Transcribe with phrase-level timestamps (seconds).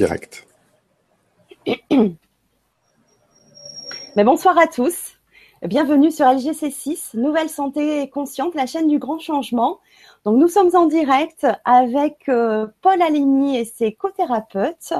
[0.00, 0.46] Direct.
[4.16, 5.18] Mais bonsoir à tous.
[5.62, 9.78] Bienvenue sur LGC6, Nouvelle Santé Consciente, la chaîne du grand changement.
[10.24, 14.94] Donc nous sommes en direct avec euh, Paul Aligny et ses co-thérapeutes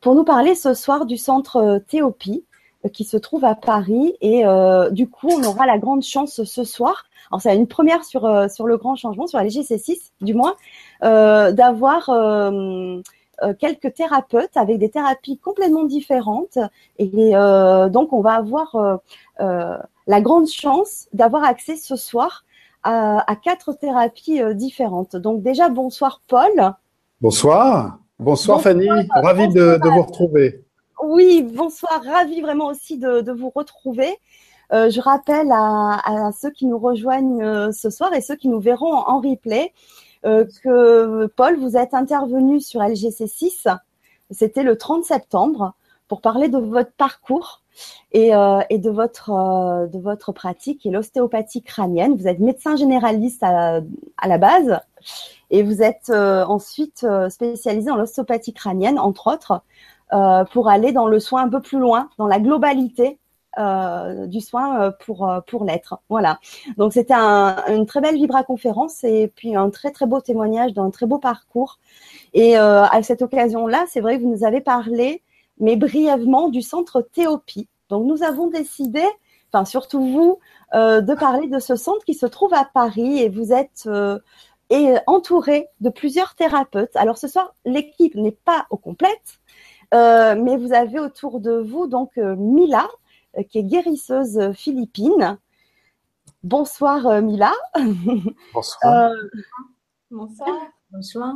[0.00, 2.46] pour nous parler ce soir du centre euh, Théopie
[2.86, 4.16] euh, qui se trouve à Paris.
[4.22, 4.44] Et
[4.90, 8.76] du coup, on aura la grande chance ce soir, alors c'est une première sur, le
[8.78, 10.54] grand changement, sur LGC6 du moins,
[11.02, 12.08] d'avoir
[13.58, 16.58] quelques thérapeutes avec des thérapies complètement différentes.
[16.98, 18.74] Et euh, donc, on va avoir
[19.40, 19.76] euh,
[20.06, 22.44] la grande chance d'avoir accès ce soir
[22.82, 25.14] à, quatre thérapies différentes.
[25.14, 26.74] Donc déjà, bonsoir Paul.
[27.20, 27.98] Bonsoir.
[28.18, 28.88] Bonsoir, Fanny.
[29.10, 30.64] Ravi de, vous retrouver.
[31.02, 32.02] Oui, bonsoir.
[32.04, 34.16] Ravi vraiment aussi de, vous retrouver.
[34.72, 38.94] je rappelle à, à, ceux qui nous rejoignent ce soir et ceux qui nous verront
[38.94, 39.74] en replay euh,
[40.22, 43.76] que Paul, vous êtes intervenu sur LGC6,
[44.30, 45.74] c'était le 30 septembre,
[46.10, 47.62] pour parler de votre parcours
[48.10, 52.16] et, euh, de, votre, euh, de votre pratique et l'ostéopathie crânienne.
[52.16, 53.80] Vous êtes médecin généraliste à
[54.26, 54.80] la base
[55.50, 59.62] et vous êtes ensuite spécialisé en l'ostéopathie crânienne, entre autres,
[60.52, 63.20] pour aller dans le soin un peu plus loin, dans la globalité
[63.58, 65.98] euh, du soin euh, pour euh, pour l'être.
[66.08, 66.38] Voilà.
[66.76, 70.72] Donc c'était un, une très belle vibra conférence et puis un très très beau témoignage
[70.72, 71.80] d'un très beau parcours.
[72.32, 75.24] Et à cette occasion-là, c'est vrai que vous nous avez parlé,
[75.58, 77.66] mais brièvement, du centre Théopie.
[77.88, 79.02] Donc nous avons décidé,
[79.52, 80.38] enfin surtout vous,
[80.72, 83.88] de parler de ce centre qui se trouve à Paris et vous êtes
[84.70, 86.94] et entouré de plusieurs thérapeutes.
[86.94, 89.40] Alors ce soir, l'équipe n'est pas au complète,
[89.92, 92.86] mais vous avez autour de vous donc Mila,
[93.48, 95.38] qui est guérisseuse euh, philippine.
[96.42, 97.52] Bonsoir euh, Mila.
[98.54, 99.12] Bonsoir.
[100.10, 100.56] Bonsoir.
[100.90, 101.34] Bonsoir.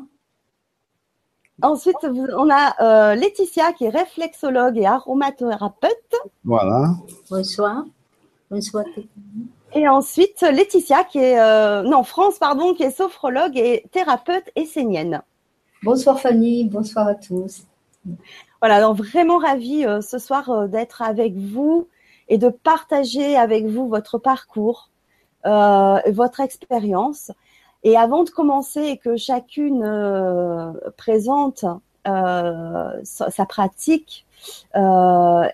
[1.63, 2.05] Ensuite,
[2.37, 6.15] on a Laetitia qui est réflexologue et aromathérapeute.
[6.43, 6.97] Voilà.
[7.31, 7.85] Bonsoir.
[8.51, 8.85] Bonsoir.
[9.73, 15.23] Et ensuite, Laetitia qui est, non, France, pardon, qui est sophrologue et thérapeute essénienne.
[15.85, 17.63] Bonsoir Fanny, bonsoir à tous.
[18.65, 21.87] Voilà, donc vraiment ravie euh, ce soir euh, d'être avec vous
[22.31, 24.89] et de partager avec vous votre parcours,
[25.45, 27.31] euh, votre expérience.
[27.83, 29.85] Et avant de commencer et que chacune
[30.97, 31.67] présente
[32.07, 34.25] sa, pratique,
[34.73, 35.51] Paul,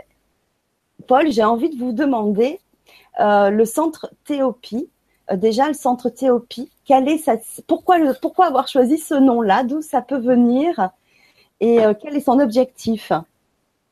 [1.30, 2.60] j'ai envie de vous demander
[3.18, 4.88] le centre Théopie.
[5.32, 6.70] déjà, le centre Théopie,
[8.20, 9.64] pourquoi avoir choisi ce nom-là?
[9.64, 10.92] D'où ça peut venir?
[11.60, 13.12] Et euh, quel est son objectif?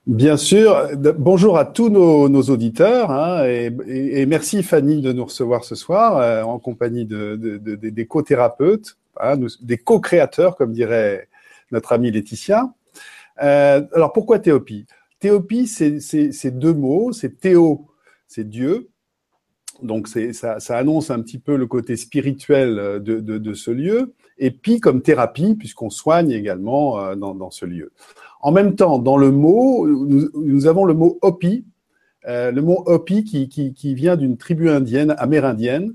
[0.06, 0.88] Bien sûr.
[1.18, 6.42] Bonjour à tous nos, auditeurs hein, et, merci Fanny de nous recevoir ce soir euh,
[6.42, 11.28] en compagnie de, des co-thérapeutes, hein, des co-créateurs, comme dirait
[11.72, 12.72] notre amie Laetitia.
[13.42, 14.86] Euh, alors pourquoi Théopie
[15.20, 17.12] Théopie, c'est deux mots.
[17.12, 17.86] C'est Théo,
[18.28, 18.88] c'est Dieu.
[19.82, 24.50] Donc ça, ça annonce un petit peu le côté spirituel de, de ce lieu et
[24.50, 27.92] pi comme thérapie, puisqu'on soigne également euh, dans, ce lieu.
[28.40, 31.64] En même temps, dans le mot, nous, avons le mot Hopi,
[32.26, 35.94] euh, le mot Hopi qui, vient d'une tribu indienne, amérindienne,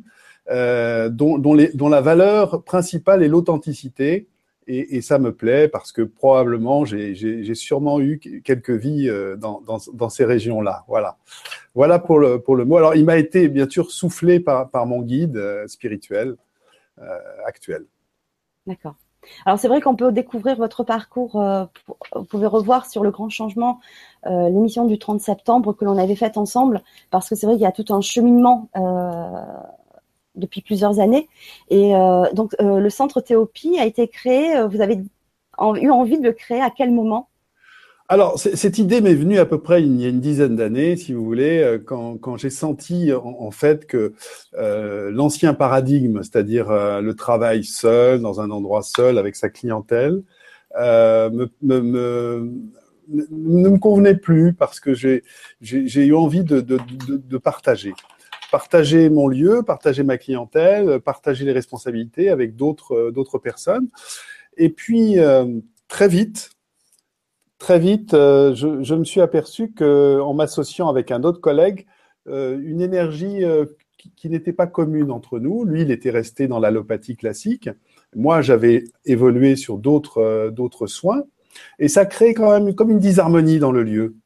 [0.52, 4.28] euh, dont, la valeur principale est l'authenticité.
[4.66, 10.86] Et, ça me plaît parce que probablement j'ai sûrement eu quelques vies dans, ces régions-là.
[10.88, 11.18] Voilà,
[11.76, 12.78] voilà pour le, mot.
[12.78, 15.38] Alors il m'a été bien sûr soufflé par, mon guide
[15.68, 16.38] spirituel
[17.46, 17.86] actuel.
[18.68, 18.96] D'accord.
[19.46, 21.66] Alors c'est vrai qu'on peut découvrir votre parcours, euh,
[22.16, 23.80] vous pouvez revoir sur le grand changement
[24.26, 27.64] euh, l'émission du 30 septembre que l'on avait faite ensemble, parce que c'est vrai qu'il
[27.64, 29.46] y a tout un cheminement euh,
[30.36, 31.30] depuis plusieurs années.
[31.70, 31.94] Et
[32.34, 36.70] donc le centre Théopie a été créé, vous avez eu envie de le créer à
[36.70, 37.30] quel moment?
[38.10, 41.14] Alors, cette idée m'est venue à peu près il y a une dizaine d'années, si
[41.14, 44.14] vous voulez, euh, quand, quand j'ai senti en, fait que
[44.56, 50.22] euh, l'ancien paradigme, c'est-à-dire euh, le travail seul, dans un endroit seul, avec sa clientèle,
[50.78, 52.52] euh, me, me, me,
[53.08, 55.24] ne me convenait plus parce que j'ai
[55.62, 57.94] eu envie de, de, de, de, partager.
[58.52, 63.88] Partager mon lieu, partager ma clientèle, partager les responsabilités avec d'autres d'autres personnes.
[64.58, 65.18] Et puis,
[65.88, 66.53] très vite,
[67.64, 71.88] très vite, euh, je, me suis aperçu que, en m'associant avec un autre collègue,
[72.28, 73.66] euh, une énergie euh,
[74.18, 75.64] qui, n'était pas commune entre nous.
[75.64, 77.70] Lui, il était resté dans l'allopathie classique.
[78.18, 81.24] Moi, j'avais évolué sur d'autres soins,
[81.80, 84.18] et ça crée quand même comme une disharmonie dans le lieu.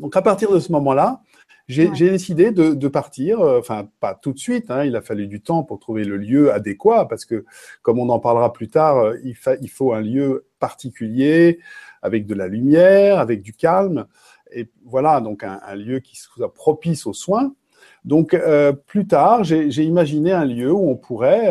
[0.00, 1.22] Donc, à partir de ce moment-là,
[1.66, 5.40] j'ai décidé de, partir, euh, enfin pas tout de suite, hein, il a fallu du
[5.40, 7.44] temps pour trouver le lieu adéquat, parce que
[7.82, 11.60] comme on en parlera plus tard, euh, il, il faut un lieu particulier,
[12.04, 14.06] avec de la lumière, avec du calme,
[14.52, 17.52] et voilà, donc un, lieu qui soit propice aux soins.
[18.04, 21.48] Donc euh, plus tard, j'ai imaginé un lieu où on pourrait,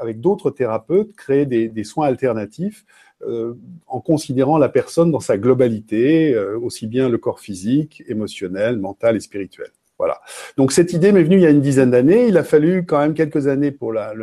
[0.00, 2.84] avec d'autres thérapeutes, créer des, soins alternatifs
[3.26, 3.54] euh,
[3.86, 9.16] en considérant la personne dans sa globalité, euh, aussi bien le corps physique, émotionnel, mental
[9.16, 9.68] et spirituel.
[9.98, 10.20] Voilà.
[10.56, 12.26] Donc cette idée m'est venue il y a une dizaine d'années.
[12.26, 14.14] Il a fallu quand même quelques années pour la,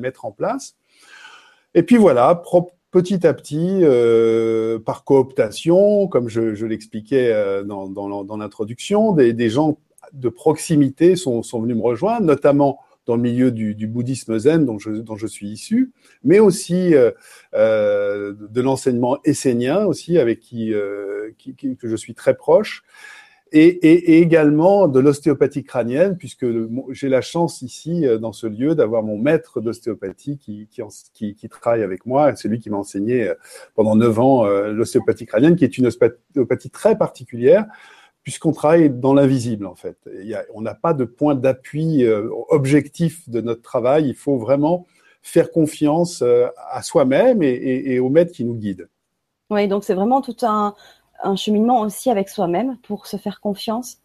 [0.00, 0.74] mettre en place.
[1.74, 2.34] Et puis voilà,
[2.90, 7.32] petit à petit, euh, par cooptation, comme je, l'expliquais
[7.64, 9.78] dans, l'introduction, des, gens
[10.12, 14.66] de proximité sont, sont venus me rejoindre, notamment dans le milieu du, du bouddhisme zen
[14.66, 15.92] dont je, dont je, suis issu,
[16.24, 17.12] mais aussi euh,
[17.54, 22.82] euh, de l'enseignement essénien aussi avec qui, euh, qui, que je suis très proche.
[23.58, 26.46] Et, également de l'ostéopathie crânienne, puisque
[26.90, 30.68] j'ai la chance ici, euh, dans ce lieu, d'avoir mon maître d'ostéopathie qui,
[31.48, 32.36] travaille avec moi.
[32.36, 33.34] C'est lui qui m'a enseigné euh,
[33.74, 37.66] pendant neuf ans l'ostéopathie crânienne, qui est une ostéopathie très particulière,
[38.26, 39.96] puisqu'on travaille dans l'invisible en fait.
[40.52, 44.08] on n'a pas de point d'appui euh, objectif de notre travail.
[44.08, 44.84] Il faut vraiment
[45.22, 48.88] faire confiance euh, à soi-même et, au maître qui nous guide.
[49.48, 50.74] Oui, donc c'est vraiment tout un
[51.36, 53.98] cheminement aussi avec soi-même pour se faire confiance.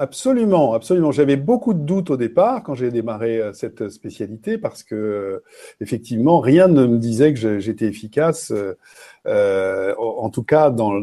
[0.00, 1.12] Absolument, absolument.
[1.12, 5.44] J'avais beaucoup de doutes au départ quand j'ai démarré euh, cette spécialité parce que euh,
[5.82, 8.50] effectivement rien ne me disait que j'étais efficace,
[9.26, 11.02] euh, en tout cas dans, le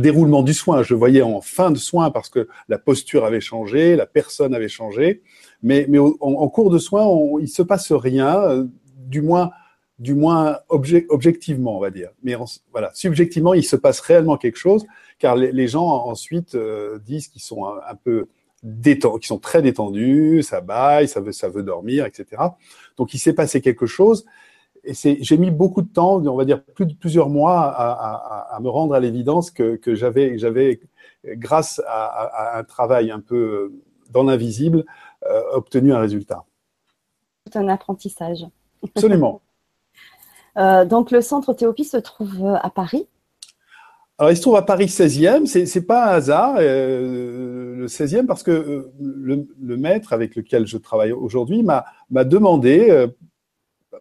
[0.00, 0.82] déroulement du soin.
[0.82, 4.70] Je voyais en fin de soin parce que la posture avait changé, la personne avait
[4.70, 5.20] changé,
[5.62, 8.66] mais, mais en, cours de soin, on, il se passe rien,
[8.96, 9.50] du moins
[9.98, 12.10] du moins objectivement, on va dire.
[12.22, 12.36] Mais
[12.72, 14.86] voilà, subjectivement, il se passe réellement quelque chose,
[15.18, 18.28] car les, gens ensuite euh, disent qu'ils sont un, peu
[18.62, 22.42] détendus, qu'ils sont très détendus, ça baille, ça veut, ça veut dormir, etc.
[22.96, 24.24] Donc il s'est passé quelque chose.
[24.84, 28.56] Et j'ai mis beaucoup de temps, on va dire plus de plusieurs mois, à, à,
[28.56, 30.80] à me rendre à l'évidence que, que j'avais, j'avais,
[31.24, 33.72] grâce à, un travail un peu
[34.10, 34.84] dans l'invisible,
[35.26, 36.44] euh, obtenu un résultat.
[37.44, 38.46] C'est un apprentissage.
[38.94, 39.42] Absolument.
[40.58, 43.06] Euh, donc le centre Théopie se trouve euh, à Paris.
[44.18, 45.46] Alors, il se trouve à Paris 16e.
[45.46, 51.12] C'est, pas un hasard, euh, le 16e, parce que le, maître avec lequel je travaille
[51.12, 53.06] aujourd'hui m'a, m'a demandé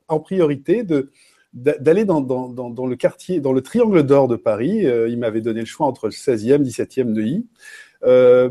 [0.07, 0.83] en priorité
[1.53, 4.87] d'aller dans, le quartier, dans le triangle d'or de Paris.
[5.07, 7.45] il m'avait donné le choix entre le 16e, 17e de I.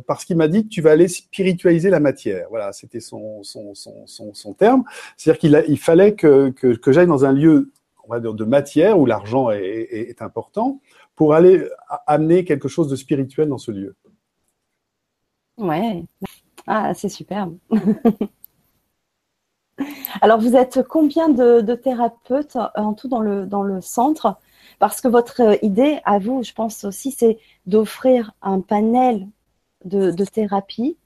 [0.06, 2.46] parce qu'il m'a dit que tu vas aller spiritualiser la matière.
[2.50, 4.84] Voilà, c'était son, son, son, terme.
[5.16, 7.72] C'est-à-dire qu'il fallait que, que j'aille dans un lieu
[8.08, 10.80] de matière où l'argent est, important
[11.14, 11.68] pour aller
[12.06, 13.96] amener quelque chose de spirituel dans ce lieu.
[15.58, 16.04] Ouais,
[16.66, 17.56] ah, c'est superbe.
[20.20, 24.38] Alors, vous êtes combien de, thérapeutes en tout dans le, dans le centre?
[24.78, 29.28] Parce que votre idée, à vous, je pense aussi, c'est d'offrir un panel
[29.84, 30.96] de, de thérapie.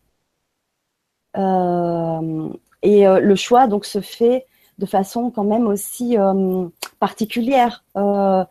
[1.37, 2.49] Euh,
[2.82, 4.47] et euh, le choix donc se fait
[4.80, 6.66] de façon quand même aussi euh,
[6.98, 7.84] particulière.
[7.96, 8.44] Euh,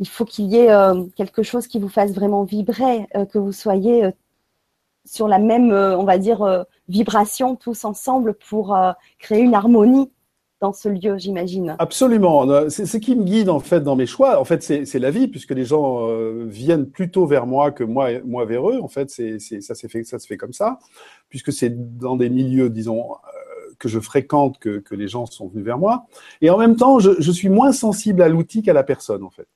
[0.00, 3.52] il faut qu'il y ait euh, quelque chose qui vous fasse vraiment vibrer, que vous
[3.52, 4.10] soyez
[5.06, 8.76] sur la même, on va dire, vibration tous ensemble pour
[9.18, 10.10] créer une harmonie
[10.60, 11.76] dans ce lieu, j'imagine.
[11.78, 12.68] Absolument.
[12.70, 14.40] C'est ce qui me guide en fait dans mes choix.
[14.40, 16.08] En fait, c'est la vie puisque les gens
[16.46, 18.80] viennent plutôt vers moi que moi, moi vers eux.
[18.82, 20.80] En fait, ça, fait, ça se fait comme ça,
[21.28, 23.10] puisque c'est dans des milieux, disons,
[23.84, 26.06] que je fréquente que, que, les gens sont venus vers moi.
[26.40, 29.30] Et en même temps, je, je suis moins sensible à l'outil qu'à la personne, en
[29.30, 29.46] fait.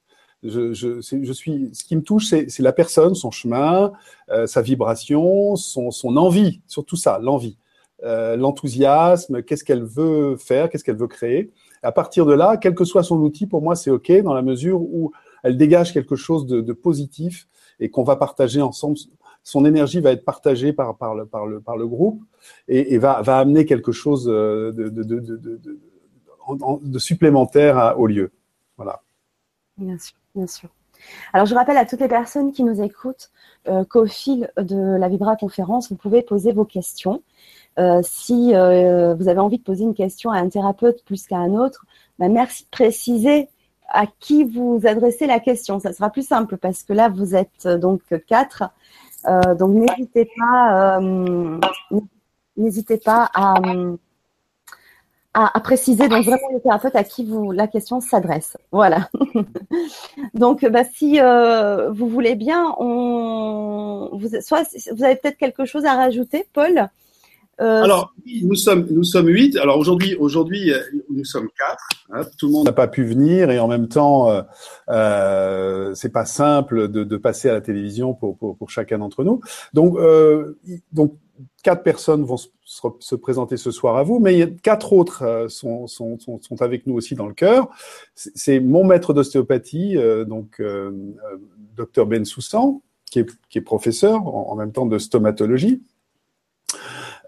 [0.42, 3.92] Je, je, je, suis, ce qui me touche, c'est la personne, son chemin,
[4.30, 7.56] euh, sa vibration, son, son, envie, surtout ça, l'envie,
[8.04, 11.50] euh, l'enthousiasme, qu'est-ce qu'elle veut faire, qu'est-ce qu'elle veut créer.
[11.82, 14.42] À partir de là, quel que soit son outil, pour moi, c'est OK dans la
[14.42, 15.10] mesure où
[15.42, 17.48] elle dégage quelque chose de, de positif
[17.80, 18.98] et qu'on va partager ensemble
[19.48, 22.22] son énergie va être partagée par, le, par, le, par groupe
[22.68, 24.70] et, va, amener quelque chose de,
[26.82, 28.30] de, supplémentaire au lieu.
[28.76, 29.00] Voilà.
[29.78, 30.68] Bien sûr, bien sûr.
[31.32, 33.30] Alors, je rappelle à toutes les personnes qui nous écoutent
[33.68, 37.22] euh, qu'au fil de la Vibra conférence, vous pouvez poser vos questions.
[37.78, 41.38] Euh, si euh, vous avez envie de poser une question à un thérapeute plus qu'à
[41.38, 41.86] un autre,
[42.18, 43.48] bah, merci de préciser
[43.88, 45.80] à qui vous adressez la question.
[45.80, 48.64] Ça sera plus simple parce que là, vous êtes donc quatre
[49.26, 51.58] euh, donc n'hésitez pas, euh,
[52.56, 53.54] n'hésitez pas à,
[55.60, 58.56] préciser donc vraiment le thérapeute à qui vous la question s'adresse.
[58.72, 59.08] Voilà.
[60.34, 65.84] donc bah, si euh, vous voulez bien, on vous, soit vous avez peut-être quelque chose
[65.84, 66.88] à rajouter, Paul?
[67.60, 69.56] Euh, Alors nous sommes nous sommes huit.
[69.56, 70.72] Alors aujourd'hui aujourd'hui
[71.10, 71.88] nous sommes quatre.
[72.10, 72.22] Hein.
[72.38, 74.42] Tout le monde n'a pas pu venir et en même temps euh,
[74.90, 79.24] euh, c'est pas simple de, de, passer à la télévision pour pour, pour chacun d'entre
[79.24, 79.40] nous.
[79.74, 80.56] Donc euh,
[80.92, 81.14] donc
[81.62, 86.18] quatre personnes vont se, présenter ce soir à vous, mais quatre autres euh, sont, sont,
[86.18, 87.68] sont, sont, avec nous aussi dans le cœur.
[88.14, 89.96] C'est mon maître d'ostéopathie,
[90.26, 90.62] donc
[91.76, 95.82] docteur Ben Soussan, qui est, qui est professeur en, même temps de stomatologie.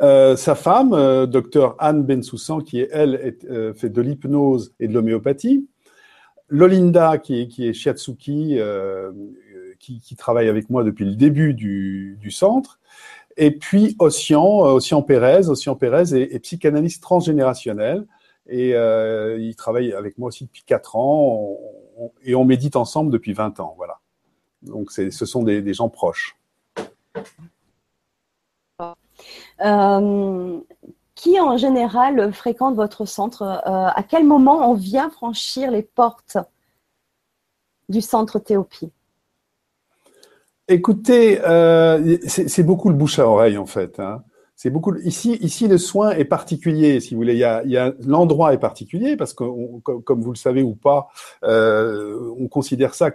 [0.00, 4.94] Sa femme, docteur Anne Ben Soussan, qui est, elle est, fait de l'hypnose et de
[4.94, 5.68] l'homéopathie.
[6.48, 8.58] Lolinda, qui est, qui est shiatsuki,
[9.80, 12.78] qui, qui, travaille avec moi depuis le début du, centre.
[13.36, 18.06] Et puis Ossian, euh, Ossian Pérez, Ossian Pérez est, psychanalyste transgénérationnel
[18.46, 21.56] et euh, il travaille avec moi aussi depuis 4 ans
[22.22, 23.74] et on médite ensemble depuis 20 ans.
[23.76, 23.98] Voilà.
[24.62, 26.36] Donc ce sont des, gens proches.
[29.64, 30.58] Euh,
[31.14, 33.42] qui en général fréquente votre centre?
[33.42, 36.38] À quel moment on vient franchir les portes
[37.90, 38.90] du centre Théopie
[40.68, 43.98] Écoutez, euh, c'est beaucoup le bouche à oreille en fait.
[43.98, 44.22] Hein.
[44.54, 44.94] C'est beaucoup.
[44.98, 47.32] Ici, ici, le soin est particulier, si vous voulez.
[47.32, 49.42] Il y a, l'endroit est particulier parce que,
[49.80, 51.08] comme vous le savez ou pas,
[51.44, 53.10] euh, on considère ça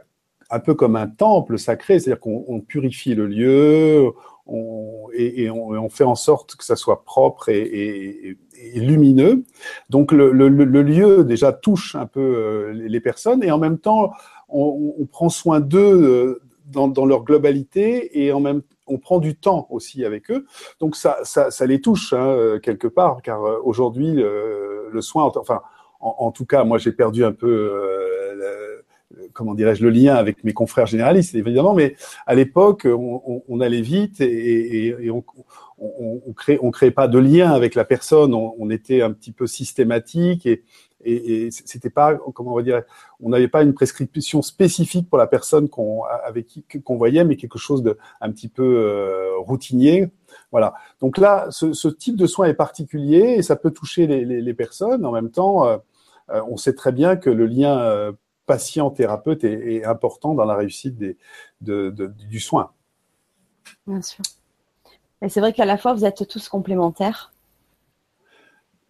[0.50, 4.12] un peu comme un temple sacré, c'est-à-dire qu'on purifie le lieu,
[4.48, 8.38] et, on, fait en sorte que ça soit propre et,
[8.76, 9.44] lumineux.
[9.90, 14.12] Donc le, lieu déjà touche un peu euh, les personnes et en même temps
[14.50, 19.68] on, prend soin d'eux euh, dans, leur globalité et en même on prend du temps
[19.72, 20.46] aussi avec eux.
[20.80, 25.62] Donc ça, ça, les touche hein, euh, quelque part, car aujourd'hui le, soin, enfin
[26.00, 27.72] en, tout cas, moi j'ai perdu un peu,
[29.36, 34.22] comment dirais-je, le lien avec mes confrères généralistes évidemment, mais à l'époque on, allait vite
[34.22, 35.24] et, on,
[35.78, 39.46] on, crée, on créait pas de lien avec la personne, on, était un petit peu
[39.46, 40.64] systématique et,
[41.52, 42.82] c'était pas comment on va dire
[43.20, 47.36] on n'avait pas une prescription spécifique pour la personne qu'on avec qui qu'on voyait mais
[47.36, 50.10] quelque chose de un petit peu euh, routinier.
[50.52, 50.74] Voilà.
[51.02, 55.06] Donc là ce, type de soin est particulier et ça peut toucher les personnes.
[55.06, 55.78] En même temps euh,
[56.32, 58.16] euh on sait très bien que le lien
[58.50, 61.18] euh, patient thérapeute est, est, important dans la réussite des,
[61.62, 62.72] de, de, du soin
[63.88, 64.24] bien sûr
[65.22, 67.32] et c'est vrai qu'à la fois vous êtes tous complémentaires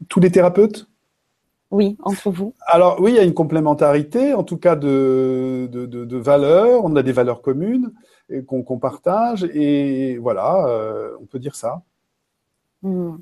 [0.10, 0.88] tous les thérapeutes?
[1.72, 5.86] Oui, entre vous Alors oui, il y a une complémentarité, en tout cas de, de,
[5.86, 6.86] de, valeurs.
[6.86, 7.92] On a des valeurs communes
[8.48, 11.82] qu'on partage et voilà, euh, on peut dire ça.
[12.82, 13.18] Hmm.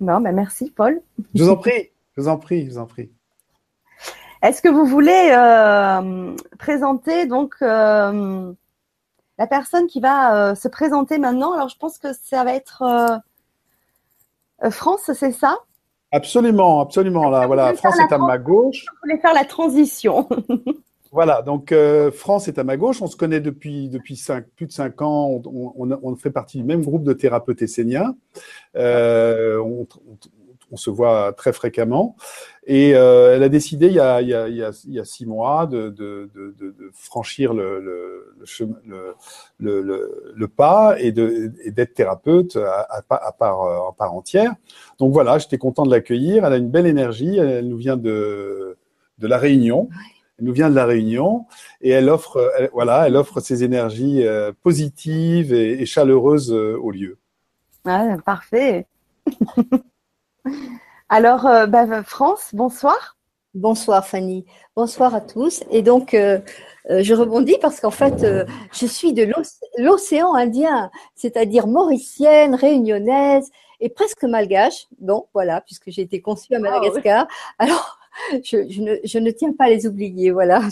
[0.00, 1.00] Non, mais merci Paul.
[1.34, 3.10] Je vous en prie, je vous en prie, je vous en prie.
[4.42, 8.52] Est-ce que vous voulez euh, présenter donc euh,
[9.38, 11.52] la personne qui va se présenter maintenant?
[11.52, 13.22] Alors je pense que ça va être
[14.70, 15.58] France, c'est ça?
[16.12, 17.30] Absolument, absolument.
[17.30, 18.84] Là, voilà, France est à ma gauche.
[18.84, 20.28] Je voulais faire la transition?
[21.10, 23.00] voilà, donc euh, France est à ma gauche.
[23.00, 25.40] On se connaît depuis depuis cinq, plus de cinq ans.
[25.46, 28.14] On, on, on, fait partie du même groupe de thérapeutes esséniens.
[28.76, 29.86] Euh, on,
[30.72, 32.16] on, se voit très fréquemment.
[32.66, 34.94] Et euh, elle a décidé il y a, il y a, il y a, il
[34.94, 38.34] y a six mois de, de, de, de franchir le, le,
[39.58, 44.54] le, le, le, pas et d'être thérapeute à, à, à, part, euh, part entière.
[44.98, 46.44] Donc voilà, j'étais content de l'accueillir.
[46.44, 47.38] Elle a une belle énergie.
[47.38, 48.76] Elle, nous vient de,
[49.18, 49.88] de la Réunion.
[50.38, 51.46] Elle nous vient de la Réunion
[51.80, 56.90] et elle offre, voilà, elle offre ses énergies euh, positives et, et chaleureuses euh, au
[56.90, 57.18] lieu.
[57.84, 58.86] Ah, parfait.
[61.08, 63.16] Alors, euh, bah, France, bonsoir.
[63.54, 65.62] Bonsoir Fanny, bonsoir à tous.
[65.70, 66.38] Et donc, euh,
[66.88, 68.24] euh, je rebondis parce qu'en fait,
[68.72, 69.28] je suis de
[69.76, 74.86] l'océan Indien, c'est-à-dire mauricienne, réunionnaise et presque malgache.
[75.00, 77.28] Bon, voilà, puisque j'ai été conçue à Madagascar.
[77.58, 77.98] Alors,
[78.42, 80.30] je, ne, tiens pas à les oublier.
[80.30, 80.62] Voilà,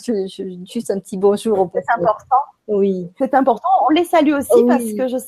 [0.65, 1.71] juste un petit bonjour.
[1.75, 2.37] C'est important.
[2.67, 3.11] Oui.
[3.19, 3.69] C'est important.
[3.87, 5.19] On les salue aussi parce que je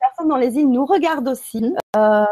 [0.00, 1.74] personnes dans les îles nous regardent aussi.
[1.96, 2.24] Euh,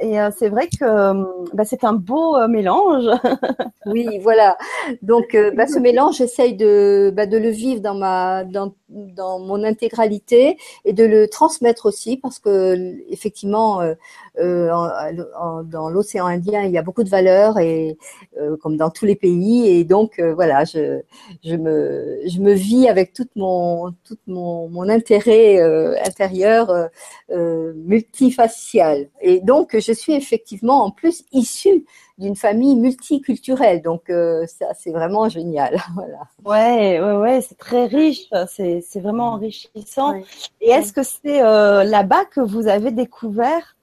[0.00, 3.04] et euh, c'est vrai que euh, bah, c'est un beau mélange.
[3.86, 4.56] oui, voilà.
[5.02, 10.56] Donc, bah, ce mélange, j'essaye de, bah, de le vivre dans ma, dans, mon intégralité
[10.84, 13.80] et de le transmettre aussi parce que effectivement,
[14.38, 17.98] dans l'océan Indien, il y a beaucoup de valeurs et
[18.62, 19.68] comme dans tous les pays.
[19.68, 21.00] Et donc, voilà, je,
[21.44, 25.60] me, je me vis avec tout mon, tout mon, mon intérêt
[26.06, 26.88] intérieur
[27.30, 29.10] multifacial culturelle.
[29.20, 31.84] Et donc, je suis effectivement en plus issue
[32.18, 33.82] d'une famille multiculturelle.
[33.82, 35.78] Donc, euh, ça, c'est vraiment génial.
[35.94, 36.20] voilà.
[36.44, 38.28] Ouais, ouais, ouais, c'est très riche.
[38.48, 40.14] C'est, c'est vraiment enrichissant.
[40.60, 43.76] Et est-ce que c'est euh, là-bas que vous avez découvert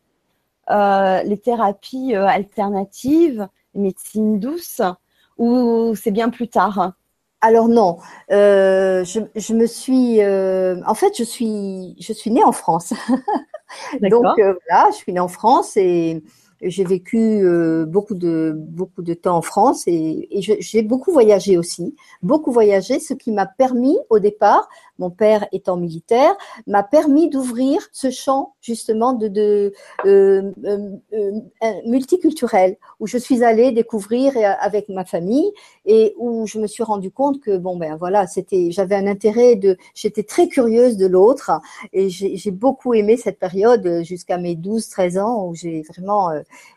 [0.69, 4.81] euh, les thérapies euh, alternatives, les médecines douces,
[5.37, 6.93] ou c'est bien plus tard?
[7.43, 7.97] Alors non,
[8.31, 12.93] euh, je, je, me suis, euh, en fait, je suis, je suis née en France.
[14.01, 16.23] Donc euh, voilà, je suis née en France et
[16.61, 21.57] j'ai vécu euh, beaucoup de beaucoup de temps en France et, et j'ai beaucoup voyagé
[21.57, 24.69] aussi, beaucoup voyagé, ce qui m'a permis au départ,
[25.01, 26.33] mon père étant militaire,
[26.67, 29.73] m'a permis d'ouvrir ce champ justement de, de
[30.05, 35.51] euh, euh, euh multiculturel où je suis allée découvrir avec ma famille
[35.85, 39.55] et où je me suis rendu compte que bon ben voilà, c'était j'avais un intérêt
[39.55, 41.51] de, j'étais très curieuse de l'autre
[41.93, 46.29] et j'ai beaucoup aimé cette période jusqu'à mes 12-13 ans où j'ai vraiment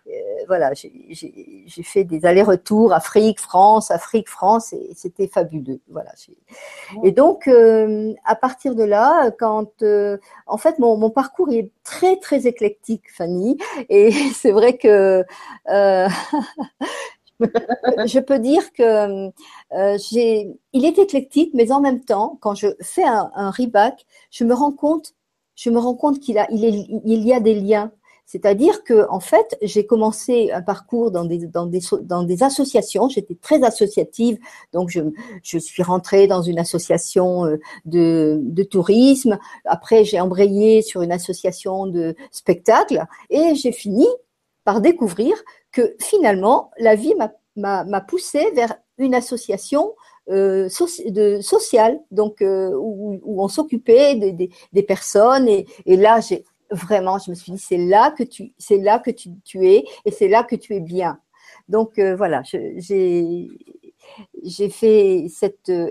[0.06, 5.80] euh, voilà, j'ai fait des allers-retours Afrique, France, Afrique, France, et c'était fabuleux.
[5.88, 6.12] Voilà.
[7.02, 12.16] Et donc, euh, à partir de là, quand, euh, en fait, mon, parcours est très
[12.16, 15.24] très éclectique, Fanny, et c'est vrai que
[15.68, 16.08] je
[18.20, 19.30] peux dire que
[20.10, 24.54] j'ai, il est éclectique, mais en même temps, quand je fais un, reback, je me
[24.54, 25.12] rends compte,
[26.20, 27.92] qu'il a, il y a des liens
[28.26, 33.08] c'est-à-dire que, en fait, j'ai commencé un parcours dans des, associations.
[33.08, 34.38] J'étais très associative,
[34.72, 39.38] donc je, suis rentrée dans une association euh, de, tourisme.
[39.66, 44.06] Après, j'ai embrayé sur une association de spectacle et j'ai fini
[44.64, 45.36] par découvrir
[45.70, 47.14] que finalement, la vie
[47.56, 49.92] m'a poussé vers une association
[50.30, 55.46] euh, sociale, donc euh, où, on s'occupait des, personnes.
[55.48, 59.10] Et là, j'ai vraiment, je me suis dit, c'est là que tu, c'est là que
[59.10, 61.18] tu, tu, es et c'est là que tu es bien.
[61.68, 63.48] Donc euh, voilà, j'ai
[64.42, 65.90] j'ai fait cette, euh,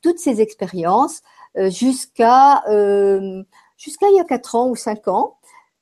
[0.00, 1.22] toutes ces expériences
[1.56, 2.62] euh, jusqu'à
[3.76, 5.36] jusqu'à il y a quatre ans ou cinq ans,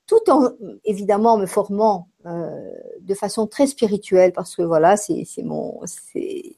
[0.07, 0.51] tout en
[0.85, 6.55] évidemment me formant de façon très spirituelle parce que voilà, c'est mon c'est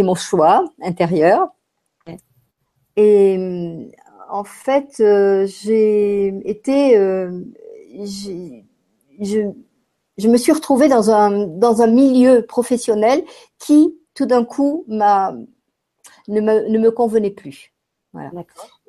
[0.00, 1.48] mon choix intérieur.
[2.96, 3.90] Et
[4.30, 7.42] en fait, euh, j'ai été, euh,
[8.04, 9.50] je,
[10.18, 13.24] je, me suis retrouvée dans un dans un milieu professionnel
[13.58, 15.34] qui, tout d'un coup, m'a
[16.28, 17.72] ne me, ne me convenait plus.
[18.12, 18.30] Voilà.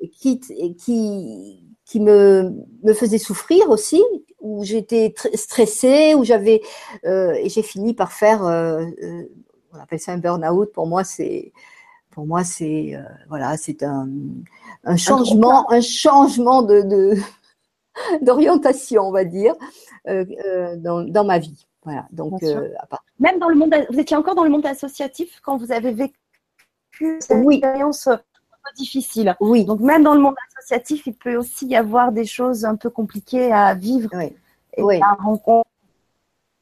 [0.00, 2.52] Et qui, et qui qui me
[2.82, 4.02] me faisait souffrir aussi,
[4.40, 6.62] où j'étais stressée, où j'avais
[7.04, 10.72] euh, et j'ai fini par faire, on appelle ça un burn-out.
[10.72, 11.52] Pour moi, c'est
[12.12, 14.08] pour moi, c'est euh, voilà, c'est un,
[14.84, 17.16] un, changement, un, changement de
[18.22, 19.54] d'orientation, on va dire,
[20.08, 21.66] euh, euh, dans, dans, ma vie.
[21.84, 22.06] Voilà.
[22.12, 22.40] Donc,
[23.18, 26.14] même dans le monde, vous étiez encore dans le monde associatif quand vous avez vécu
[27.18, 27.56] cette oui.
[27.56, 28.08] expérience
[28.76, 29.36] difficile.
[29.40, 29.64] Oui.
[29.64, 32.90] Donc même dans le monde associatif, il peut aussi y avoir des choses un peu
[32.90, 34.32] compliquées à vivre oui.
[34.76, 35.00] et oui.
[35.02, 35.68] à rencontrer.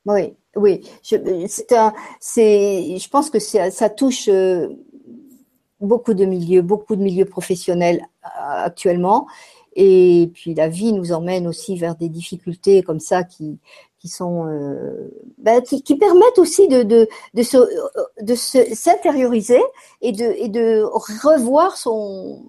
[0.06, 0.88] Oui, oui.
[1.02, 4.30] C'est un, c'est, je pense que ça touche
[5.80, 8.28] beaucoup de milieux, beaucoup de milieux professionnels euh,
[8.64, 9.26] actuellement.
[9.76, 13.58] Et puis la vie nous emmène aussi vers des difficultés comme ça qui,
[13.98, 17.58] qui sont euh, ben, qui, qui, permettent aussi de, de, de, se,
[18.20, 19.60] de s'intérioriser
[20.00, 22.42] et de, et de revoir son,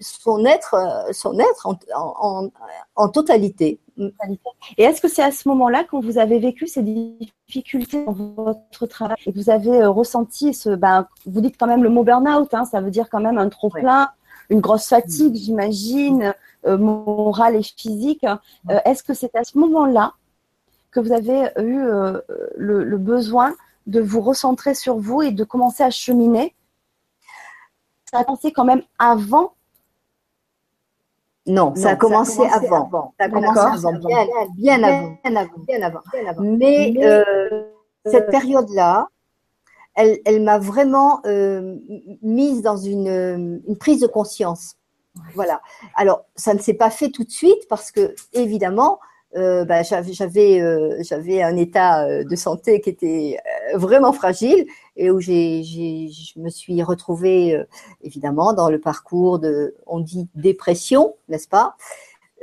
[0.00, 0.74] son être,
[1.12, 2.48] son être en, en,
[2.96, 3.78] en totalité.
[4.78, 8.86] Et est-ce que c'est à ce moment-là, quand vous avez vécu ces difficultés dans votre
[8.86, 12.04] travail et que vous avez euh, ressenti ce, ben, vous dites quand même le mot
[12.04, 14.10] burn-out, hein, ça veut dire quand même un trop plein,
[14.50, 16.34] une grosse fatigue, j'imagine,
[16.66, 18.24] euh, morale et physique.
[18.70, 20.14] Euh, est-ce que c'est à ce moment-là
[20.90, 22.20] que vous avez eu euh,
[22.56, 23.54] le, le, besoin
[23.86, 26.54] de vous recentrer sur vous et de commencer à cheminer?
[28.10, 29.54] Ça a commencé quand même avant
[31.46, 32.86] non, ça, a commencé, ça a commencé avant.
[32.86, 33.14] avant.
[33.18, 34.26] Ça a commencé avant, bien,
[34.56, 36.42] bien, avant, bien avant, bien avant, bien avant.
[36.42, 37.64] Mais, Mais euh,
[38.06, 39.08] cette période-là,
[39.94, 41.76] elle, elle m'a vraiment euh,
[42.22, 44.76] mise dans une, une, prise de conscience.
[45.34, 45.60] Voilà.
[45.96, 48.98] Alors, ça ne s'est pas fait tout de suite parce que, évidemment,
[49.36, 53.38] euh, bah, j'avais euh, j'avais un état euh, de santé qui était
[53.74, 57.64] euh, vraiment fragile et où j'ai je me suis retrouvée euh,
[58.02, 61.76] évidemment dans le parcours de on dit dépression n'est-ce pas?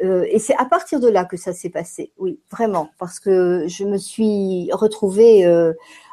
[0.01, 3.83] Et c'est à partir de là que ça s'est passé oui vraiment parce que je
[3.83, 5.45] me suis retrouvée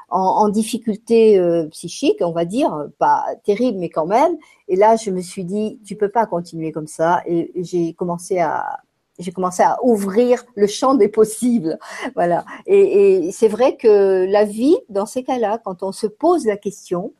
[0.09, 4.37] en, en, difficulté psychique on va dire pas terrible mais quand même.
[4.67, 7.23] Et là je me suis dit tu peux pas continuer comme ça.
[7.27, 8.81] Et j'ai commencé à
[9.19, 11.79] j'ai commencé à ouvrir le champ des possibles.
[12.15, 12.45] Voilà.
[12.67, 17.13] Et, c'est vrai que la vie, dans ces cas-là, quand on se pose la question,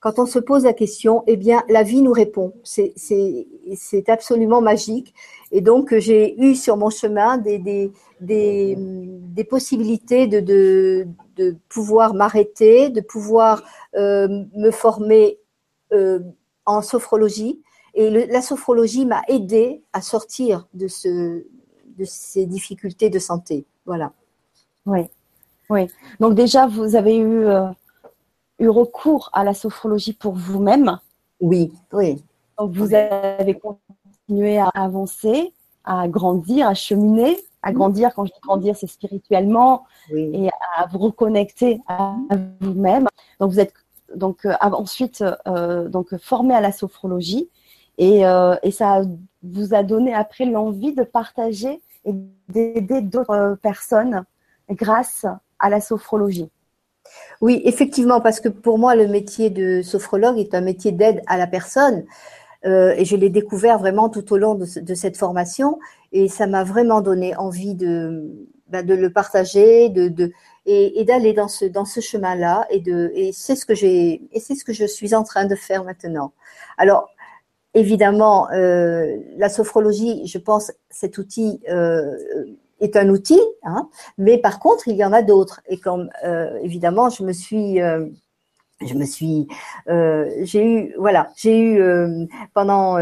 [0.00, 2.52] quand on se pose la question, eh bien, la vie nous répond.
[2.62, 5.14] C'est absolument magique.
[5.50, 7.90] Et donc, j'ai eu sur mon chemin des,
[9.48, 11.06] possibilités de
[11.70, 13.62] pouvoir m'arrêter, de pouvoir
[13.96, 15.38] euh, me former
[15.92, 16.18] euh,
[16.66, 17.60] en sophrologie.
[17.94, 21.44] Et le, la sophrologie m'a aidé à sortir de, ce,
[21.96, 23.66] de ces difficultés de santé.
[23.86, 24.12] Voilà.
[24.86, 25.06] Oui,
[25.70, 25.88] oui.
[26.20, 27.68] Donc déjà, vous avez eu euh,
[28.58, 30.98] eu recours à la sophrologie pour vous-même.
[31.40, 32.22] Oui, oui.
[32.58, 35.52] Donc vous avez continué à avancer,
[35.84, 38.14] à grandir, à cheminer, à grandir.
[38.14, 42.14] Quand je dis grandir, c'est spirituellement et à vous reconnecter à
[42.60, 43.08] vous-même.
[43.40, 43.72] Donc vous êtes
[44.14, 47.48] donc euh, ensuite euh, donc formé à la sophrologie
[47.98, 49.02] et, euh, et ça
[49.42, 52.12] vous a donné après l'envie de partager et
[52.48, 54.24] d'aider d'autres personnes
[54.70, 55.26] grâce
[55.58, 56.50] à la sophrologie.
[57.40, 61.36] Oui, effectivement, parce que pour moi, le métier de sophrologue est un métier d'aide à
[61.36, 62.04] la personne.
[62.64, 65.78] Euh, et je l'ai découvert vraiment tout au long de, cette formation.
[66.12, 68.30] Et ça m'a vraiment donné envie de,
[68.68, 70.32] bah, le partager, de,
[70.64, 72.66] et, d'aller dans ce, dans ce chemin-là.
[72.70, 72.82] Et,
[73.14, 76.32] et c'est ce que ce que je suis en train de faire maintenant.
[76.78, 77.10] Alors,
[77.74, 82.16] évidemment, euh, la sophrologie, je pense, cet outil euh,
[82.80, 85.60] est un outil, hein, mais par contre, il y en a d'autres.
[85.68, 87.78] Et comme euh, évidemment, je me suis
[88.84, 89.46] je me suis,
[89.86, 92.98] j'ai eu, voilà, j'ai eu pendant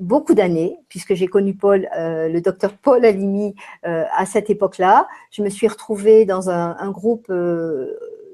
[0.00, 5.06] beaucoup d'années, puisque j'ai connu Paul, le docteur Paul Alimi à cette époque-là.
[5.30, 7.32] Je me suis retrouvée dans un groupe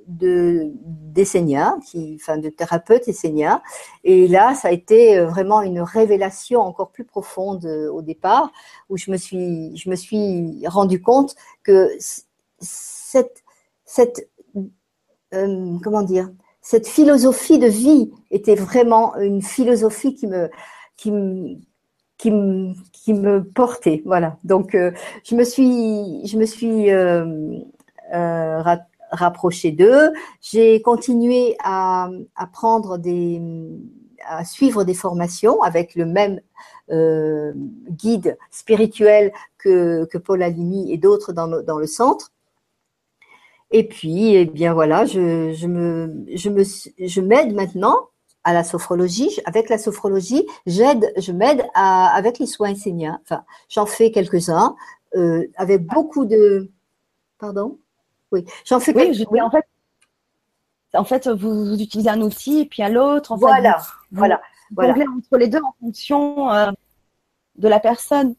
[0.07, 3.63] de d'Essenia, qui, enfin de thérapeutes Essenia.
[4.05, 8.51] Et là, ça a été euh, vraiment une révélation encore plus profonde euh, au départ,
[8.89, 11.91] où je me suis, je me suis rendu compte que
[12.61, 13.43] cette,
[13.85, 14.29] cette,
[15.35, 20.51] euh, comment dire, cette philosophie de vie était vraiment une philosophie qui me,
[20.97, 21.57] qui me,
[22.19, 24.03] qui me, qui me portait.
[24.05, 24.39] Voilà.
[24.43, 26.91] Donc, je me suis, je me suis
[29.17, 30.13] rapprocher d'eux.
[30.41, 33.41] J'ai continué à, à, prendre des,
[34.25, 36.41] à suivre des formations avec le même
[36.91, 37.53] euh,
[37.91, 42.33] guide spirituel que, que Paul Alimi et d'autres dans, dans le centre.
[43.73, 48.11] Et puis, eh bien voilà, je, je me, je me, je m'aide maintenant
[48.45, 49.41] à la sophrologie.
[49.45, 53.19] Avec la sophrologie, j'aide, je m'aide avec les soins enseignants.
[53.23, 54.77] Enfin, j'en fais quelques-uns
[55.17, 56.71] euh, avec beaucoup de,
[57.39, 57.79] pardon?
[58.33, 59.65] Oui, j'en fais oui, je, en fait,
[60.95, 63.33] en fait, vous, vous, utilisez un outil et puis à l'autre.
[63.33, 65.05] En voilà, fait, vous, voilà, vous voilà.
[65.17, 66.71] entre les deux en fonction euh,
[67.57, 68.35] de la personne.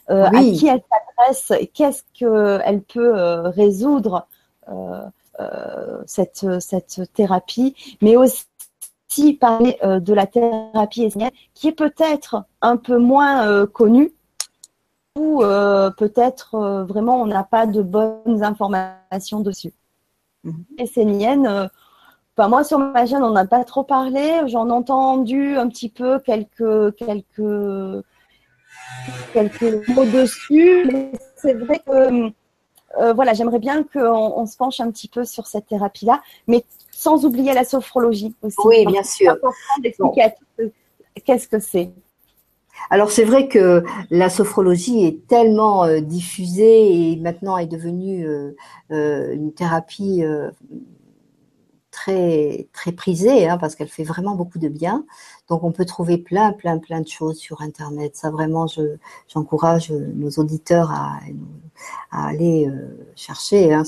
[0.09, 0.15] oui.
[0.15, 0.81] à qui elle
[1.27, 3.13] s'adresse, qu'est-ce qu'elle peut
[3.49, 4.27] résoudre
[6.05, 8.45] cette, cette thérapie, mais aussi
[9.39, 11.13] parler de la thérapie
[11.53, 14.13] qui est peut-être un peu moins connue
[15.17, 19.73] où euh, peut-être euh, vraiment on n'a pas de bonnes informations dessus.
[20.43, 20.51] Mmh.
[20.77, 21.67] Essénienne, euh,
[22.35, 25.89] enfin, moi sur ma chaîne on n'a pas trop parlé, j'en ai entendu un petit
[25.89, 28.03] peu quelques, quelques
[29.33, 30.85] quelques mots dessus.
[30.91, 32.31] Mais c'est vrai que
[32.99, 37.25] euh, voilà, j'aimerais bien qu'on se penche un petit peu sur cette thérapie-là, mais sans
[37.25, 38.57] oublier la sophrologie aussi.
[38.65, 39.37] Oui, bien sûr.
[41.25, 41.91] qu'est-ce que c'est.
[42.89, 49.33] Alors c'est vrai que la sophrologie est tellement euh, diffusée et maintenant est devenue euh,
[49.33, 50.23] une thérapie
[51.91, 55.05] très très prisée hein, parce qu'elle fait vraiment beaucoup de bien.
[55.49, 58.15] Donc on peut trouver plein plein plein de choses sur internet.
[58.15, 58.95] Ça vraiment je
[59.27, 61.19] j'encourage nos auditeurs à,
[62.11, 63.73] aller euh, chercher.
[63.73, 63.83] Hein.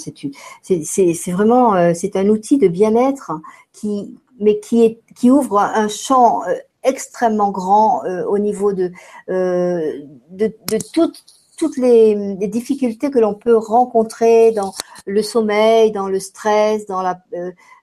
[0.62, 3.32] C'est vraiment euh, c'est un outil de bien-être
[3.72, 8.92] qui mais qui est qui ouvre un champ euh, extrêmement grand au niveau de,
[9.28, 11.24] de, de toutes
[11.58, 14.74] toutes les, les, difficultés que l'on peut rencontrer dans
[15.06, 17.22] le sommeil, dans le stress, dans la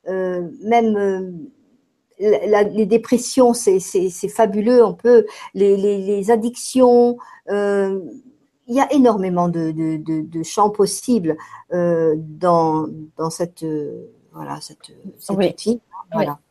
[0.09, 1.31] euh, même euh,
[2.19, 4.85] les dépressions, c'est fabuleux.
[4.85, 7.17] On peut les, les, addictions.
[7.49, 8.01] Euh,
[8.67, 11.37] il y a énormément de, de, de, champs possibles
[11.73, 12.87] dans,
[13.17, 13.65] dans cette
[14.33, 15.81] voilà cette, cet outil.
[16.13, 16.33] Voilà.
[16.33, 16.50] Oui.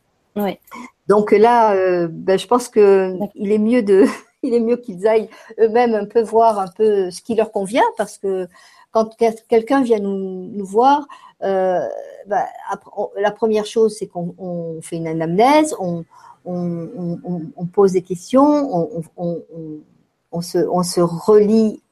[1.08, 1.74] Donc là,
[2.08, 4.04] ben, je pense que il est mieux de
[4.42, 7.84] il est mieux qu'ils aillent eux-mêmes un peu voir un peu ce qui leur convient
[7.96, 8.48] parce que
[8.90, 9.16] quand
[9.48, 11.06] quelqu'un vient nous, nous voir,
[11.42, 11.86] euh,
[12.26, 12.46] bah,
[13.16, 16.04] la première chose, c'est qu'on fait une anamnèse, on,
[16.44, 21.82] on, on, on, pose des questions, on, se, on se relie,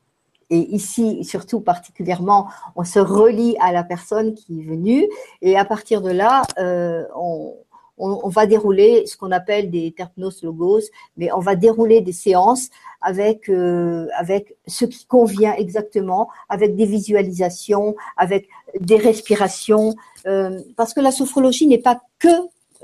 [0.51, 5.07] et ici surtout particulièrement, on se relie à la personne qui est venue,
[5.41, 7.55] et à partir de là, euh, on,
[7.99, 10.83] on, va dérouler ce qu'on appelle des terpnos logos,
[11.17, 16.87] mais on va dérouler des séances avec euh, avec ce qui convient exactement, avec des
[16.87, 18.49] visualisations, avec
[18.81, 19.95] des respirations,
[20.27, 22.29] euh, parce que la sophrologie n'est pas que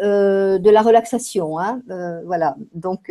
[0.01, 1.81] euh, de la relaxation, hein,
[2.27, 2.57] voilà.
[2.75, 3.11] Donc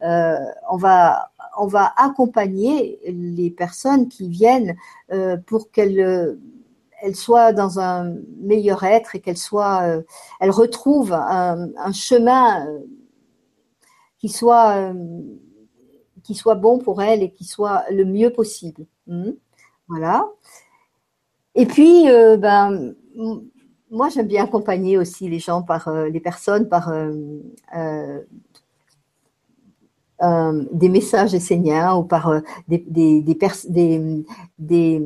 [0.00, 4.76] on va on va accompagner les personnes qui viennent
[5.46, 6.38] pour qu'elles
[7.02, 10.02] elles soient dans un meilleur être et qu'elles soient,
[10.40, 12.66] elles retrouvent un, un chemin
[14.18, 14.92] qui soit
[16.28, 18.84] qui soit bon pour elle et qui soit le mieux possible.
[19.06, 19.30] Hmm.
[19.88, 20.28] Voilà.
[21.54, 22.94] Et puis, euh, ben,
[23.90, 26.92] moi, j'aime bien accompagner aussi les gens par euh, les personnes par
[30.22, 32.32] euh, des messages esséniens ou par
[32.68, 33.38] des, des, des,
[34.58, 35.02] des,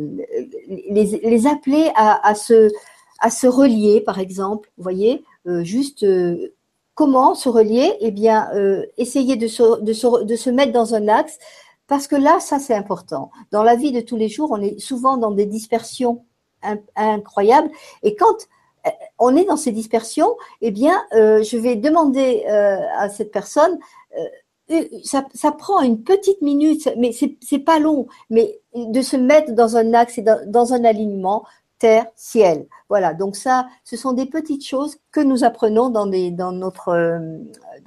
[1.22, 2.70] les, appeler à, à, se,
[3.20, 4.70] à se relier, par exemple.
[4.76, 5.24] Vous voyez,
[5.62, 6.04] juste
[6.94, 7.96] Comment se relier?
[8.00, 11.38] Eh bien, euh, essayer de se, de, se, de se mettre dans un axe,
[11.86, 13.30] parce que là, ça c'est important.
[13.50, 16.24] Dans la vie de tous les jours, on est souvent dans des dispersions
[16.94, 17.70] incroyables,
[18.02, 18.36] et quand
[18.86, 23.32] euh, on est dans ces dispersions, eh bien, euh, je vais demander euh, à cette
[23.32, 23.78] personne,
[24.18, 24.24] euh,
[25.04, 29.94] ça, prend une petite minute, mais c'est pas long, mais de se mettre dans un
[29.94, 31.44] axe dans, un alignement,
[31.78, 32.66] terre, ciel.
[32.88, 36.88] Voilà, donc ça, ce sont des petites choses que nous apprenons dans, des, dans notre,
[36.90, 37.18] euh,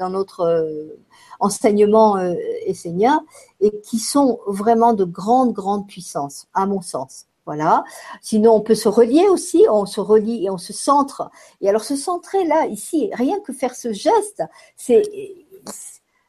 [0.09, 0.99] notre euh,
[1.39, 2.33] enseignement euh,
[2.65, 3.23] essénien
[3.61, 7.27] et qui sont vraiment de grande, grande puissance, à mon sens.
[7.45, 7.83] Voilà.
[8.21, 11.29] Sinon, on peut se relier aussi, on se relie et on se centre.
[11.61, 14.43] Et alors, se centrer là, ici, rien que faire ce geste,
[14.75, 15.03] c'est,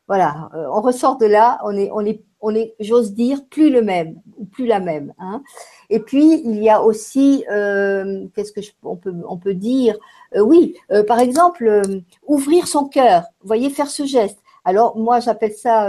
[0.09, 3.83] voilà, on ressort de là, on est, on est, on est, j'ose dire, plus le
[3.83, 5.13] même ou plus la même.
[5.19, 5.43] Hein.
[5.91, 9.97] Et puis, il y a aussi, euh, qu'est-ce que je, on, peut, on peut dire
[10.37, 11.83] euh, Oui, euh, par exemple,
[12.27, 13.25] ouvrir son cœur.
[13.43, 14.39] Voyez, faire ce geste.
[14.65, 15.89] Alors, moi, j'appelle ça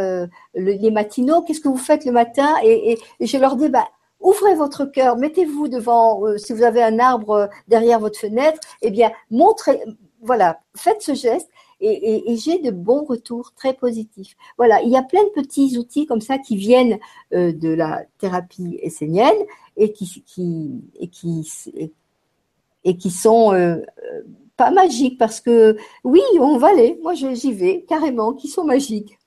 [0.53, 1.41] les matinaux.
[1.41, 3.87] Qu'est-ce que vous faites le matin et, je leur dis, bah,
[4.19, 9.11] ouvrez votre cœur, mettez-vous devant, si vous avez un arbre derrière votre fenêtre, eh bien,
[9.31, 9.81] montrez,
[10.21, 14.35] voilà, faites ce geste et, j'ai de bons retours très positifs.
[14.57, 16.97] Voilà, il y a plein de petits outils comme ça qui viennent
[17.31, 19.37] de la thérapie essénienne
[19.75, 21.47] et qui, qui, et qui,
[22.87, 24.21] et qui sont euh, euh,
[24.55, 26.97] pas magiques parce que oui, on va aller.
[27.03, 29.19] Moi, j'y vais carrément, qui sont magiques.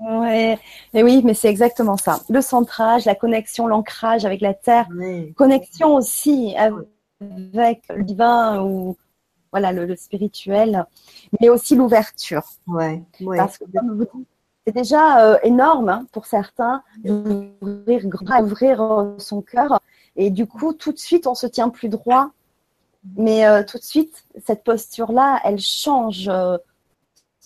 [0.00, 0.56] Ouais,
[0.94, 2.20] et oui, mais c'est exactement ça.
[2.28, 4.86] Le centrage, la connexion, l'ancrage avec la terre,
[5.36, 8.96] connexion aussi avec le divin ou
[9.52, 10.86] voilà le, spirituel,
[11.40, 12.44] mais aussi l'ouverture.
[12.66, 13.36] Ouais, ouais.
[13.36, 13.64] Parce que
[14.68, 18.04] c'est déjà euh, énorme hein, pour certains d'ouvrir
[18.42, 19.80] ouvrir euh, son cœur.
[20.14, 22.32] Et du coup, tout de suite, on se tient plus droit.
[23.16, 26.30] Mais euh, tout de suite, cette posture-là, elle change.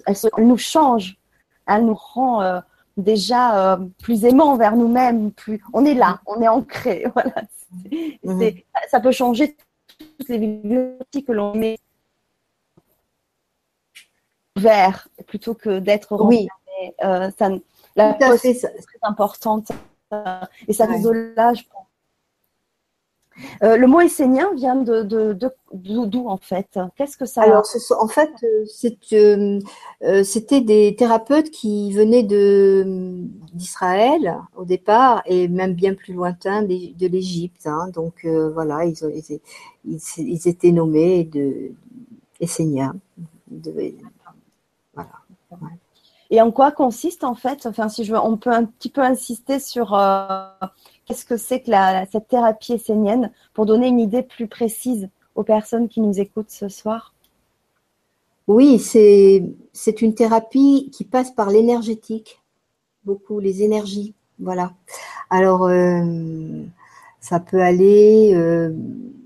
[0.04, 1.16] Elle, nous change.
[1.68, 2.60] Elle nous rend
[2.96, 5.30] déjà plus aimants vers nous-mêmes.
[5.30, 7.06] Plus, on est là, on est ancré.
[7.14, 7.34] Voilà.
[8.24, 8.52] Mhm.
[8.90, 9.56] Ça peut changer
[9.96, 11.78] toutes les bibliothèques que l'on met
[14.56, 16.48] vers plutôt que d'être oui.
[17.04, 17.48] Euh, ça,
[17.96, 19.70] La pause est très importante
[20.68, 21.68] et ça nous soulage.
[23.62, 25.02] Euh, le mot essénien vient de,
[25.72, 26.78] d'où en fait?
[26.96, 27.64] Qu'est-ce que ça Alors,
[27.98, 28.30] en fait,
[29.12, 29.58] euh,
[30.02, 32.84] euh, c'était des thérapeutes qui venaient de
[33.52, 37.66] d'Israël au départ et même bien plus lointain de, l'Égypte.
[37.66, 37.88] Hein.
[37.94, 39.40] donc voilà, ils,
[39.84, 41.72] ils, étaient nommés de
[42.40, 42.94] esséniens.
[46.30, 49.02] Et en quoi consiste en fait Enfin, si je veux, on peut un petit peu
[49.02, 49.90] insister sur
[51.04, 51.70] qu'est-ce que c'est que
[52.10, 56.68] cette thérapie essénienne pour donner une idée plus précise aux personnes qui nous écoutent ce
[56.68, 57.14] soir?
[58.48, 62.42] Oui, c'est une thérapie qui passe par l'énergétique,
[63.04, 64.14] beaucoup les énergies.
[64.38, 64.72] Voilà.
[65.30, 66.62] Alors, euh,
[67.20, 68.72] ça peut aller euh,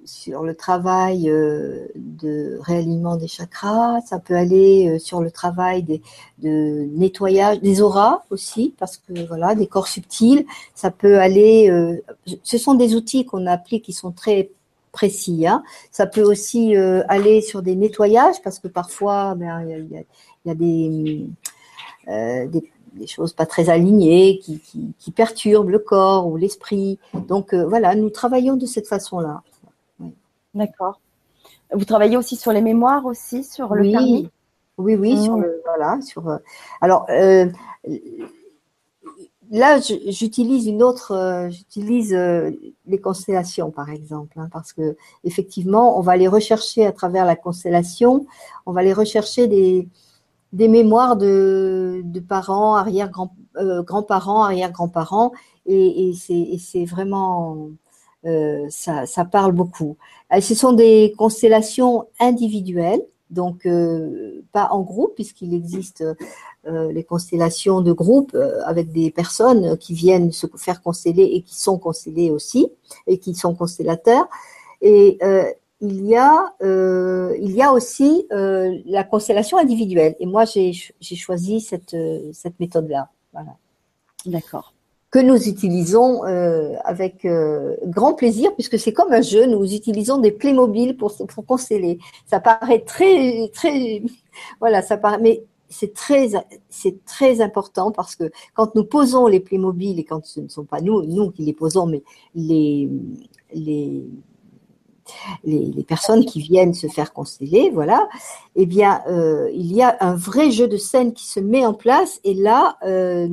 [0.06, 5.82] sur le travail euh, de réalignement des chakras, ça peut aller euh, sur le travail
[5.82, 6.00] des,
[6.38, 11.68] de nettoyage des auras aussi, parce que voilà, des corps subtils, ça peut aller.
[11.70, 12.00] Euh,
[12.42, 14.50] ce sont des outils qu'on applique qui sont très
[14.92, 15.46] précis.
[15.46, 15.62] Hein.
[15.90, 20.04] Ça peut aussi aller sur des nettoyages, parce que parfois, ben, il
[20.46, 21.26] y, a, des,
[23.06, 26.98] choses pas très alignées qui perturbent le corps ou l'esprit.
[27.28, 29.42] Donc voilà, nous travaillons de cette façon-là.
[30.56, 31.00] D'accord.
[31.72, 34.30] Vous travaillez aussi sur les mémoires aussi, sur le oui.
[34.78, 35.42] Oui, oui, sur mmh.
[35.42, 36.28] le, voilà, sur.
[36.28, 36.36] Euh,
[36.82, 37.46] alors euh,
[39.50, 46.02] là, j'utilise une autre, euh, j'utilise les constellations par exemple, hein, parce que effectivement, on
[46.02, 48.26] va aller rechercher à travers la constellation,
[48.66, 49.88] on va aller rechercher des,
[50.52, 55.32] des mémoires de, de parents, arrière grand, grands-parents, arrière grands-parents,
[55.64, 57.70] et, et c'est vraiment
[58.26, 59.96] euh, ça, ça, parle beaucoup.
[60.32, 66.04] Euh, ce sont des constellations individuelles, donc euh, pas en groupe, puisqu'il existe
[66.68, 71.78] les constellations de groupe avec des personnes qui viennent se faire consteller et qui sont
[71.78, 72.68] constellées aussi,
[73.06, 74.28] et qui sont constellateurs.
[74.82, 75.20] Et
[75.80, 80.16] il y a, aussi la constellation individuelle.
[80.18, 81.96] Et moi, j'ai choisi cette,
[82.32, 83.10] cette méthode-là.
[83.32, 83.54] Voilà.
[84.24, 84.75] D'accord
[85.10, 90.18] que nous utilisons euh, avec euh, grand plaisir, puisque c'est comme un jeu, nous utilisons
[90.18, 91.98] des Playmobil pour, pour consteller.
[92.26, 94.02] Ça paraît très, très,
[94.60, 96.30] voilà, ça paraît, mais c'est très,
[96.68, 100.64] c'est très important parce que quand nous posons les Playmobil et quand ce ne sont
[100.64, 102.02] pas nous, nous qui les posons, mais
[102.34, 102.88] les,
[103.52, 104.04] les,
[105.44, 108.08] les, personnes qui viennent se faire consteller, voilà,
[108.54, 111.74] eh bien, euh, il y a un vrai jeu de scène qui se met en
[111.74, 113.28] place et là, euh,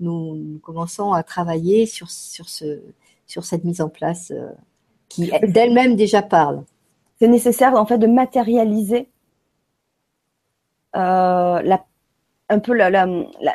[0.00, 2.80] nous, commençons à travailler sur, sur, ce,
[3.26, 4.50] sur cette mise en place euh,
[5.08, 6.64] qui d'elle-même déjà parle.
[7.18, 9.08] C'est nécessaire en fait de matérialiser
[10.94, 11.84] la,
[12.48, 13.06] un peu la, la,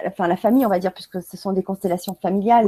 [0.07, 2.67] enfin, la famille, on va dire, puisque ce sont des constellations familiales.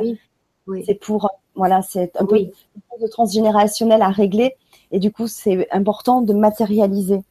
[0.68, 0.84] Oui.
[0.86, 4.56] C'est pour, voilà, c'est un peu de transgénérationnel à régler.
[4.92, 7.22] Et du coup, c'est important de matérialiser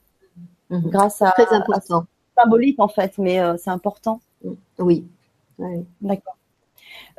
[0.70, 0.90] mhm.
[0.90, 2.04] grâce à, Très important.
[2.36, 4.20] symbolique en fait, mais euh, c'est important.
[4.78, 5.04] Oui.
[6.00, 6.36] D'accord.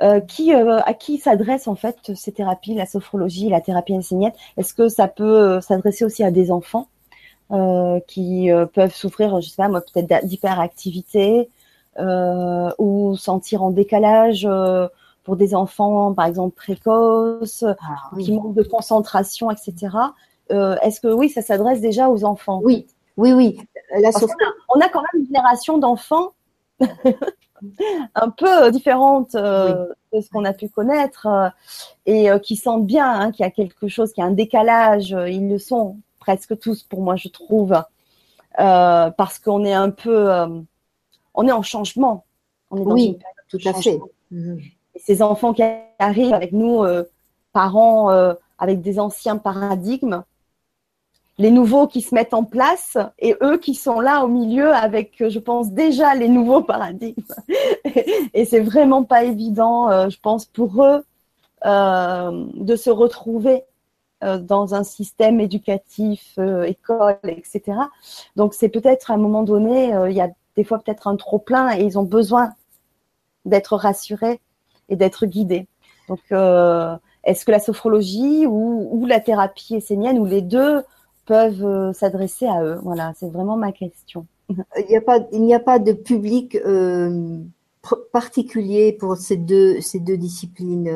[0.02, 4.34] Euh, qui, euh, à qui s'adressent en fait ces thérapies, la sophrologie, la thérapie enseignante
[4.58, 6.88] Est-ce que ça peut s'adresser aussi à des enfants
[8.08, 11.49] qui peuvent souffrir, je sais pas moi, peut-être d'hyperactivité
[11.97, 14.47] ou sentir en décalage
[15.23, 19.89] pour des enfants, par exemple, précoces, ah, qui manquent de concentration, etc.
[20.52, 22.60] Euh, est-ce que oui, ça s'adresse déjà aux enfants?
[22.64, 23.60] Oui, oui, oui.
[23.94, 26.34] on, a, quand même une génération d'enfants
[28.16, 31.50] un peu différente euh, de ce qu'on a pu connaître euh,
[32.06, 35.16] et qui sentent bien hein, qu'il y a quelque chose, qu'il y a un décalage.
[35.28, 37.76] Ils le sont presque tous pour moi, je trouve,
[38.56, 40.30] parce qu'on est un peu,
[41.34, 42.26] on est en changement.
[42.72, 44.00] On est dans oui, tout à fait.
[44.32, 44.60] Mhm
[45.00, 45.64] ces enfants qui
[45.98, 47.04] arrivent avec nous, euh,
[47.54, 50.24] parents euh, avec des anciens paradigmes,
[51.39, 55.19] les nouveaux qui se mettent en place et eux qui sont là au milieu avec,
[55.21, 57.23] euh, je pense, déjà les nouveaux paradigmes.
[58.34, 61.04] et c'est vraiment pas évident, je pense, pour eux
[61.65, 63.63] de se retrouver
[64.21, 67.78] dans un système éducatif, école, etc.
[68.36, 71.39] Donc c'est peut-être à un moment donné, il y a des fois peut-être un trop
[71.39, 72.52] plein et ils ont besoin
[73.45, 74.40] d'être rassurés
[74.90, 75.67] et d'être guidé.
[76.08, 80.83] Donc, euh, est-ce que la sophrologie ou, la thérapie essénienne ou les deux
[81.30, 84.25] peuvent euh, s'adresser à eux Voilà, c'est vraiment ma question.
[84.50, 87.38] Il n'y a pas, il n'y a pas de public euh,
[88.12, 90.92] particulier pour ces deux, ces deux disciplines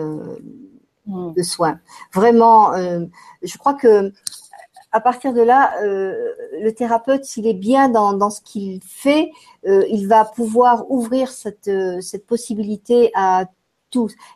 [1.05, 1.33] hmm.
[1.33, 1.79] de soins.
[2.11, 2.73] Vraiment,
[3.43, 4.11] je crois que
[4.91, 9.31] à partir de là, le thérapeute, s'il est bien dans, dans ce qu'il fait,
[9.65, 11.69] il va pouvoir ouvrir cette,
[12.01, 13.45] cette possibilité à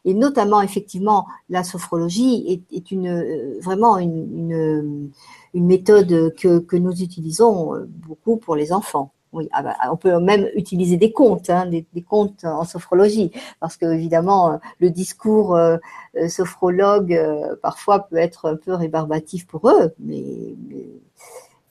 [0.05, 5.11] et notamment effectivement la sophrologie est, une vraiment une, une,
[5.53, 9.11] une méthode que, que nous utilisons beaucoup pour les enfants.
[9.33, 13.75] Oui, ah bah, on peut même utiliser des contes, hein, des, contes en sophrologie, parce
[13.75, 15.77] que évidemment le discours euh,
[16.15, 20.55] euh sophrologue euh, parfois peut être un peu rébarbatif pour eux, mais,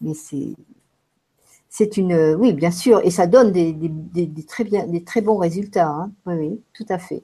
[0.01, 0.55] mais c'est
[1.77, 5.21] c'est une oui bien sûr et ça donne des, des, des très bien des très
[5.21, 5.89] bons résultats.
[5.89, 6.11] Hein.
[6.25, 7.23] Oui, oui, tout à fait.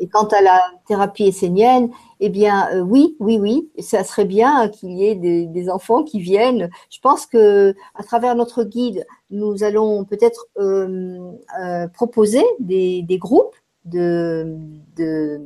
[0.00, 4.68] Et quant à la thérapie essénienne, eh bien, euh, oui, oui, oui, ça serait bien
[4.68, 6.68] qu'il y ait des, enfants qui viennent.
[6.90, 11.30] Je pense que à travers notre guide, nous allons peut-être euh,
[11.62, 13.54] euh, proposer des, des, groupes
[13.84, 14.58] de,
[14.96, 15.40] de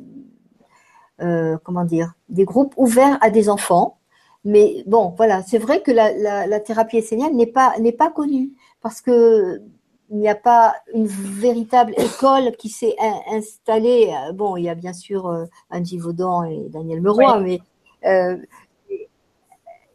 [1.20, 3.98] euh, comment dire, des groupes ouverts à des enfants.
[4.44, 8.10] Mais bon, voilà, c'est vrai que la, la, la thérapie essénienne n'est pas n'est pas
[8.10, 9.62] connue parce que
[10.10, 12.96] il n'y a pas une véritable école qui s'est
[13.30, 14.12] installée.
[14.34, 17.60] Bon, il y a bien sûr euh, Angie Vaudan et Daniel Meroy, mais
[18.04, 18.36] euh,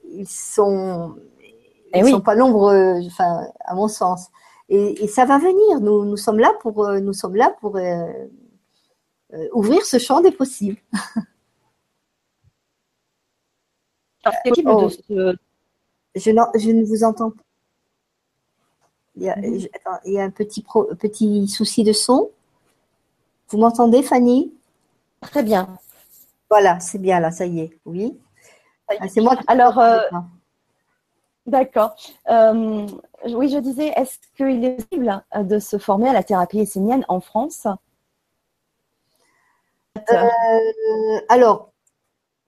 [0.09, 1.15] ils sont,
[1.93, 4.29] eh ils sont pas nombreux, enfin, à mon sens.
[4.69, 5.79] Et, et, ça va venir.
[5.81, 8.05] Nous, nous sommes là pour, euh, nous sommes là pour euh,
[9.33, 10.77] euh ouvrir ce champ des possibles.
[14.65, 14.89] oh.
[15.09, 15.35] je,
[16.15, 17.43] je ne vous entends pas.
[19.17, 19.67] Il y a, mhm.
[19.73, 22.29] attends, il y a un petit, pro, petit souci de son.
[23.49, 24.53] Vous m'entendez, Fanny?
[25.21, 25.67] Très bien.
[26.49, 27.77] Voilà, c'est bien là, ça y est.
[27.85, 28.17] Oui.
[28.87, 29.99] Ah, c'est moi qui Alors, euh,
[31.45, 31.95] d'accord.
[32.29, 32.87] Euh,
[33.25, 37.19] oui, je disais, est-ce qu'il est possible de se former à la thérapie essénienne en
[37.19, 37.67] France?
[39.97, 41.71] Euh, Alors,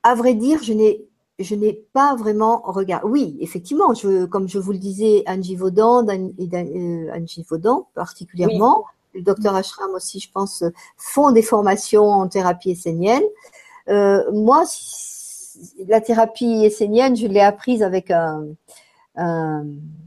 [0.04, 1.09] à vrai dire, je n'ai
[1.40, 3.08] je n'ai pas vraiment regardé.
[3.08, 8.84] Oui, effectivement, je, comme je vous le disais, Angie Vaudan, euh, Angie Vaudan particulièrement,
[9.14, 10.64] le docteur Ashram aussi, je pense,
[10.98, 13.24] font des formations en thérapie essénienne.
[13.88, 14.66] Euh, moi,
[15.88, 18.46] la thérapie essénienne, je l'ai apprise avec un,
[19.16, 19.66] un,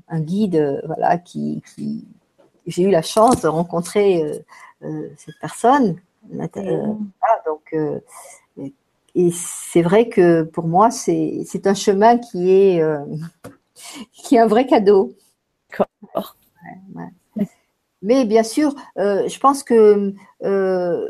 [0.08, 2.06] un guide, voilà, qui, qui
[2.66, 4.22] j'ai eu la chance de rencontrer
[4.82, 5.96] euh, cette personne.
[6.30, 7.74] Voilà, donc
[9.14, 13.04] et c'est vrai que pour moi, c'est un chemin qui est, euh,
[14.12, 15.12] qui est un vrai cadeau.
[15.70, 16.36] D'accord.
[16.64, 17.02] Ouais,
[17.36, 17.46] ouais.
[18.00, 21.08] Mais bien sûr, euh, je pense que euh,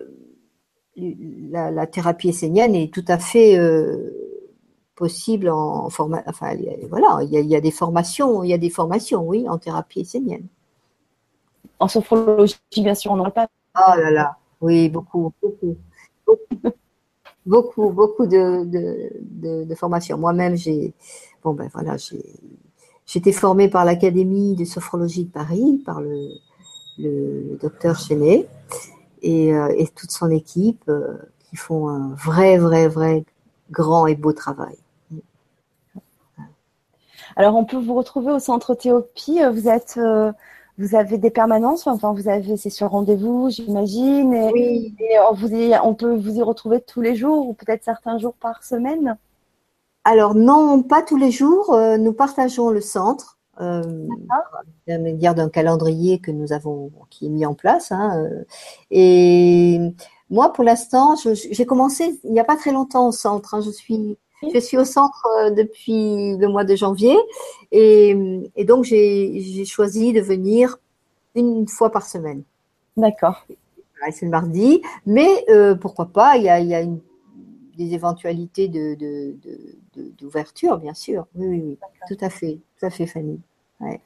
[0.97, 3.59] la, la, thérapie essénienne est tout à fait
[4.95, 6.29] possible en formation.
[6.29, 6.55] Enfin,
[6.91, 9.49] voilà, il y, a, il y, a, des formations, il y a des formations, oui,
[9.49, 10.47] en thérapie essénienne.
[11.79, 13.95] En sophrologie, bien sûr, on n'en parle pas.
[13.95, 15.77] Oh là là, oui, beaucoup, beaucoup.
[16.27, 16.73] beaucoup
[17.47, 20.19] beaucoup, beaucoup de, formations.
[20.19, 20.95] Moi-même, j'ai,
[21.43, 22.25] bon ben voilà, j'ai,
[23.07, 26.29] j'étais formée par l'Académie de sophrologie de Paris, par le,
[27.61, 28.47] docteur Chenet
[29.23, 31.17] et, euh, et, toute son équipe euh,
[31.49, 33.25] qui font un vrai, vrai, vrai
[33.71, 34.77] grand et beau travail.
[37.37, 39.41] Alors, on peut vous retrouver au centre Théopie.
[39.53, 40.33] Vous êtes euh,
[40.79, 44.33] vous avez des permanences, enfin vous avez, c'est sur rendez-vous, j'imagine.
[44.33, 44.95] Et, oui.
[44.99, 48.19] Et on, vous y, on peut vous y retrouver tous les jours ou peut-être certains
[48.19, 49.17] jours par semaine?
[50.05, 51.75] Alors non, pas tous les jours.
[51.75, 53.39] Euh, nous partageons le centre.
[53.61, 54.09] Euh,
[54.87, 57.93] dire d'un calendrier que nous avons qui est mis en place.
[57.93, 58.45] Hein, euh,
[58.91, 59.79] et
[60.31, 63.55] moi, pour l'instant, j'ai commencé il n'y a pas très longtemps au centre.
[63.55, 64.17] Hein, je suis
[64.53, 67.17] je suis au centre euh, depuis le mois de janvier
[67.71, 68.17] et,
[68.57, 70.79] et donc j'ai choisi de venir
[71.35, 72.43] une fois par semaine.
[72.97, 73.47] D'accord.
[74.11, 76.99] C'est le mardi, mais euh, pourquoi pas, il y a, il y a une,
[77.77, 79.37] des éventualités d'ouverture,
[79.95, 81.27] de, de, de, bien sûr.
[81.37, 81.79] Oui, oui, oui.
[82.09, 83.41] tout à fait, tout à fait, Fanny.
[83.81, 84.01] Ouais.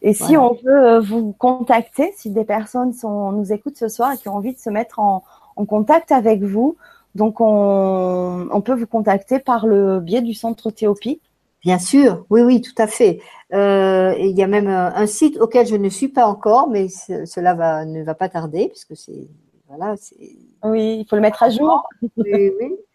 [0.00, 4.12] Et si on veut euh, vous contacter, si des personnes sont, nous écoutent ce soir
[4.12, 5.22] et qui ont envie de se mettre en,
[5.56, 6.76] en contact avec vous,
[7.14, 11.20] donc, on, on, peut vous contacter par le biais du centre Théopie.
[11.62, 13.20] Bien sûr, oui, oui, tout à fait.
[13.52, 17.54] Euh, il y a même un, site auquel je ne suis pas encore, mais cela
[17.54, 19.28] va, ne va pas tarder, puisque c'est
[19.68, 20.36] voilà, c'est.
[20.64, 21.88] Oui, il faut le mettre à jour.
[22.16, 22.76] Oui, oui.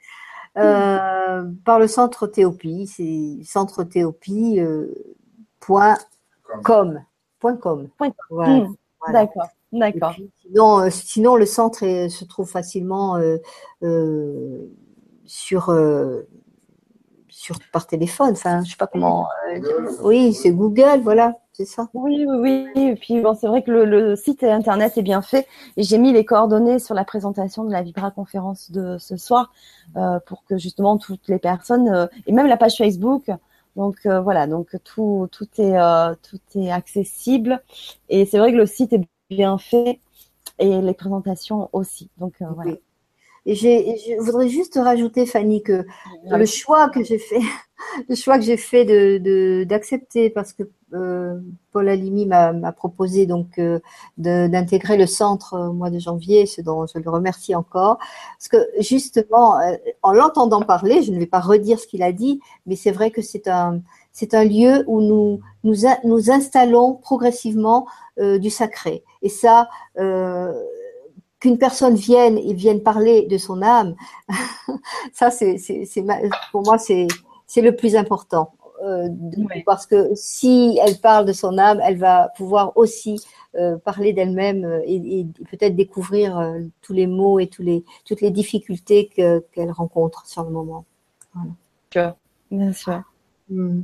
[0.58, 4.92] Euh, par le centre Théopie, c'est centre Théopie euh,
[5.60, 5.98] point
[6.64, 7.00] com.
[7.40, 7.88] Point com.
[7.96, 8.16] Point com.
[8.32, 8.64] Voilà.
[8.64, 8.76] Mmh,
[9.14, 9.50] D'accord.
[9.72, 10.16] D'accord.
[10.42, 13.38] Sinon, euh, sinon, le centre est, se trouve facilement euh,
[13.84, 14.66] euh,
[15.26, 15.76] sur,
[17.28, 18.32] sur par téléphone.
[18.32, 19.28] Enfin, je sais pas comment.
[20.04, 21.90] Oui, c'est Google, voilà, c'est ça.
[21.94, 22.82] Oui, oui, oui.
[22.82, 25.48] Et puis bon, c'est vrai que le, le, site internet est bien fait.
[25.76, 29.52] Et j'ai mis les coordonnées sur la présentation de la Vibra conférence de ce soir
[30.26, 33.30] pour que justement toutes les personnes et même la page Facebook
[33.76, 35.78] Donc voilà, donc tout tout est
[36.24, 37.62] tout est accessible
[38.08, 40.00] et c'est vrai que le site est bien fait
[40.60, 42.10] et les présentations aussi.
[42.18, 42.74] Donc voilà.
[43.50, 45.86] Et je voudrais juste rajouter, Fanny, que
[46.26, 47.40] le choix que j'ai fait,
[48.10, 50.64] le choix que j'ai fait de d'accepter, parce que
[50.94, 51.40] euh,
[51.72, 53.80] Paul Alimi m'a proposé donc euh,
[54.18, 57.98] d'intégrer le centre au mois de janvier, ce dont je le remercie encore,
[58.38, 62.12] parce que justement, euh, en l'entendant parler, je ne vais pas redire ce qu'il a
[62.12, 63.82] dit, mais c'est vrai que c'est un
[64.18, 67.86] c'est un lieu où nous nous, nous installons progressivement
[68.18, 69.04] du sacré.
[69.22, 73.96] Et ça, qu'une personne vienne et vienne parler de son âme,
[75.14, 75.58] ça c'est,
[76.52, 77.08] pour moi c'est,
[77.46, 78.54] c'est le plus important.
[78.84, 79.10] Euh,
[79.66, 83.20] parce que si elle parle de son âme, elle va pouvoir aussi
[83.56, 88.30] euh, parler d'elle-même euh, et, peut-être découvrir tous les mots et tous les, toutes les
[88.30, 90.86] difficultés qu'elle rencontre sur le moment.
[91.34, 92.16] Voilà.
[92.52, 93.02] Bien sûr.
[93.50, 93.82] Mm.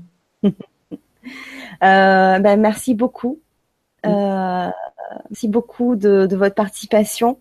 [1.82, 3.40] Ben, merci beaucoup.
[4.04, 4.72] Mm.
[5.30, 7.40] Merci beaucoup de, votre participation.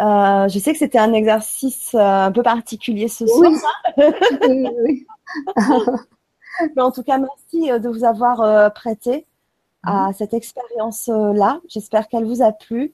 [0.00, 3.52] Euh, je sais que c'était un exercice euh, un peu particulier ce soir.
[4.48, 5.06] Oui.
[6.76, 9.26] Mais en tout cas, merci euh, de vous avoir prêté
[9.84, 10.14] à mhm.
[10.14, 11.60] cette expérience-là.
[11.68, 12.92] J'espère qu'elle vous a plu.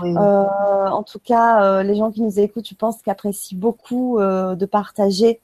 [0.00, 5.40] en tout cas, les gens qui nous écoutent, je pense qu'apprécient beaucoup de partager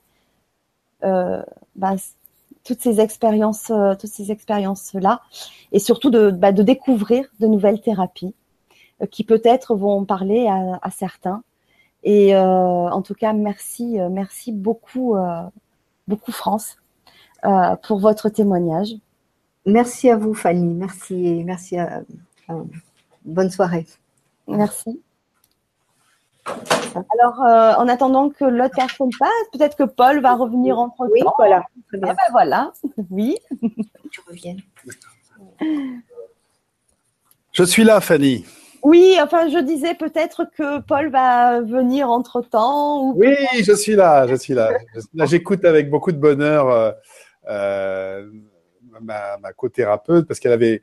[1.03, 1.95] bah,
[2.69, 5.23] toutes ces expériences, euh, toutes ces expériences-là,
[5.73, 8.35] et surtout de, bah, de, découvrir de nouvelles thérapies
[9.01, 11.43] euh, qui peut-être vont parler à, à certains.
[12.05, 15.17] Et euh, en tout cas, merci, merci beaucoup,
[16.07, 16.77] beaucoup France
[17.83, 18.95] pour votre témoignage.
[19.67, 20.75] Merci à vous, Fanny.
[20.75, 21.77] Merci, merci.
[21.77, 22.03] À,
[23.25, 23.87] bonne soirée.
[24.47, 25.03] Merci.
[26.95, 31.13] Alors, euh, en attendant que l'autre personne passe, peut-être que Paul va revenir entre temps.
[31.13, 31.65] Oui, voilà.
[31.93, 32.73] Ah ben voilà,
[33.11, 33.37] oui.
[34.11, 34.57] Tu reviens.
[37.53, 38.45] Je suis là, Fanny.
[38.83, 43.13] Oui, enfin, je disais peut-être que Paul va venir entre temps.
[43.15, 44.71] Oui, je suis là, je suis là.
[45.15, 46.93] Là, j'écoute avec beaucoup de bonheur euh,
[47.49, 48.31] euh,
[49.01, 50.83] ma, ma co-thérapeute parce qu'elle avait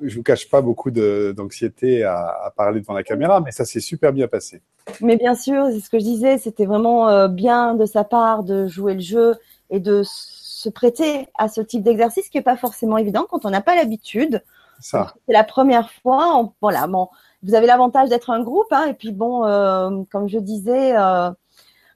[0.00, 3.80] je vous cache pas beaucoup d'anxiété à, à, parler devant la caméra, mais ça s'est
[3.80, 4.62] super bien passé.
[5.00, 8.44] Mais bien sûr, c'est ce que je disais, c'était vraiment euh, bien de sa part
[8.44, 9.34] de jouer le jeu
[9.68, 13.50] et de se prêter à ce type d'exercice qui est pas forcément évident quand on
[13.50, 14.42] n'a pas l'habitude.
[14.80, 14.98] C'est
[15.28, 16.52] la première fois.
[16.60, 17.08] voilà, bon,
[17.42, 21.30] vous avez l'avantage d'être un groupe, hein, et puis bon, euh, comme je disais, euh,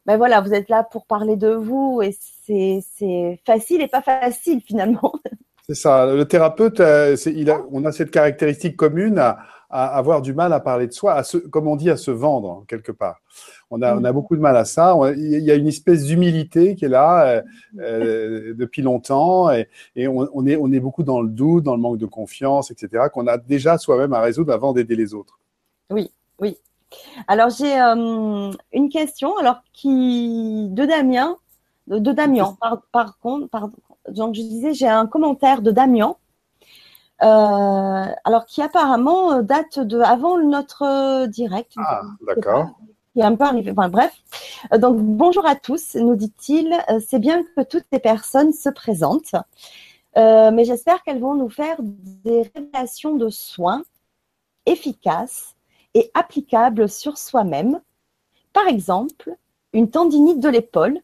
[0.06, 4.60] ben voilà, vous êtes là pour parler de vous et c'est facile et pas facile
[4.60, 5.14] finalement.
[5.66, 6.06] C'est ça.
[6.06, 9.38] Le thérapeute, euh, il a, on a cette caractéristique commune à,
[9.70, 12.10] à, avoir du mal à parler de soi, à se, comme on dit, à se
[12.10, 13.20] vendre quelque part.
[13.70, 14.94] On a, on a beaucoup de mal à ça.
[15.16, 17.42] il y a une espèce d'humilité qui est là euh,
[17.80, 21.74] euh depuis longtemps, et, et on, on, est, on est beaucoup dans le doute, dans
[21.74, 23.04] le manque de confiance, etc.
[23.12, 25.38] Qu'on a déjà soi-même à résoudre avant d'aider les autres.
[25.90, 26.58] Oui, oui.
[27.26, 31.36] Alors j'ai euh, une question, alors qui de Damien,
[31.88, 32.56] de, Damien.
[32.60, 33.76] Par, par contre, pardon,
[34.08, 36.16] donc je disais, j'ai un commentaire de Damien,
[37.22, 41.72] euh, alors qui apparemment euh, date de avant notre euh, direct.
[41.76, 42.78] Ah, d'accord.
[43.12, 43.70] Qui est un peu arrivé.
[43.70, 44.12] Enfin, bref.
[44.76, 46.76] Donc bonjour à tous, nous dit-il.
[47.06, 49.36] C'est bien que toutes les personnes se présentent,
[50.16, 53.84] mais j'espère qu'elles vont nous faire des révélations de soins
[54.66, 55.54] efficaces
[55.94, 57.80] et applicables sur soi-même.
[58.52, 59.36] Par exemple,
[59.72, 60.98] une tendinite de l'épaule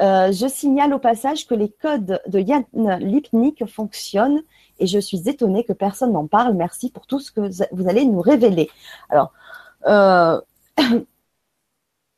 [0.00, 2.64] euh, je signale au passage que les codes de Yann
[3.00, 4.42] Lipnik fonctionnent
[4.78, 6.54] et je suis étonnée que personne n'en parle.
[6.54, 7.42] Merci pour tout ce que
[7.72, 8.70] vous allez nous révéler.
[9.10, 9.32] Alors,
[9.86, 10.40] euh,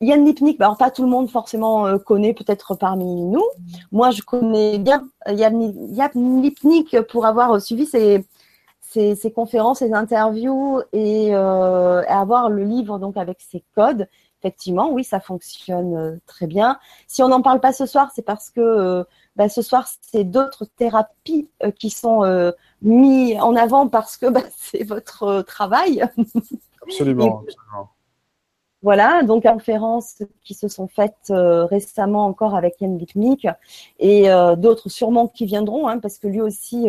[0.00, 3.44] Yann Lipnik, bah, alors pas tout le monde forcément euh, connaît peut-être parmi nous.
[3.90, 8.24] Moi, je connais bien Yann, Lipnik pour avoir suivi ses,
[9.34, 14.06] conférences, ses interviews et, avoir le livre donc avec ses codes
[14.42, 16.78] effectivement, oui, ça fonctionne euh, très bien.
[17.06, 19.04] Si on n'en parle pas ce soir, c'est parce que euh,
[19.36, 22.22] bah, ce soir, c'est d'autres thérapies euh, qui sont
[22.82, 26.04] mis en avant parce que bah, c'est votre travail.
[26.82, 27.44] Absolument.
[28.84, 33.46] Voilà, donc conférences qui se sont faites récemment encore avec Yann Bitmik
[34.00, 34.24] et
[34.56, 36.88] d'autres sûrement qui viendront, hein, parce que lui aussi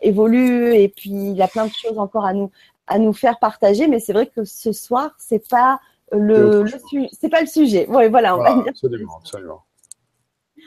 [0.00, 2.50] évolue et puis il a plein de choses encore à nous
[2.86, 3.86] à nous faire partager.
[3.86, 5.78] Mais c'est vrai que ce soir, c'est pas
[6.14, 6.64] le,
[7.12, 7.86] c'est pas le sujet.
[7.88, 8.64] Ouais, voilà, on va dire.
[8.68, 9.62] Absolument, absolument.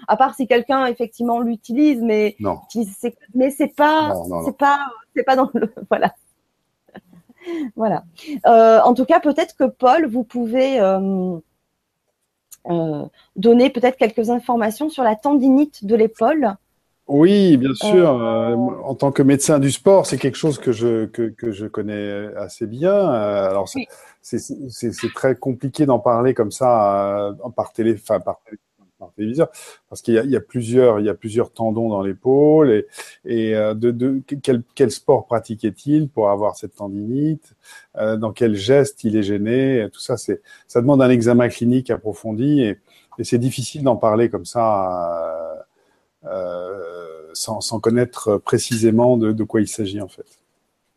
[0.07, 2.59] À part si quelqu'un effectivement l'utilise, mais non.
[3.33, 4.13] mais c'est pas,
[4.45, 4.79] c'est pas,
[5.15, 6.13] c'est pas dans le, voilà.
[7.75, 8.03] voilà.
[8.45, 11.37] Euh, en tout cas, peut-être que Paul, vous pouvez euh,
[12.69, 16.55] euh, donner peut-être quelques informations sur la tendinite de l'épaule.
[17.07, 18.09] Oui, bien sûr.
[18.09, 22.27] en tant que médecin du sport, c'est quelque chose que je que, que je connais
[22.35, 22.93] assez bien.
[22.93, 23.69] alors
[24.21, 28.57] c'est très compliqué d'en parler comme ça par télé, enfin par télé
[28.97, 29.49] par téléviseur,
[29.89, 32.87] parce qu'il y, y, a plusieurs, il y a plusieurs tendons dans l'épaule et,
[33.25, 37.55] et euh, de, de, quel, quel sport pratiquait-il pour avoir cette tendinite,
[37.97, 41.89] euh, dans quel geste il est gêné, tout ça, c'est, ça demande un examen clinique
[41.89, 42.79] approfondi et,
[43.19, 45.63] et c'est difficile d'en parler comme ça euh, euh
[47.33, 50.25] sans, sans, connaître précisément de, de quoi il s'agit en fait.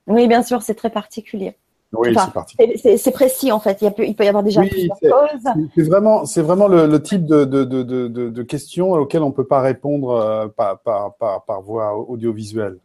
[0.07, 1.57] Oui, bien sûr, c'est très particulier.
[1.93, 2.57] Oui, c'est parti.
[2.99, 3.83] C'est précis en fait.
[3.83, 5.53] Il, il, peut y avoir déjà plusieurs causes.
[5.75, 9.47] C'est vraiment, c'est vraiment le, le type de, de, de, questions auxquelles on ne peut
[9.47, 12.79] pas répondre euh, par, par, par, par, voie audiovisuelle.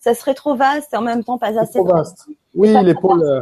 [0.00, 2.26] Ça serait trop vaste et en même temps pas assez trop vaste.
[2.54, 3.22] Oui, l'épaule.
[3.22, 3.40] Euh,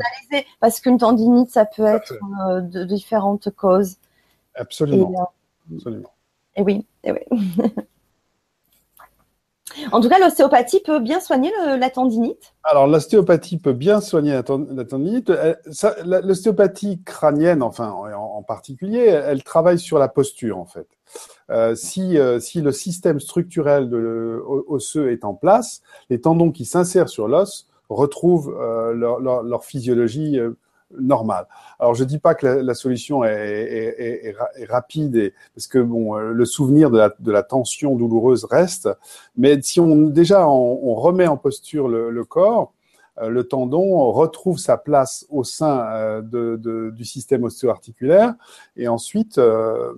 [0.61, 2.15] parce qu'une tendinite, ça peut être
[2.49, 3.97] euh, de différentes causes.
[4.55, 5.33] Absolument.
[5.71, 6.11] Et, Absolument.
[6.57, 7.21] Et oui, et oui.
[9.93, 12.55] En tout cas, l'ostéopathie peut bien soigner la tendinite.
[12.65, 15.33] Alors, l'ostéopathie peut bien soigner la, tendinite.
[16.05, 20.87] L'ostéopathie crânienne, enfin en, particulier, elle, travaille sur la posture en fait.
[21.51, 26.65] Euh, si, euh, si le système structurel de osseux est en place, les tendons qui
[26.65, 30.39] s'insèrent sur l'os retrouvent euh, leur, physiologie
[30.99, 31.47] normal.
[31.79, 35.79] Alors je dis pas que la, solution est, est, est, est, rapide et, parce que
[35.79, 38.89] bon euh, le souvenir de la, de la tension douloureuse reste,
[39.37, 42.73] mais si on déjà on, on remet en posture le, le corps,
[43.21, 48.35] euh, le tendon retrouve sa place au sein euh, de, de, du système ostéo-articulaire
[48.77, 49.93] et ensuite euh,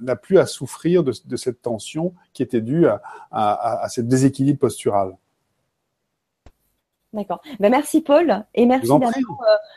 [0.00, 4.00] n'a plus à souffrir de, de, cette tension qui était due à, à, à ce
[4.00, 5.16] déséquilibre postural.
[7.14, 7.40] D'accord.
[7.60, 8.98] Ben, merci Paul et merci euh,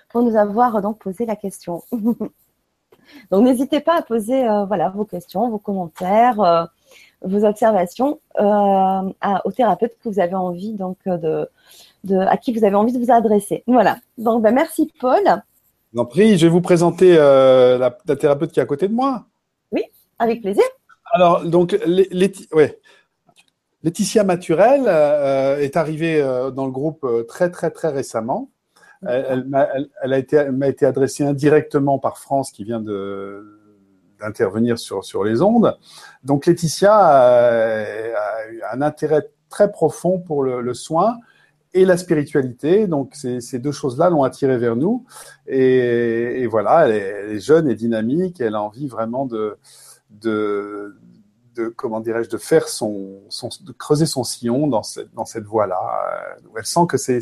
[0.09, 1.83] pour nous avoir donc posé la question.
[1.91, 6.65] donc n'hésitez pas à poser euh, voilà vos questions, vos commentaires, euh,
[7.21, 11.47] vos observations à, aux thérapeutes que vous avez envie donc de,
[12.03, 13.63] de, à qui vous avez envie de vous adresser.
[13.67, 13.97] Voilà.
[14.17, 15.21] Donc ben, merci Paul.
[15.23, 18.87] Je vous en prie, je vais vous présenter la, la, thérapeute qui est à côté
[18.87, 19.25] de moi.
[19.71, 19.83] Oui,
[20.17, 20.63] avec plaisir.
[21.13, 22.79] Alors donc les, les ouais.
[23.87, 28.51] Laetitia Maturel euh, est arrivée euh, dans le groupe euh, très très très récemment.
[29.07, 29.47] Elle,
[30.03, 33.45] elle, a été, m'a été adressée indirectement par France qui vient de
[34.19, 35.77] d'intervenir sur sur les ondes.
[36.25, 37.85] Donc Laetitia a,
[38.73, 41.19] un intérêt très profond pour le, le soin
[41.73, 42.87] et la spiritualité.
[42.87, 45.05] Donc ces, ces deux choses-là l'ont attirée vers nous.
[45.45, 48.41] Et, et voilà, elle est, elle est, jeune et dynamique.
[48.41, 49.57] elle a envie vraiment de
[50.09, 50.97] de
[51.57, 55.45] de comment dirais-je de faire son, son, de creuser son sillon dans cette dans cette
[55.45, 55.79] voie-là.
[55.79, 57.19] Euh, où elle sent que c'est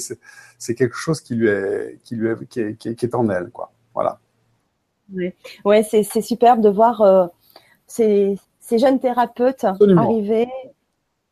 [0.57, 3.49] c'est quelque chose qui lui est qui lui est, qui est, qui est, en elle
[3.49, 3.71] quoi.
[3.93, 4.19] Voilà.
[5.13, 7.27] Ouais, ouais c'est c'est superbe de voir euh,
[7.87, 10.03] ces ces jeunes thérapeutes Absolument.
[10.03, 10.47] arriver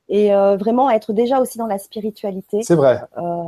[0.10, 2.62] et euh, vraiment être déjà aussi dans la spiritualité.
[2.64, 3.02] C'est vrai.
[3.18, 3.44] Euh,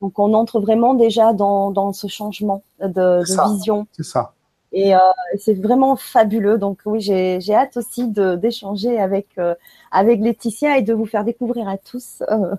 [0.00, 3.86] donc on entre vraiment déjà dans dans ce changement de, de vision.
[3.92, 4.34] C'est ça
[4.72, 4.98] et euh,
[5.38, 6.58] c'est vraiment fabuleux.
[6.58, 9.54] Donc oui, j'ai hâte aussi d'échanger avec euh,
[9.90, 12.54] avec Laetitia et de vous faire découvrir à tous euh,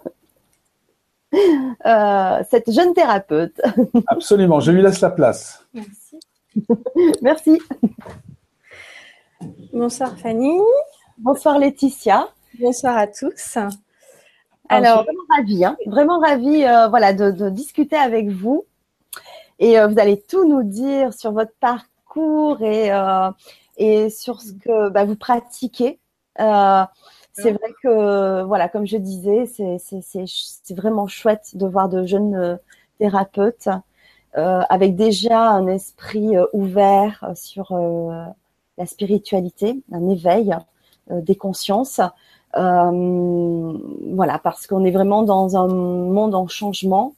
[1.85, 3.59] euh cette jeune thérapeute.
[4.07, 5.65] Absolument, je lui laisse la place.
[5.73, 6.19] Merci.
[7.21, 7.61] Merci.
[9.73, 10.59] Bonsoir Fanny.
[11.17, 12.29] Bonsoir Laetitia.
[12.59, 13.57] Bonsoir à tous.
[14.69, 18.65] Alors, Alors vraiment ravie, hein, vraiment ravie, euh, voilà, de, de, discuter avec vous.
[19.59, 23.31] Et euh, vous allez tout nous dire sur votre parcours et, euh,
[23.77, 25.99] et sur ce que bah, vous pratiquez.
[26.39, 26.83] Euh,
[27.33, 32.55] c'est vrai que, voilà, comme je disais, c'est vraiment chouette de voir de jeunes euh,
[32.99, 33.69] thérapeutes
[34.35, 37.77] avec déjà un esprit ouvert sur
[38.79, 40.55] la spiritualité, un éveil
[41.11, 42.01] des consciences.
[42.55, 47.13] voilà, parce qu'on est vraiment dans un monde en changement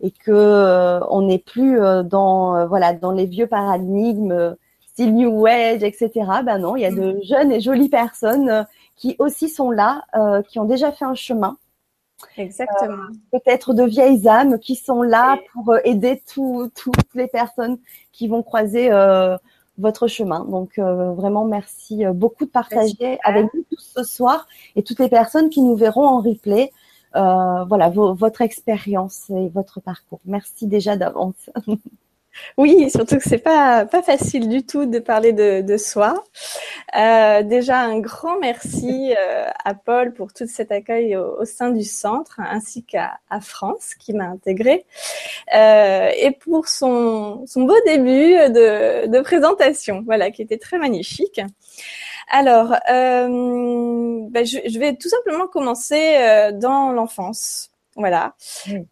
[0.00, 5.14] et que euh, on n'est plus euh, dans euh, voilà dans les vieux paradigmes style
[5.14, 6.10] New Age, etc.
[6.44, 7.22] Ben non, il y a de mm.
[7.22, 10.02] jeunes et jolies personnes qui aussi sont là,
[10.48, 11.56] qui ont déjà fait un chemin.
[12.36, 13.04] Exactement.
[13.30, 17.78] Peut-être de vieilles âmes qui sont là pour aider tout, toutes les personnes
[18.10, 18.90] qui vont croiser
[19.78, 20.44] votre chemin.
[20.46, 25.48] Donc vraiment merci beaucoup de partager avec nous tous ce soir et toutes les personnes
[25.48, 26.72] qui nous verront en replay
[27.16, 30.20] euh, voilà votre expérience et votre parcours.
[30.24, 31.50] Merci déjà d'avance.
[32.56, 36.24] Oui, surtout que c'est pas pas facile du tout de parler de, de soi.
[36.96, 41.70] Euh, déjà un grand merci euh, à Paul pour tout cet accueil au, au sein
[41.70, 44.84] du centre, ainsi qu'à à France qui m'a intégré
[45.54, 51.40] euh, et pour son son beau début de, de présentation, voilà, qui était très magnifique.
[52.30, 57.70] Alors, euh, ben, je, je, vais tout simplement commencer euh, dans l'enfance.
[57.98, 58.36] Voilà,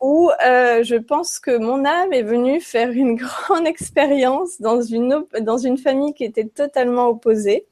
[0.01, 3.15] où euh, je pense que mon âme est venue faire une
[3.49, 7.69] grande expérience dans une dans une famille qui était totalement opposée,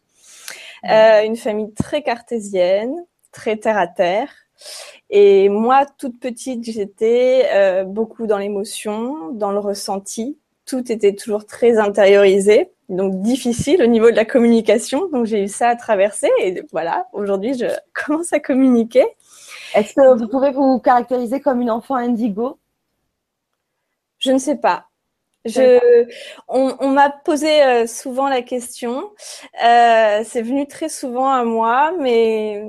[0.89, 4.31] euh, une famille très cartésienne, très terre à terre.
[5.11, 10.39] Et moi, toute petite, j'étais euh, beaucoup dans l'émotion, dans le ressenti.
[10.67, 15.09] Tout était toujours très intériorisé, donc difficile au niveau de la communication.
[15.09, 17.67] Donc j'ai eu ça à traverser et voilà, aujourd'hui, je
[18.07, 19.05] commence à communiquer.
[19.75, 22.59] Est-ce que vous pouvez vous caractériser comme une enfant indigo?
[24.19, 24.87] Je ne sais pas.
[25.45, 26.07] Je,
[26.49, 29.11] on, on m'a posé euh, souvent la question.
[29.63, 32.65] Euh, c'est venu très souvent à moi, mais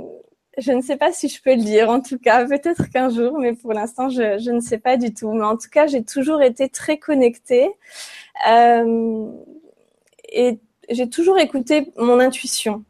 [0.57, 1.89] je ne sais pas si je peux le dire.
[1.89, 5.13] En tout cas, peut-être qu'un jour, mais pour l'instant, je, je, ne sais pas du
[5.13, 5.31] tout.
[5.31, 7.69] Mais en tout cas, j'ai toujours été très connectée
[8.49, 9.31] euh,
[10.35, 10.59] et
[10.89, 12.83] j'ai toujours écouté mon intuition,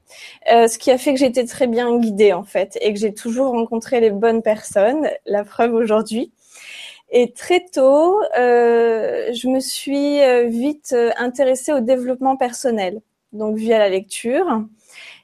[0.52, 3.14] euh, ce qui a fait que j'étais très bien guidée en fait et que j'ai
[3.14, 5.08] toujours rencontré les bonnes personnes.
[5.26, 6.34] La preuve aujourd'hui.
[7.12, 13.80] Et très tôt, euh, je me suis euh, vite intéressée au développement personnel, donc via
[13.80, 14.64] la lecture.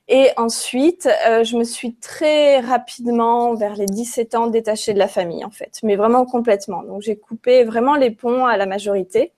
[0.07, 5.45] Et ensuite, je me suis très rapidement, vers les 17 ans, détachée de la famille,
[5.45, 6.83] en fait, mais vraiment complètement.
[6.83, 9.31] Donc, j'ai coupé vraiment les ponts à la majorité.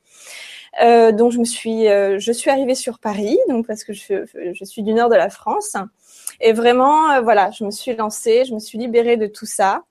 [0.81, 4.63] Euh, donc je me suis, euh, je suis arrivée sur Paris, donc parce que je,
[4.63, 5.75] suis du nord de la France,
[6.39, 9.83] et vraiment, euh, voilà, je me suis lancée, je me suis libérée de tout ça.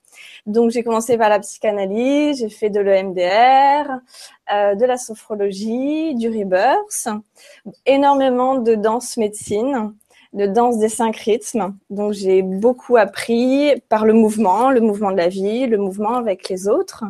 [0.47, 4.01] Donc j'ai commencé par la psychanalyse, j'ai fait de l'EMDR,
[4.53, 7.09] euh, de la sophrologie, du rebirth,
[7.87, 9.95] énormément de danse médecine,
[10.33, 11.74] de danse des cinq rythmes.
[11.91, 16.49] Donc j'ai beaucoup appris par le mouvement, le mouvement de la vie, le mouvement avec
[16.49, 17.05] les autres.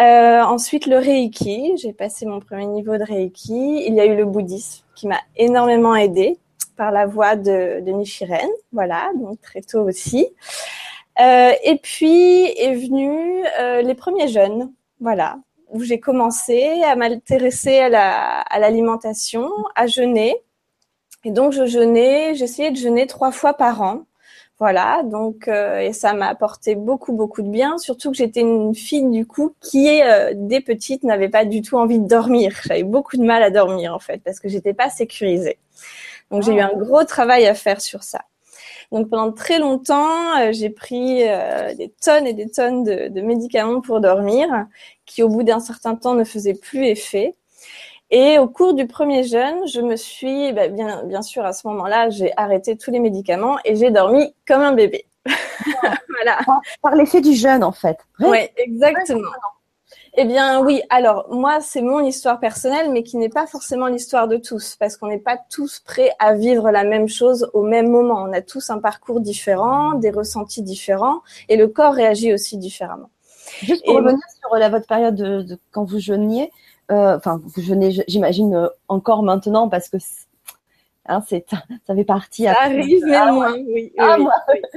[0.00, 1.76] Euh, ensuite, le Reiki.
[1.76, 3.84] J'ai passé mon premier niveau de Reiki.
[3.86, 6.38] Il y a eu le bouddhisme qui m'a énormément aidé
[6.76, 8.48] par la voix de, de Nichiren.
[8.72, 10.28] Voilà, donc très tôt aussi.
[11.20, 14.72] Euh, et puis est venu euh, les premiers jeunes.
[15.00, 15.38] Voilà,
[15.70, 20.36] où j'ai commencé à m'intéresser à l'alimentation, à, à jeûner.
[21.24, 24.02] Et donc, je jeûnais, j'essayais de jeûner trois fois par an.
[24.62, 28.76] Voilà, donc euh, et ça m'a apporté beaucoup beaucoup de bien, surtout que j'étais une
[28.76, 32.56] fille du coup qui euh, dès petite n'avait pas du tout envie de dormir.
[32.68, 35.58] J'avais beaucoup de mal à dormir en fait parce que j'étais pas sécurisée.
[36.30, 38.20] Donc j'ai eu un gros travail à faire sur ça.
[38.92, 41.24] Donc pendant très longtemps, euh, j'ai pris
[41.76, 44.46] des tonnes et des tonnes de, de médicaments pour dormir,
[45.06, 47.34] qui au bout d'un certain temps ne faisaient plus effet.
[48.14, 51.66] Et au cours du premier jeûne, je me suis, bah, bien, bien sûr, à ce
[51.68, 55.06] moment-là, j'ai arrêté tous les médicaments et j'ai dormi comme un bébé.
[55.24, 56.38] voilà.
[56.82, 57.96] Par, l'effet du jeûne, en fait.
[58.20, 59.30] Oui, exactement.
[60.14, 60.82] Eh bien, oui.
[60.90, 64.98] Alors, moi, c'est mon histoire personnelle, mais qui n'est pas forcément l'histoire de tous, parce
[64.98, 68.22] qu'on n'est pas tous prêts à vivre la même chose au même moment.
[68.28, 73.08] On a tous un parcours différent, des ressentis différents, et le corps réagit aussi différemment.
[73.62, 76.48] Juste pour et revenir sur la, votre période de, de quand vous jeûniez, euh,
[76.88, 79.96] enfin, vous jeûnez, j'imagine euh, encore maintenant parce que
[81.06, 81.46] hein, c'est,
[81.86, 82.44] ça fait partie.
[82.44, 83.92] Ça arrive, mais ah, moins, oui.
[83.98, 84.26] Ah, oui,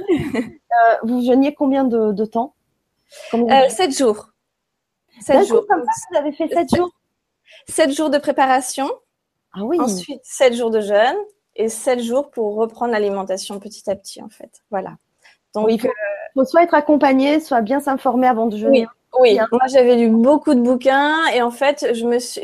[0.08, 0.34] oui.
[0.72, 2.54] euh, vous jeûniez combien de, de temps?
[3.34, 4.30] Euh, Sept jours.
[5.20, 5.64] Sept jours.
[5.68, 6.90] Comme ça, vous avez fait sept jours?
[7.68, 8.90] Sept jours de préparation.
[9.52, 9.80] Ah oui.
[9.80, 11.16] Ensuite, sept jours de jeûne
[11.54, 14.62] et sept jours pour reprendre l'alimentation petit à petit, en fait.
[14.70, 14.96] Voilà.
[15.54, 15.88] Donc, oui, il faut,
[16.34, 18.82] faut, soit être accompagné, soit bien s'informer avant de jeûner.
[18.82, 18.86] Oui.
[19.20, 22.40] Oui, moi j'avais lu beaucoup de bouquins et en fait, je me suis,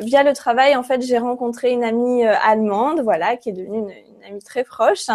[0.00, 3.78] via le travail en fait, j'ai rencontré une amie euh, allemande, voilà, qui est devenue
[3.78, 5.06] une, une, amie très proche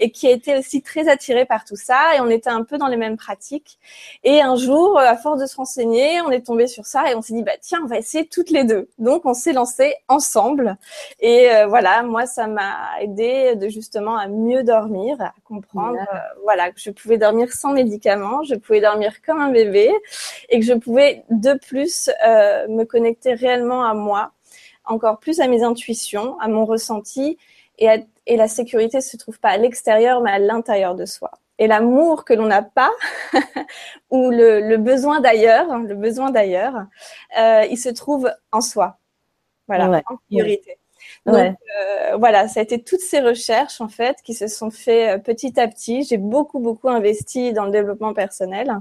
[0.00, 2.78] et qui a été aussi très attirée par tout ça et on était un peu
[2.78, 3.78] dans les mêmes pratiques.
[4.22, 7.22] Et un jour, à force de se renseigner, on est tombé sur ça et on
[7.22, 8.88] s'est dit bah tiens, on va essayer toutes les deux.
[8.98, 10.76] Donc on s'est lancé ensemble
[11.20, 16.18] et euh, voilà, moi ça m'a aidé de justement à mieux dormir, à comprendre euh,
[16.42, 19.92] voilà que je pouvais dormir sans médicaments, je pouvais dormir comme un bébé
[20.48, 24.32] et que je pouvais de plus euh, me connecter réellement à moi,
[24.84, 27.38] encore plus à mes intuitions, à mon ressenti
[27.78, 31.30] et, à, et la sécurité se trouve pas à l'extérieur mais à l'intérieur de soi.
[31.58, 32.90] Et l'amour que l'on n'a pas
[34.10, 36.86] ou le, le besoin d'ailleurs, le besoin d'ailleurs,
[37.38, 38.98] euh, il se trouve en soi.
[39.68, 40.70] Voilà, ouais, en priorité.
[40.70, 40.78] Ouais.
[41.26, 41.54] Donc ouais.
[41.80, 45.18] euh, voilà, ça a été toutes ces recherches en fait qui se sont fait euh,
[45.18, 46.02] petit à petit.
[46.04, 48.80] J'ai beaucoup beaucoup investi dans le développement personnel.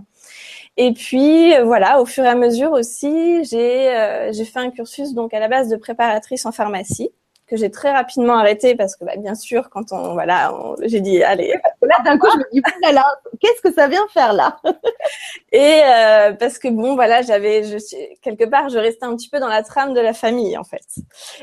[0.77, 4.71] Et puis euh, voilà, au fur et à mesure aussi, j'ai euh, j'ai fait un
[4.71, 7.11] cursus donc à la base de préparatrice en pharmacie.
[7.47, 11.23] Que j'ai très rapidement arrêté parce que bah, bien sûr quand on voilà j'ai dit
[11.23, 11.53] allez.
[11.81, 12.61] Là d'un coup je me dis
[12.93, 13.05] là
[13.39, 14.57] qu'est-ce que ça vient faire là?
[15.51, 17.77] Et euh, parce que bon voilà j'avais je
[18.21, 20.85] quelque part je restais un petit peu dans la trame de la famille en fait.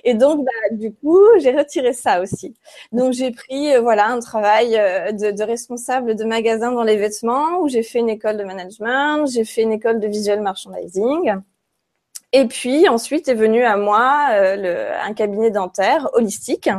[0.05, 2.55] Et donc bah, du coup j'ai retiré ça aussi.
[2.93, 6.97] Donc j'ai pris euh, voilà un travail euh, de, de, responsable de magasin dans les
[6.97, 11.41] vêtements où j'ai fait une école de management j'ai fait une école de visual merchandising
[12.33, 16.71] et puis ensuite est venu à moi euh, un cabinet dentaire holistique.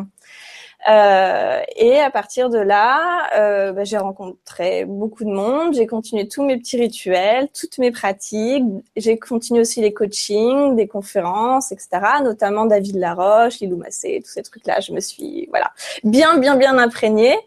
[0.90, 5.76] Euh, et à partir de là, euh, bah, j'ai rencontré beaucoup de monde.
[5.76, 8.64] J'ai continué tous mes petits rituels, toutes mes pratiques.
[8.96, 11.90] J'ai continué aussi les coachings, des conférences, etc.
[12.24, 14.80] Notamment David Laroche, Lilou Massé, tous ces trucs-là.
[14.80, 15.72] Je me suis voilà
[16.04, 17.38] bien, bien, bien imprégnée.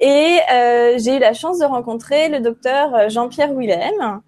[0.00, 4.20] Et euh, j'ai eu la chance de rencontrer le docteur Jean-Pierre Willem,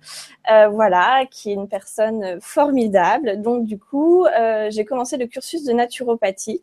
[0.51, 3.41] euh, voilà, qui est une personne formidable.
[3.41, 6.63] Donc du coup, euh, j'ai commencé le cursus de naturopathie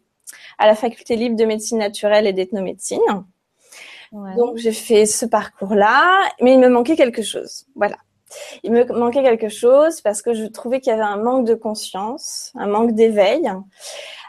[0.58, 3.00] à la faculté libre de médecine naturelle et d'ethnomédecine.
[4.12, 7.66] Donc j'ai fait ce parcours-là, mais il me manquait quelque chose.
[7.76, 7.98] Voilà.
[8.64, 11.56] Il me manquait quelque chose parce que je trouvais qu'il y avait un manque de
[11.56, 13.52] conscience, un manque d'éveil.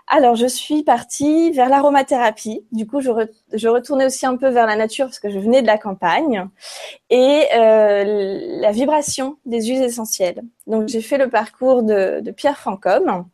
[0.09, 2.67] Alors, je suis partie vers l'aromathérapie.
[2.73, 5.67] Du coup, je, retournais aussi un peu vers la nature parce que je venais de
[5.67, 6.49] la campagne
[7.09, 10.43] et euh, la vibration des huiles essentielles.
[10.67, 13.27] Donc, j'ai fait le parcours de, Pierre Francom.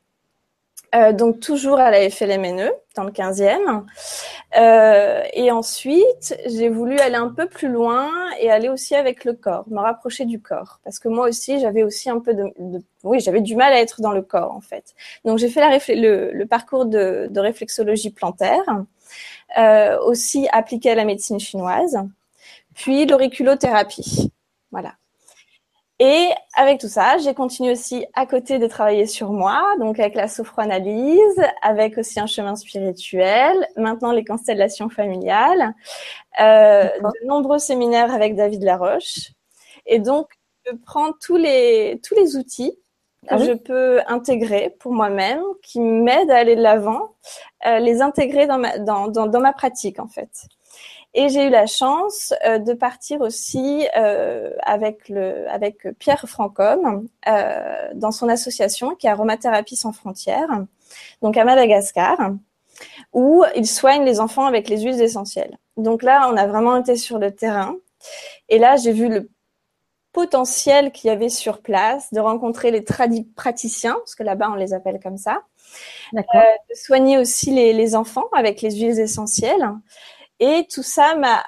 [0.94, 3.84] Euh, donc toujours à la FLMNE dans le 15e.
[4.56, 8.10] Euh, et ensuite, j'ai voulu aller un peu plus loin
[8.40, 11.82] et aller aussi avec le corps, me rapprocher du corps, parce que moi aussi, j'avais
[11.82, 12.44] aussi un peu de,
[13.04, 14.94] oui, j'avais du mal à être dans le corps en fait.
[15.24, 15.60] Donc j'ai fait
[15.94, 18.64] le, parcours de, de réflexologie plantaire,
[19.58, 21.98] euh, aussi appliqué à la médecine chinoise,
[22.74, 24.32] puis l'auriculothérapie.
[24.70, 24.94] Voilà.
[26.00, 30.14] Et avec tout ça, j'ai continué aussi à côté de travailler sur moi, donc avec
[30.14, 35.74] la sophroanalyse, avec aussi un chemin spirituel, maintenant les constellations familiales,
[36.40, 39.32] euh, de nombreux séminaires avec David Laroche.
[39.86, 40.28] Et donc,
[40.66, 42.78] je prends tous les, tous les outils
[43.28, 47.16] que ah je peux intégrer pour moi-même, qui m'aident à aller de l'avant,
[47.66, 50.30] euh, les intégrer dans ma, dans, dans, dans ma pratique en fait.
[51.14, 57.08] Et j'ai eu la chance euh, de partir aussi euh, avec le avec Pierre Francom
[57.26, 60.64] euh, dans son association qui est Aromathérapie sans frontières,
[61.22, 62.18] donc à Madagascar,
[63.12, 65.58] où il soigne les enfants avec les huiles essentielles.
[65.76, 67.74] Donc là, on a vraiment été sur le terrain.
[68.48, 69.30] Et là, j'ai vu le
[70.12, 74.72] potentiel qu'il y avait sur place, de rencontrer les praticiens, parce que là-bas on les
[74.74, 75.42] appelle comme ça,
[76.14, 79.70] euh, de soigner aussi les, les, enfants avec les huiles essentielles,
[80.40, 81.44] et tout ça m'a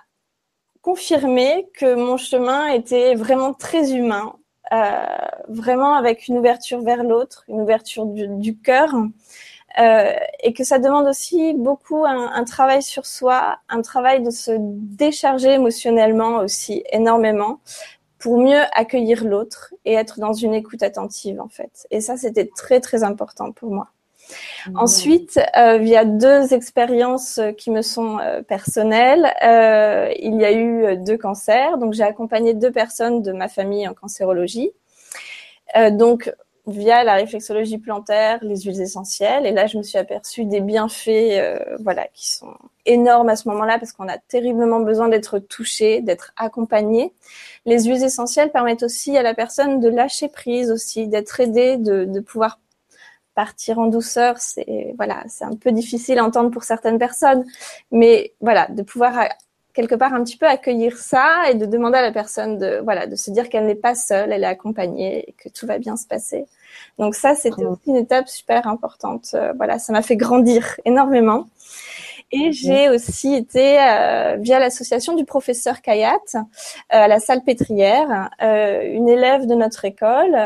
[0.83, 4.35] confirmé que mon chemin était vraiment très humain,
[4.73, 5.05] euh,
[5.49, 8.95] vraiment avec une ouverture vers l'autre, une ouverture du, du cœur,
[9.79, 10.13] euh,
[10.43, 14.53] et que ça demande aussi beaucoup un, un, travail sur soi, un travail de se
[14.59, 17.61] décharger émotionnellement aussi énormément
[18.19, 21.87] pour mieux accueillir l'autre et être dans une écoute attentive en fait.
[21.91, 23.91] Et ça, c'était très très important pour moi.
[24.75, 30.53] Ensuite, euh, via deux expériences euh, qui me sont euh, personnelles, euh, il y a
[30.53, 31.79] eu euh, deux cancers.
[31.79, 34.71] Donc, j'ai accompagné deux personnes de ma famille en cancérologie.
[35.77, 36.33] Euh, donc,
[36.67, 39.47] via la réflexologie plantaire, les huiles essentielles.
[39.47, 42.55] Et là, je me suis aperçue des bienfaits, voilà, qui sont
[42.87, 47.13] énormes à ce moment-là parce qu'on a terriblement besoin d'être touché, d'être accompagné.
[47.65, 52.21] Les huiles essentielles permettent aussi à la personne de lâcher prise aussi, d'être aidée, de
[52.21, 52.61] pouvoir
[53.41, 57.43] partir en douceur, c'est voilà, c'est un peu difficile à entendre pour certaines personnes,
[57.91, 59.25] mais voilà, de pouvoir euh,
[59.73, 63.07] quelque part un petit peu accueillir ça et de demander à la personne de voilà,
[63.07, 65.97] de se dire qu'elle n'est pas seule, elle est accompagnée et que tout va bien
[65.97, 66.45] se passer.
[66.99, 69.29] Donc ça, c'était une étape super importante.
[69.33, 71.47] Euh, voilà, ça m'a fait grandir énormément.
[72.33, 76.41] Et j'ai aussi été euh, via l'association du professeur Kayat euh,
[76.91, 80.37] à la salle pétrière, euh, une élève de notre école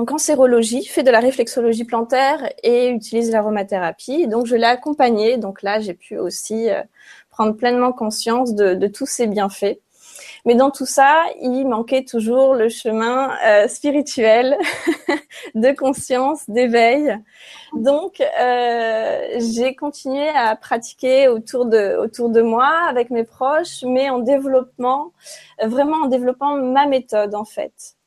[0.00, 4.26] en cancérologie, fait de la réflexologie plantaire et utilise l'aromathérapie.
[4.28, 5.36] Donc, je l'ai accompagnée.
[5.36, 6.82] Donc là, j'ai pu aussi euh,
[7.30, 9.78] prendre pleinement conscience de, tous ces bienfaits.
[10.46, 14.56] Mais dans tout ça, il manquait toujours le chemin euh, spirituel
[15.54, 17.14] de conscience, d'éveil.
[17.74, 24.08] Donc, euh, j'ai continué à pratiquer autour de autour de moi avec mes proches, mais
[24.08, 25.12] en développement,
[25.62, 27.99] vraiment en développant ma méthode en fait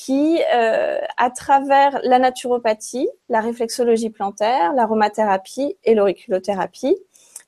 [0.00, 6.96] qui, euh, à travers la naturopathie, la réflexologie plantaire, l'aromathérapie et l'auriculothérapie,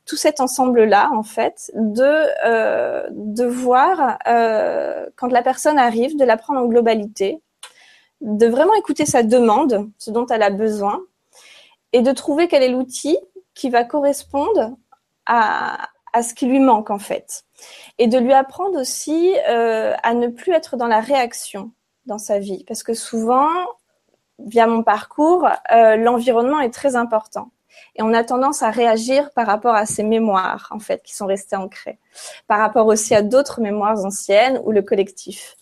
[0.05, 3.09] tout cet ensemble-là, en fait, de euh,
[3.48, 7.40] voir euh, quand la personne arrive, de la prendre en globalité,
[8.20, 11.00] de vraiment écouter sa demande, ce dont elle a besoin,
[11.94, 13.16] et de trouver quel est l'outil
[13.55, 14.76] qui va correspondre
[15.24, 17.44] à, à ce qui lui manque en fait.
[17.96, 21.72] Et de lui apprendre aussi à ne plus être dans la réaction
[22.07, 22.64] dans sa vie.
[22.66, 23.48] Parce que souvent,
[24.38, 27.50] via mon parcours, euh, l'environnement est très important.
[27.96, 31.26] Et on a tendance à réagir par rapport à ces mémoires, en fait, qui sont
[31.26, 31.98] restées ancrées.
[32.46, 35.57] Par rapport aussi à d'autres mémoires anciennes ou le collectif.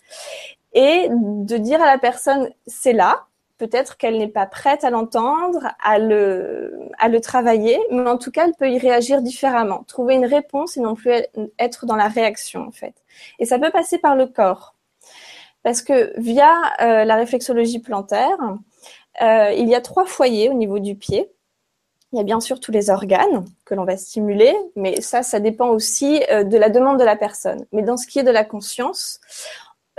[0.72, 3.24] Et de dire à la personne, c'est là,
[3.58, 8.30] peut-être qu'elle n'est pas prête à l'entendre, à le, à le travailler, mais en tout
[8.30, 11.12] cas, elle peut y réagir différemment, trouver une réponse et non plus
[11.58, 12.94] être dans la réaction, en fait.
[13.38, 14.74] Et ça peut passer par le corps.
[15.62, 16.50] Parce que via
[16.80, 18.38] euh, la réflexologie plantaire,
[19.22, 21.30] euh, il y a trois foyers au niveau du pied.
[22.12, 25.38] Il y a bien sûr tous les organes que l'on va stimuler, mais ça, ça
[25.38, 27.66] dépend aussi euh, de la demande de la personne.
[27.72, 29.20] Mais dans ce qui est de la conscience,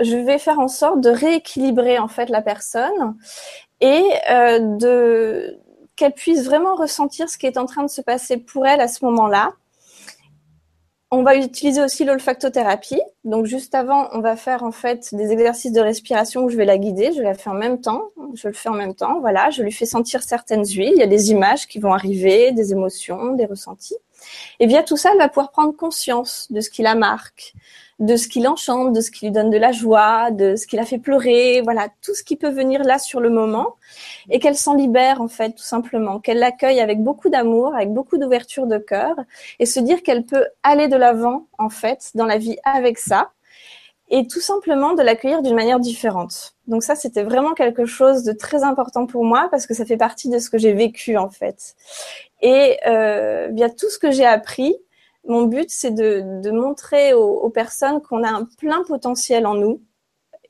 [0.00, 3.16] je vais faire en sorte de rééquilibrer en fait la personne
[3.80, 5.58] et euh, de
[5.96, 8.88] qu'elle puisse vraiment ressentir ce qui est en train de se passer pour elle à
[8.88, 9.52] ce moment-là.
[11.14, 13.02] On va utiliser aussi l'olfactothérapie.
[13.24, 16.64] Donc juste avant, on va faire en fait des exercices de respiration où je vais
[16.64, 17.12] la guider.
[17.14, 18.04] Je la fais en même temps.
[18.32, 19.20] Je le fais en même temps.
[19.20, 20.94] Voilà, je lui fais sentir certaines huiles.
[20.94, 23.98] Il y a des images qui vont arriver, des émotions, des ressentis.
[24.60, 27.54] Et via tout ça, elle va pouvoir prendre conscience de ce qui la marque,
[27.98, 30.76] de ce qui l'enchante, de ce qui lui donne de la joie, de ce qui
[30.76, 33.76] la fait pleurer, voilà, tout ce qui peut venir là sur le moment,
[34.28, 38.18] et qu'elle s'en libère en fait, tout simplement, qu'elle l'accueille avec beaucoup d'amour, avec beaucoup
[38.18, 39.14] d'ouverture de cœur,
[39.60, 43.30] et se dire qu'elle peut aller de l'avant en fait dans la vie avec ça,
[44.12, 46.54] et tout simplement de l'accueillir d'une manière différente.
[46.66, 49.96] Donc ça, c'était vraiment quelque chose de très important pour moi parce que ça fait
[49.96, 51.74] partie de ce que j'ai vécu en fait.
[52.42, 54.76] Et euh, via tout ce que j'ai appris,
[55.26, 59.54] mon but, c'est de, de, montrer aux, aux personnes qu'on a un plein potentiel en
[59.54, 59.80] nous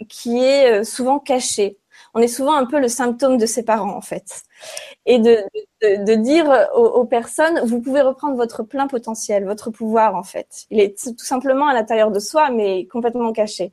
[0.08, 1.78] qui est euh, souvent caché.
[2.14, 4.42] On est souvent un peu le symptôme de ses parents, en fait.
[5.06, 5.38] Et de,
[5.82, 10.66] de, dire aux, aux, personnes, vous pouvez reprendre votre plein potentiel, votre pouvoir, en fait.
[10.70, 13.72] Il est tout simplement à l'intérieur de soi, mais complètement caché.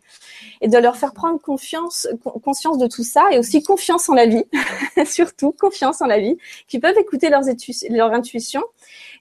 [0.62, 2.08] Et de leur faire prendre confiance,
[2.44, 4.46] conscience de tout ça, et aussi confiance en la vie,
[5.06, 6.38] surtout confiance en la vie,
[6.68, 7.44] qui peuvent écouter leurs
[7.90, 8.64] leur intuition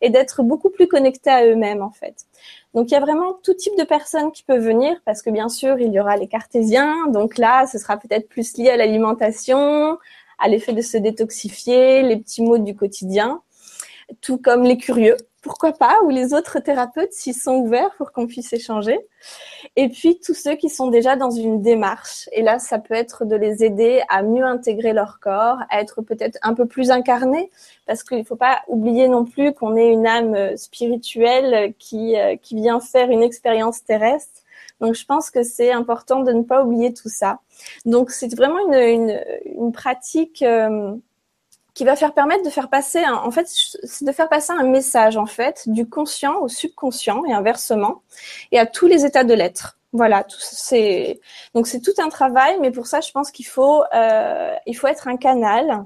[0.00, 2.27] et d'être beaucoup plus connectés à eux-mêmes en fait.
[2.74, 5.48] Donc il y a vraiment tout type de personnes qui peuvent venir parce que bien
[5.48, 9.98] sûr il y aura les cartésiens, donc là ce sera peut-être plus lié à l'alimentation,
[10.38, 13.42] à l'effet de se détoxifier, les petits mots du quotidien,
[14.20, 18.26] tout comme les curieux pourquoi pas, ou les autres thérapeutes s'ils sont ouverts pour qu'on
[18.26, 18.98] puisse échanger.
[19.76, 22.28] Et puis tous ceux qui sont déjà dans une démarche.
[22.32, 26.02] Et là, ça peut être de les aider à mieux intégrer leur corps, à être
[26.02, 27.50] peut-être un peu plus incarnés,
[27.86, 32.36] parce qu'il ne faut pas oublier non plus qu'on est une âme spirituelle qui, euh,
[32.36, 34.42] qui vient faire une expérience terrestre.
[34.80, 37.40] Donc je pense que c'est important de ne pas oublier tout ça.
[37.84, 40.42] Donc c'est vraiment une, une, une pratique.
[40.42, 40.94] Euh,
[41.78, 43.46] qui va faire permettre de faire passer, un, en fait,
[44.00, 48.02] de faire passer un message en fait du conscient au subconscient et inversement,
[48.50, 49.78] et à tous les états de l'être.
[49.92, 51.20] Voilà, c'est
[51.54, 54.88] donc c'est tout un travail, mais pour ça, je pense qu'il faut euh, il faut
[54.88, 55.84] être un canal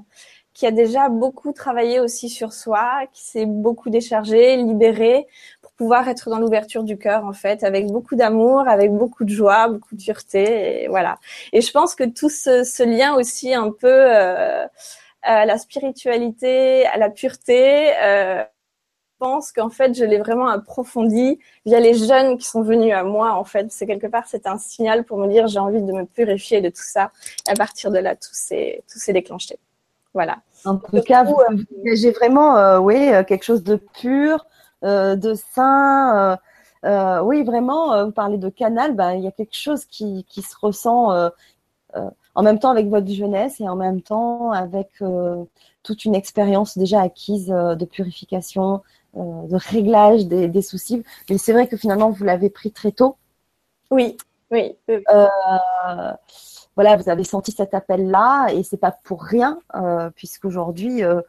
[0.55, 5.27] qui a déjà beaucoup travaillé aussi sur soi, qui s'est beaucoup déchargé, libéré
[5.61, 9.31] pour pouvoir être dans l'ouverture du cœur en fait, avec beaucoup d'amour, avec beaucoup de
[9.31, 11.19] joie, beaucoup de dureté, et voilà.
[11.53, 14.67] Et je pense que tout ce, ce lien aussi un peu euh,
[15.23, 17.93] à la spiritualité, à la pureté.
[18.03, 22.93] Euh, je pense qu'en fait, je l'ai vraiment approfondi via les jeunes qui sont venus
[22.93, 23.35] à moi.
[23.35, 26.05] En fait, c'est quelque part, c'est un signal pour me dire j'ai envie de me
[26.05, 27.13] purifier de tout ça.
[27.49, 29.59] À partir de là, tout s'est tout s'est déclenché.
[30.15, 30.39] Voilà.
[30.65, 31.37] En tout cas, vous,
[31.95, 34.47] j'ai vraiment, euh, oui, euh, quelque chose de pur,
[34.85, 36.39] euh, de sain.
[36.85, 40.43] Euh, oui, vraiment, vous parlez de canal, ben, il y a quelque chose qui, qui
[40.43, 41.31] se ressent
[42.35, 45.45] en même temps avec votre jeunesse et en même temps avec euh,
[45.83, 48.83] toute une expérience déjà acquise euh, de purification,
[49.17, 51.03] euh, de réglage des, des soucis.
[51.29, 53.17] Mais c'est vrai que finalement, vous l'avez pris très tôt.
[53.91, 54.17] Oui,
[54.51, 54.75] oui.
[56.75, 59.59] voilà, vous avez senti cet appel-là et c'est pas pour rien,
[60.15, 61.21] puisqu'aujourd'hui, vous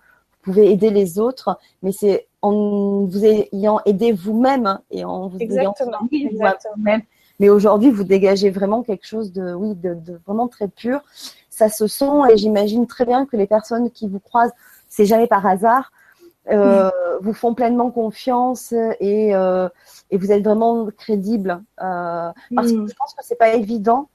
[0.42, 6.08] pouvez aider les autres, mais c'est en vous ayant aidé vous-même et en vous exactement,
[6.14, 7.02] ayant vous-même
[7.40, 11.02] mais aujourd'hui, vous dégagez vraiment quelque chose de, oui, de, de, vraiment très pur.
[11.50, 14.54] Ça se sent et j'imagine très bien que les personnes qui vous croisent,
[14.88, 15.92] c'est jamais par hasard,
[16.52, 19.70] euh, vous font pleinement confiance et, euh,
[20.12, 21.62] et vous êtes vraiment crédible.
[21.82, 24.10] Euh, parce que je pense que c'est pas évident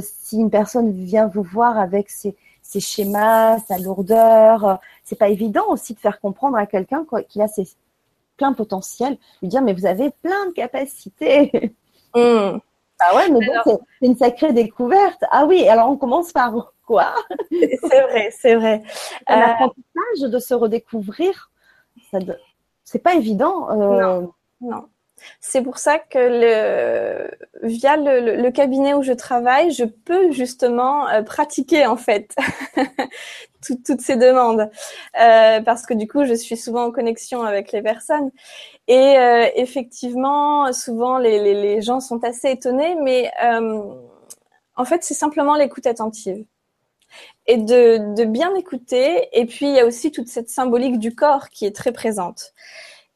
[0.00, 4.80] si une personne vient vous voir avec ses, ses schémas, sa lourdeur.
[5.04, 7.68] c'est pas évident aussi de faire comprendre à quelqu'un qui a ses
[8.36, 11.74] plein potentiel, lui dire mais vous avez plein de capacités.
[12.14, 12.58] Mmh.
[13.00, 15.22] Ah ouais, mais bon, c'est une sacrée découverte.
[15.30, 17.14] Ah oui, alors on commence par pourquoi.
[17.50, 18.82] C'est vrai, c'est vrai.
[19.26, 21.50] Un apprentissage de se redécouvrir,
[22.10, 22.18] ça,
[22.84, 23.72] c'est pas évident.
[23.74, 24.88] Non, non.
[25.40, 27.28] C'est pour ça que
[27.62, 32.34] via le, cabinet où je travaille, je peux justement euh, pratiquer en fait
[33.86, 34.70] toutes ces demandes
[35.20, 38.30] euh, parce que du coup, je suis souvent en connexion avec les personnes
[38.86, 43.30] et euh, effectivement, souvent les, les, gens sont assez étonnés, mais
[44.76, 46.44] en fait, c'est simplement l'écoute attentive
[47.46, 49.28] et de, de, bien écouter.
[49.32, 52.52] Et puis, il y a aussi toute cette symbolique du corps qui est très présente.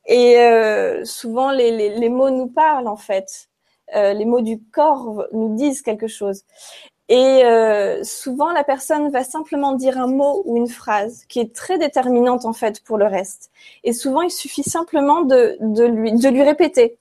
[0.07, 3.49] Et euh, souvent, les, les, les, mots nous parlent, en fait.
[3.95, 6.45] Euh, les mots du corps nous disent quelque chose.
[7.09, 11.55] Et euh, souvent, la personne va simplement dire un mot ou une phrase qui est
[11.55, 13.51] très déterminante, en fait, pour le reste.
[13.85, 16.99] Et souvent, il suffit simplement de, de, lui, de lui répéter.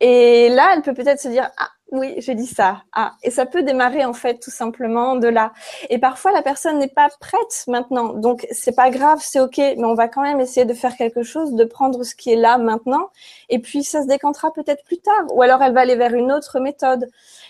[0.00, 2.82] Et là, elle peut peut-être se dire, ah, oui, j'ai dit ça.
[2.92, 5.52] Ah, et ça peut démarrer en fait tout simplement de là.
[5.88, 9.84] Et parfois la personne n'est pas prête maintenant, donc c'est pas grave, c'est ok, mais
[9.84, 12.58] on va quand même essayer de faire quelque chose, de prendre ce qui est là
[12.58, 13.10] maintenant,
[13.48, 16.32] et puis ça se décantera peut-être plus tard, ou alors elle va aller vers une
[16.32, 17.08] autre méthode.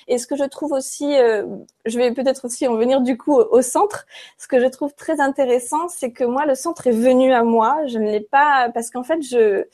[0.09, 1.44] Et ce que je trouve aussi, euh,
[1.84, 4.07] je vais peut-être aussi en venir du coup au, centre.
[4.38, 7.78] Ce que je trouve très intéressant, c'est que moi le centre est venu à moi.
[7.86, 9.64] Je ne l'ai pas parce qu'en fait je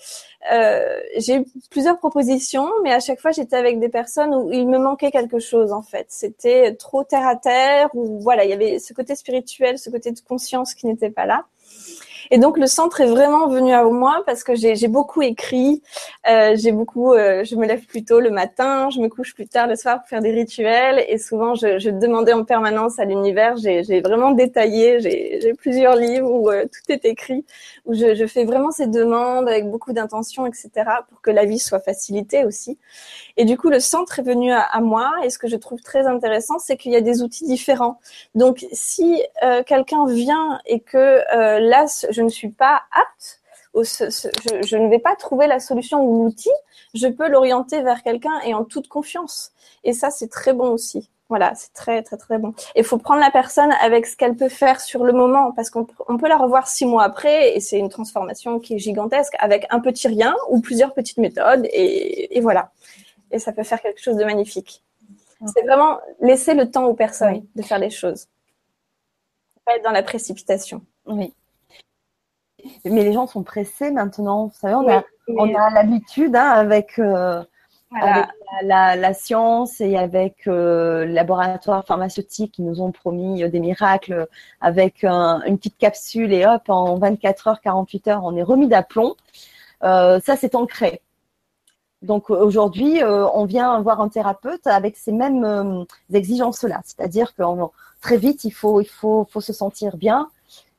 [0.52, 4.66] euh, j'ai eu plusieurs propositions, mais à chaque fois j'étais avec des personnes où il
[4.66, 6.06] me manquait quelque chose en fait.
[6.08, 10.12] C'était trop terre à terre ou voilà, il y avait ce côté spirituel, ce côté
[10.12, 11.44] de conscience qui n'était pas là.
[12.30, 15.82] Et donc le centre est vraiment venu à moi parce que j'ai beaucoup écrit,
[16.28, 19.48] euh, j'ai beaucoup, euh, je me lève plus tôt le matin, je me couche plus
[19.48, 23.04] tard le soir pour faire des rituels et souvent je, je demandais en permanence à
[23.04, 23.56] l'univers.
[23.56, 27.44] J'ai vraiment détaillé, j'ai plusieurs livres où euh, tout est écrit,
[27.84, 30.70] où je, je, fais vraiment ces demandes avec beaucoup d'intention, etc.
[31.08, 32.78] pour que la vie soit facilitée aussi.
[33.36, 35.80] Et du coup le centre est venu à, à moi et ce que je trouve
[35.80, 37.98] très intéressant, c'est qu'il y a des outils différents.
[38.34, 41.22] Donc si euh, quelqu'un vient et que
[41.60, 43.42] là je ne suis pas apte,
[43.74, 46.50] je, ne vais pas trouver la solution ou l'outil,
[46.94, 49.52] je peux l'orienter vers quelqu'un et en toute confiance.
[49.84, 51.08] Et ça, c'est très bon aussi.
[51.28, 52.52] Voilà, c'est très très très bon.
[52.76, 55.86] Il faut prendre la personne avec ce qu'elle peut faire sur le moment, parce qu'on
[55.86, 59.80] peut la revoir six mois après, et c'est une transformation qui est gigantesque, avec un
[59.80, 62.70] petit rien ou plusieurs petites méthodes, et, voilà.
[63.32, 64.84] Et ça peut faire quelque chose de magnifique.
[65.52, 68.28] C'est vraiment laisser le temps aux personnes de faire les choses.
[69.64, 70.82] Pas être dans la précipitation.
[71.06, 71.34] Oui
[72.84, 74.46] mais les gens sont pressés maintenant.
[74.46, 77.42] Vous savez, on a, on a l'habitude hein, avec, euh,
[78.62, 84.26] la, science et avec euh, le laboratoire pharmaceutique qui nous ont promis des miracles
[84.60, 89.14] avec une petite capsule et hop, en 24 heures, 48 heures, on est remis d'aplomb.
[89.84, 91.00] Euh, ça, c'est ancré.
[92.02, 97.42] Donc aujourd'hui, on vient voir un thérapeute avec ces mêmes exigences-là, c'est-à-dire que
[98.00, 100.28] très vite, il faut, il faut, faut se sentir bien,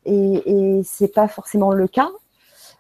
[0.05, 2.09] et, et c'est pas forcément le cas.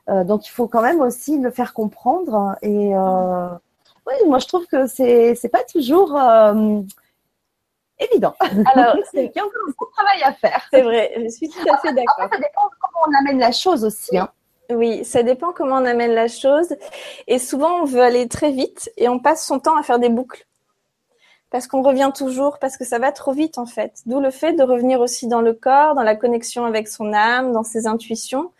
[0.09, 2.55] Euh, donc il faut quand même aussi le faire comprendre.
[2.61, 3.47] Et euh,
[4.07, 6.81] oui, moi je trouve que c'est c'est pas toujours euh,
[7.99, 8.35] évident.
[8.39, 10.61] Alors il y a encore beaucoup de travail à faire.
[10.71, 12.15] C'est vrai, je suis tout à fait d'accord.
[12.31, 14.17] Ça dépend de comment on amène la chose aussi.
[14.17, 14.29] Hein.
[14.75, 16.75] Oui, ça dépend comment on amène la chose.
[17.27, 20.09] Et souvent, on veut aller très vite et on passe son temps à faire des
[20.09, 20.47] boucles
[21.53, 24.01] parce qu'on revient toujours, parce que ça va trop vite en fait.
[24.07, 27.51] D'où le fait de revenir aussi dans le corps, dans la connexion avec son âme,
[27.51, 28.51] dans ses intuitions,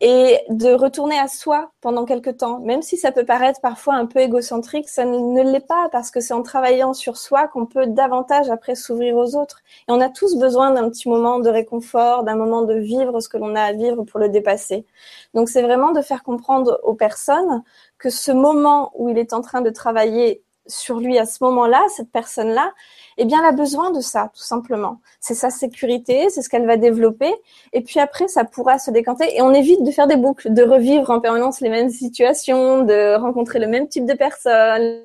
[0.00, 2.58] et de retourner à soi pendant quelque temps.
[2.60, 6.20] Même si ça peut paraître parfois un peu égocentrique, ça ne, l'est pas, parce que
[6.20, 9.62] c'est en travaillant sur soi qu'on peut davantage après s'ouvrir aux autres.
[9.88, 13.28] Et on a tous besoin d'un petit moment de réconfort, d'un moment de vivre ce
[13.30, 14.84] que l'on a à vivre pour le dépasser.
[15.32, 17.62] Donc c'est vraiment de faire comprendre aux personnes
[17.98, 21.82] que ce moment où il est en train de travailler sur lui à ce moment-là,
[21.88, 22.72] cette personne-là,
[23.18, 25.00] eh bien, elle a besoin de ça, tout simplement.
[25.20, 27.32] C'est sa sécurité, c'est ce qu'elle va développer.
[27.72, 29.36] Et puis après, ça pourra se décanter.
[29.36, 33.16] Et on évite de faire des boucles, de revivre en permanence les mêmes situations, de
[33.16, 35.02] rencontrer le même type de personnes.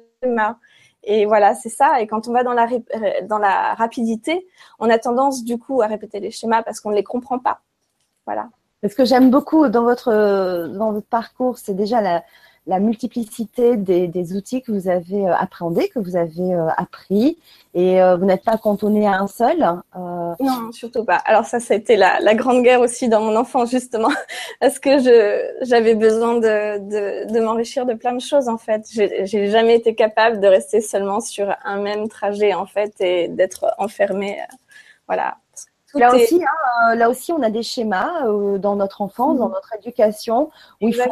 [1.04, 2.02] Et voilà, c'est ça.
[2.02, 2.68] Et quand on va dans la,
[3.24, 4.46] dans la rapidité,
[4.80, 7.62] on a tendance, du coup, à répéter les schémas parce qu'on ne les comprend pas.
[8.26, 8.50] Voilà.
[8.84, 12.24] Ce que j'aime beaucoup dans votre, dans votre parcours, c'est déjà la,
[12.68, 17.38] la multiplicité des, outils que vous avez euh, appréhendés, que vous avez euh, appris,
[17.74, 19.60] et euh, vous n'êtes pas cantonné à un seul.
[19.96, 21.16] Non, surtout pas.
[21.26, 24.12] Alors ça, c'était la, la grande guerre aussi dans mon enfance justement,
[24.60, 25.00] parce que
[25.64, 28.86] j'avais besoin de, de, de m'enrichir de plein de choses en fait.
[28.92, 33.74] J'ai jamais été capable de rester seulement sur un même trajet en fait et d'être
[33.80, 34.38] enfermée.
[35.08, 35.41] voilà.
[35.96, 38.22] Là aussi, hein, là aussi, on a des schémas
[38.58, 39.54] dans notre enfance, dans mmh.
[39.54, 40.50] notre éducation,
[40.82, 41.10] où il faut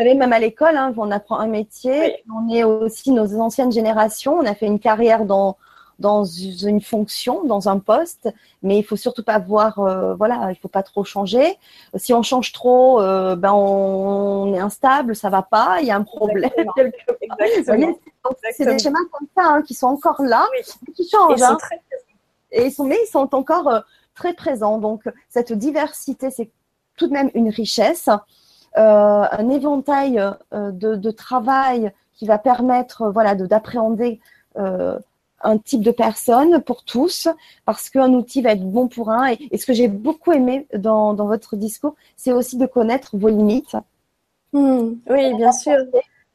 [0.00, 2.24] vous savez, même à l'école, hein, on apprend un métier.
[2.34, 4.38] On est aussi nos anciennes générations.
[4.38, 5.56] On a fait une carrière dans,
[6.00, 8.28] dans une fonction, dans un poste,
[8.62, 11.56] mais il faut surtout pas voir, euh, voilà, il faut pas trop changer.
[11.94, 15.96] Si on change trop, euh, ben on, est instable, ça va pas, il y a
[15.96, 16.50] un problème
[18.52, 20.46] C'est des schémas comme ça hein, qui sont encore là,
[20.96, 21.42] qui changent.
[21.42, 21.58] Hein.
[22.52, 23.80] Et ils sont, mais ils sont encore euh,
[24.14, 24.78] très présents.
[24.78, 26.50] Donc cette diversité, c'est
[26.96, 28.08] tout de même une richesse,
[28.76, 30.22] un éventail
[30.52, 34.20] de, de, travail qui va permettre, voilà, d'appréhender
[35.42, 37.28] un type de personne pour tous,
[37.64, 39.34] parce qu'un outil va être bon pour un.
[39.50, 43.76] Et, ce que j'ai beaucoup aimé dans, votre discours, c'est aussi de connaître vos limites.
[44.52, 44.94] Hmm.
[45.08, 45.76] oui, bien sûr.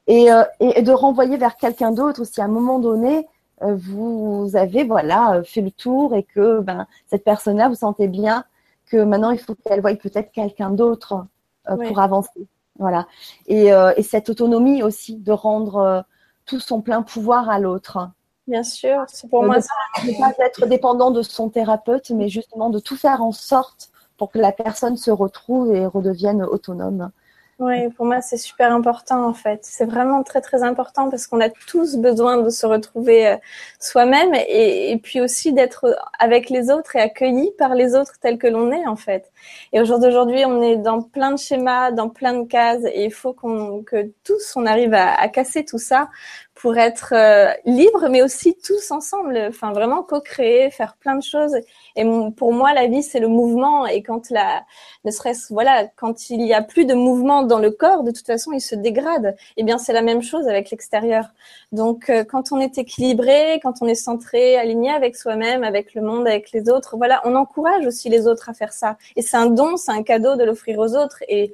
[0.10, 3.22] Euh, et, de renvoyer vers quelqu'un d'autre si à un moment donné, euh,
[3.61, 8.44] vous avez voilà fait le tour et que ben, cette personne-là, vous sentez bien
[8.86, 11.26] que maintenant, il faut qu'elle voie peut-être quelqu'un d'autre
[11.69, 12.48] euh, pour avancer.
[12.77, 13.07] Voilà.
[13.48, 16.03] Et, et, cette autonomie aussi de rendre
[16.45, 18.10] tout son plein pouvoir à l'autre.
[18.48, 19.57] Bien sûr, c'est pour moi.
[20.03, 24.30] Ne pas être dépendant de son thérapeute, mais justement de tout faire en sorte pour
[24.32, 27.11] que la personne se retrouve et redevienne autonome.
[27.57, 29.61] Oui, pour moi, c'est super important en fait.
[29.64, 33.38] C'est vraiment très très important parce qu'on a tous besoin de se retrouver euh,
[33.80, 38.48] soi-même et, puis aussi d'être avec les autres et accueilli par les autres tels que
[38.48, 39.32] l'on est en fait.
[39.72, 43.06] Et au jour d'aujourd'hui, on est dans plein de schémas, dans plein de cases et
[43.06, 46.10] il faut qu'on que tous on arrive à, à casser tout ça
[46.56, 49.38] pour être euh, libre, mais aussi tous ensemble.
[49.49, 51.56] Enfin, vraiment co-créer, faire plein de choses.
[51.98, 52.06] Et
[52.38, 53.86] pour moi, la vie, c'est le mouvement.
[53.86, 54.64] Et quand la,
[55.03, 58.26] ne serait-ce, voilà, quand il y a plus de mouvement dans le corps, de toute
[58.26, 59.36] façon, il se dégrade.
[59.57, 61.26] Eh bien, c'est la même chose avec l'extérieur.
[61.73, 66.02] Donc, euh, quand on est équilibré, quand on est centré, aligné avec soi-même, avec le
[66.02, 68.98] monde, avec les autres, voilà, on encourage aussi les autres à faire ça.
[69.18, 71.22] Et c'est un don, c'est un cadeau de l'offrir aux autres.
[71.27, 71.53] Et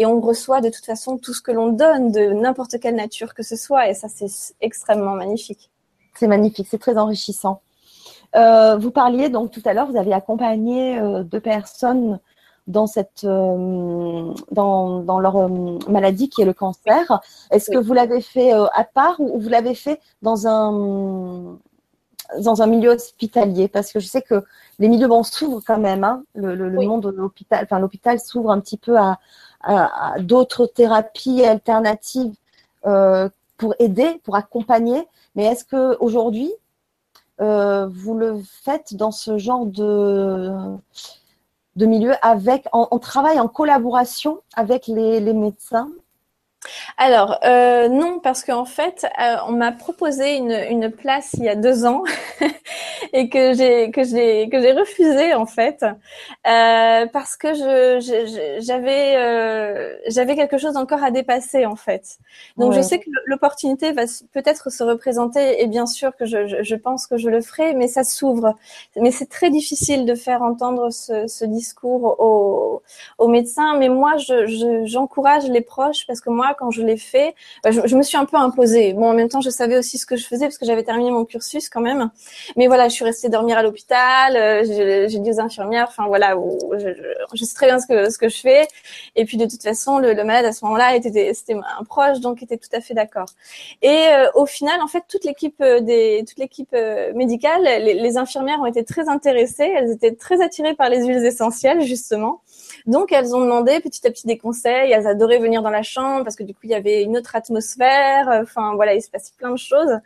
[0.00, 3.34] et on reçoit de toute façon tout ce que l'on donne de n'importe quelle nature
[3.34, 5.70] que ce soit et ça c'est extrêmement magnifique.
[6.14, 7.60] C'est magnifique, c'est très enrichissant.
[8.34, 12.18] Euh, vous parliez donc tout à l'heure, vous avez accompagné euh, deux personnes
[12.66, 15.50] dans cette euh, dans, dans, leur
[15.90, 17.20] maladie qui est le cancer.
[17.50, 21.58] Est-ce que vous l'avez fait à part ou vous l'avez fait dans un
[22.38, 23.68] dans un milieu hospitalier?
[23.68, 24.44] Parce que je sais que
[24.78, 26.04] les milieux s'ouvrent quand même.
[26.04, 26.22] Hein.
[26.34, 29.18] Le, le, monde de l'hôpital, enfin l'hôpital s'ouvre un petit peu à,
[30.20, 32.34] d'autres thérapies alternatives
[32.86, 35.06] euh, pour aider, pour accompagner.
[35.34, 36.52] Mais est-ce que aujourd'hui
[37.40, 40.76] euh, vous le faites dans ce genre de
[41.76, 45.90] milieu avec on, travaille en collaboration avec les médecins?
[46.98, 51.48] Alors euh, non, parce qu'en fait, euh, on m'a proposé une, une, place il y
[51.48, 52.02] a deux ans
[53.14, 60.00] et que j'ai que j'ai que j'ai refusé en fait euh, parce que je j'avais
[60.08, 62.18] j'avais quelque chose encore à dépasser en fait.
[62.58, 66.62] Donc je sais que l'opportunité va peut-être se représenter et bien sûr que je, je,
[66.62, 68.54] je, pense que je le ferai, mais ça s'ouvre.
[68.96, 72.82] Mais c'est très difficile de faire entendre ce, ce discours aux,
[73.18, 73.76] aux médecins.
[73.78, 77.96] Mais moi, je j'encourage les proches parce que moi, quand je l'ai fait, bah, je,
[77.96, 78.92] me suis un peu imposée.
[78.92, 81.10] Bon, en même temps, je savais aussi ce que je faisais parce que j'avais terminé
[81.10, 82.10] mon cursus quand même.
[82.56, 84.36] Mais voilà, je suis restée dormir à l'hôpital.
[84.36, 86.34] Euh, j'ai dit aux infirmières, enfin voilà,
[87.34, 88.66] je, sais très bien ce que je fais.
[89.16, 92.42] Et puis de toute façon, le, malade à ce moment-là était c'était un proche, donc
[92.42, 93.28] était tout à fait d'accord.
[93.82, 99.08] Et euh, au final, en fait, toute l'équipe euh, médicale, les infirmières ont été très
[99.08, 99.72] intéressées.
[99.76, 102.42] Elles étaient très attirées par les huiles essentielles justement.
[102.86, 104.92] Donc elles ont demandé petit à petit des conseils.
[104.92, 107.36] Elles adoraient venir dans la chambre parce que du coup il y avait une autre
[107.36, 108.28] atmosphère.
[108.42, 109.98] Enfin voilà, il se passait plein de choses.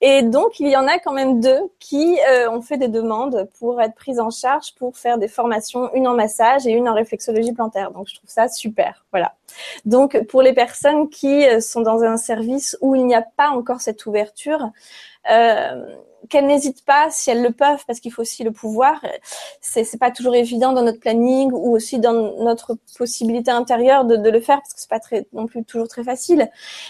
[0.00, 3.48] Et donc il y en a quand même deux qui euh, ont fait des demandes
[3.58, 6.94] pour être prises en charge pour faire des formations, une en massage et une en
[6.94, 7.90] réflexologie plantaire.
[7.90, 9.04] Donc je trouve ça super.
[9.10, 9.34] Voilà.
[9.84, 13.50] Donc pour les personnes qui euh, sont dans un service où il n'y a pas
[13.50, 14.70] encore cette ouverture.
[15.30, 15.84] Euh,
[16.28, 19.04] qu'elles n'hésitent pas si elles le peuvent, parce qu'il faut aussi le pouvoir.
[19.60, 22.12] C'est, c'est pas toujours évident dans notre planning ou aussi dans
[22.42, 25.88] notre possibilité intérieure de, de le faire, parce que c'est pas très, non plus toujours
[25.88, 26.48] très facile.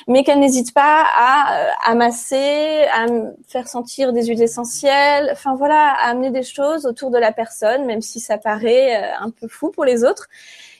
[0.09, 3.07] Mais qu'elles n'hésitent pas à, amasser, euh, à
[3.49, 7.87] faire sentir des huiles essentielles, enfin voilà, à amener des choses autour de la personne,
[7.87, 10.29] même si ça paraît euh, un peu fou pour les autres.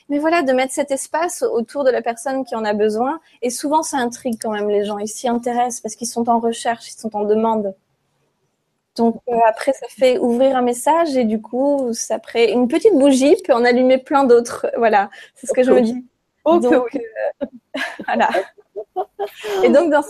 [0.09, 3.19] Mais voilà, de mettre cet espace autour de la personne qui en a besoin.
[3.41, 4.97] Et souvent, ça intrigue quand même les gens.
[4.97, 7.73] Ils s'y intéressent parce qu'ils sont en recherche, ils sont en demande.
[8.95, 12.93] Donc euh, après, ça fait ouvrir un message et du coup, ça après une petite
[12.93, 14.67] bougie peut en allumer plein d'autres.
[14.77, 16.05] Voilà, c'est ce que je me dis.
[16.45, 16.65] donc,
[16.95, 17.45] euh,
[18.05, 18.29] voilà.
[19.63, 20.03] Et donc dans,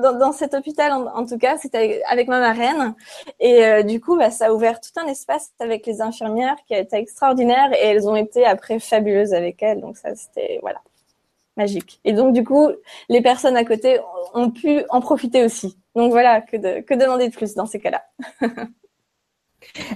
[0.00, 2.94] dans, dans, cet hôpital, en, tout cas, c'était avec ma marraine.
[3.40, 6.74] Et euh, du coup, bah, ça a ouvert tout un espace avec les infirmières qui
[6.74, 9.80] a été extraordinaire et elles ont été après fabuleuses avec elles.
[9.80, 10.80] Donc ça, c'était voilà
[11.60, 12.00] magique.
[12.04, 12.70] Et donc du coup,
[13.08, 13.98] les personnes à côté
[14.34, 15.76] ont pu en profiter aussi.
[15.94, 18.02] Donc voilà, que, de, que demander de plus dans ces cas-là.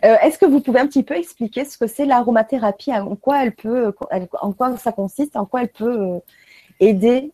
[0.04, 3.42] Euh, est-ce que vous pouvez un petit peu expliquer ce que c'est l'aromathérapie, en quoi
[3.42, 3.94] elle peut,
[4.40, 6.18] en quoi ça consiste, en quoi elle peut euh,
[6.80, 7.32] aider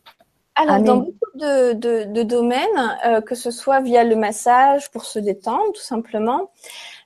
[0.55, 5.19] alors, dans beaucoup de, de, domaines, euh, que ce soit via le massage pour se
[5.19, 6.51] détendre, tout simplement.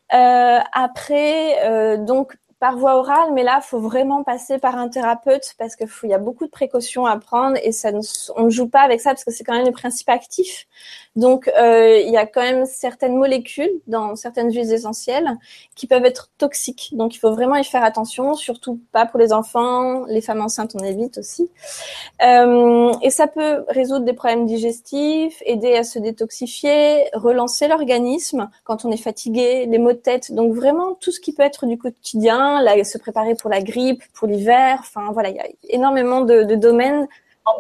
[0.10, 5.76] après, donc par voie orale, mais là, il faut vraiment passer par un thérapeute parce
[5.76, 7.90] qu'il y a beaucoup de précautions à prendre et ça
[8.36, 10.66] on ne joue pas avec ça parce que c'est quand même les principes actifs.
[11.16, 15.38] Donc, euh, il y a quand même certaines molécules dans certaines huiles essentielles
[15.76, 16.90] qui peuvent être toxiques.
[16.94, 20.76] Donc, il faut vraiment y faire attention, surtout pas pour les enfants, les femmes enceintes,
[20.76, 21.50] on évite aussi.
[22.22, 28.84] Euh, et ça peut résoudre des problèmes digestifs, aider à se détoxifier, relancer l'organisme quand
[28.84, 30.34] on est fatigué, les maux de tête.
[30.34, 32.45] Donc, vraiment tout ce qui peut être du quotidien,
[32.84, 34.78] se préparer pour la grippe, pour l'hiver.
[34.80, 37.08] Enfin, voilà, il y a énormément de, de domaines.
[37.46, 37.54] En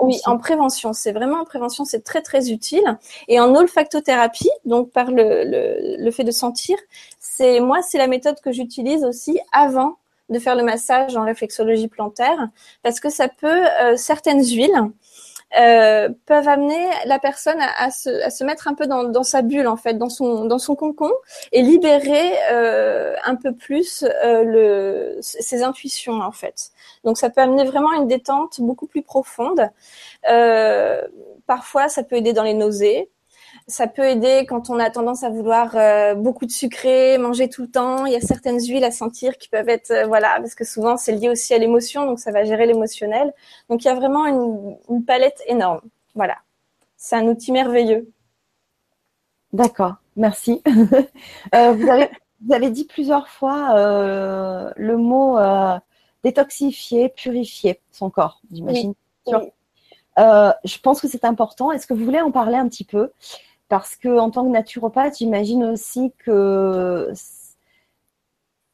[0.00, 2.98] oui, en prévention, c'est vraiment en prévention, c'est très très utile.
[3.28, 6.76] Et en olfactothérapie, donc par le, le, le fait de sentir,
[7.20, 9.98] c'est moi c'est la méthode que j'utilise aussi avant
[10.30, 12.48] de faire le massage en réflexologie plantaire,
[12.82, 14.90] parce que ça peut euh, certaines huiles
[15.58, 19.42] euh, peuvent amener la personne à, se, à, se, mettre un peu dans, dans, sa
[19.42, 21.10] bulle en fait, dans son dans son concon
[21.52, 26.70] et libérer euh, un peu plus euh, le, ses intuitions en fait.
[27.04, 29.68] Donc ça peut amener vraiment une détente beaucoup plus profonde.
[30.30, 31.02] Euh,
[31.46, 33.10] parfois ça peut aider dans les nausées,
[33.66, 37.62] ça peut aider quand on a tendance à vouloir euh, beaucoup de sucré, manger tout
[37.62, 38.06] le temps.
[38.06, 40.96] Il y a certaines huiles à sentir qui peuvent être, euh, voilà, parce que souvent
[40.96, 43.32] c'est lié aussi à l'émotion, donc ça va gérer l'émotionnel.
[43.68, 45.80] Donc il y a vraiment une, palette énorme.
[46.14, 46.38] Voilà,
[46.96, 48.10] c'est un outil merveilleux.
[49.52, 50.62] D'accord, merci.
[51.54, 52.08] Euh, vous, avez,
[52.40, 53.74] vous, avez, dit plusieurs fois
[54.76, 55.38] le mot
[56.24, 58.94] détoxifier, purifier son corps, j'imagine.
[59.36, 61.72] je pense que c'est important.
[61.72, 63.10] Est-ce que vous voulez en parler un petit peu?
[63.72, 67.10] Parce que en tant que naturopathe, j'imagine aussi que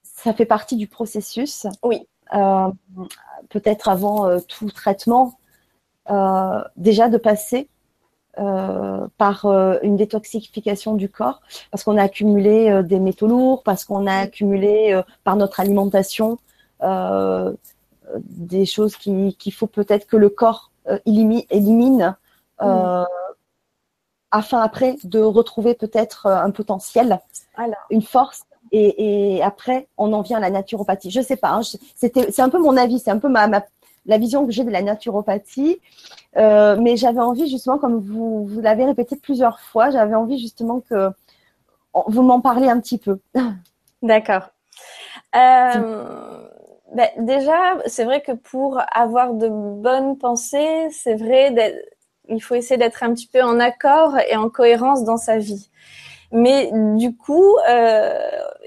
[0.03, 1.69] ça fait partie du processus.
[1.85, 2.09] Oui.
[2.35, 2.69] Euh,
[3.49, 5.39] peut-être avant euh, tout traitement,
[6.11, 7.69] euh, déjà de passer
[8.37, 9.47] par
[9.83, 15.01] une détoxification du corps, parce qu'on a accumulé des métaux lourds, parce qu'on a accumulé
[15.23, 16.39] par notre alimentation
[18.21, 20.71] des choses qu'il faut peut-être que le corps
[21.05, 22.17] élimine, élimine
[24.31, 27.21] afin après de retrouver peut-être euh, un potentiel,
[27.91, 28.43] une force.
[28.71, 31.11] Et, après, on en vient à la naturopathie.
[31.11, 31.63] Je sais pas, hein,
[31.95, 33.49] c'était, c'est un peu mon avis, c'est un peu ma,
[34.05, 35.81] la vision que j'ai de la naturopathie.
[36.37, 40.81] Euh, mais j'avais envie justement, comme vous, vous l'avez répété plusieurs fois, j'avais envie justement
[40.81, 41.11] que
[42.07, 43.19] vous m'en parliez un petit peu.
[44.03, 44.51] D'accord.
[45.35, 46.49] Euh,
[46.95, 51.98] ben, déjà, c'est vrai que pour avoir de bonnes pensées, c'est vrai d'être
[52.29, 55.71] il faut essayer d'être un petit peu en accord et en cohérence dans sa vie.
[56.31, 58.19] Mais du coup, euh,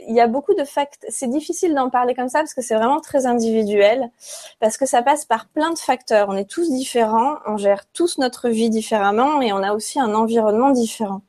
[0.08, 1.10] il y a beaucoup de facteurs.
[1.14, 4.10] C'est difficile d'en parler comme ça parce que c'est vraiment très individuel,
[4.60, 6.30] parce que ça passe par plein de facteurs.
[6.30, 10.16] On est tous différents, on gère tous notre vie différemment et on a aussi un
[10.16, 11.22] environnement différent.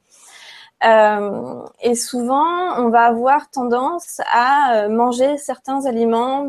[0.85, 2.47] Euh, et souvent,
[2.79, 6.49] on va avoir tendance à euh, manger certains aliments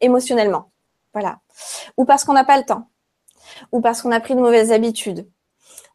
[0.00, 0.70] émotionnellement,
[1.14, 1.38] voilà,
[1.96, 2.88] ou parce qu'on n'a pas le temps
[3.72, 5.28] ou parce qu'on a pris de mauvaises habitudes,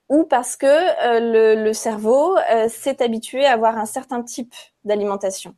[0.10, 4.54] ou parce que euh, le, cerveau euh, s'est habitué à avoir un certain type
[4.84, 5.56] d'alimentation.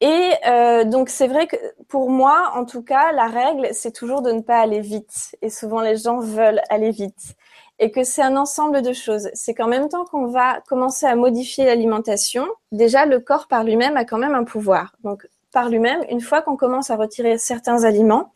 [0.00, 1.56] Et euh, donc c'est vrai que
[1.88, 5.34] pour moi, en tout cas, la règle, c'est toujours de ne pas aller vite.
[5.42, 7.34] Et souvent, les gens veulent aller vite.
[7.80, 9.28] Et que c'est un ensemble de choses.
[9.34, 13.96] C'est qu'en même temps qu'on va commencer à modifier l'alimentation, déjà le corps par lui-même
[13.96, 14.94] a quand même un pouvoir.
[15.04, 18.32] Donc par lui-même, une fois qu'on commence à retirer certains aliments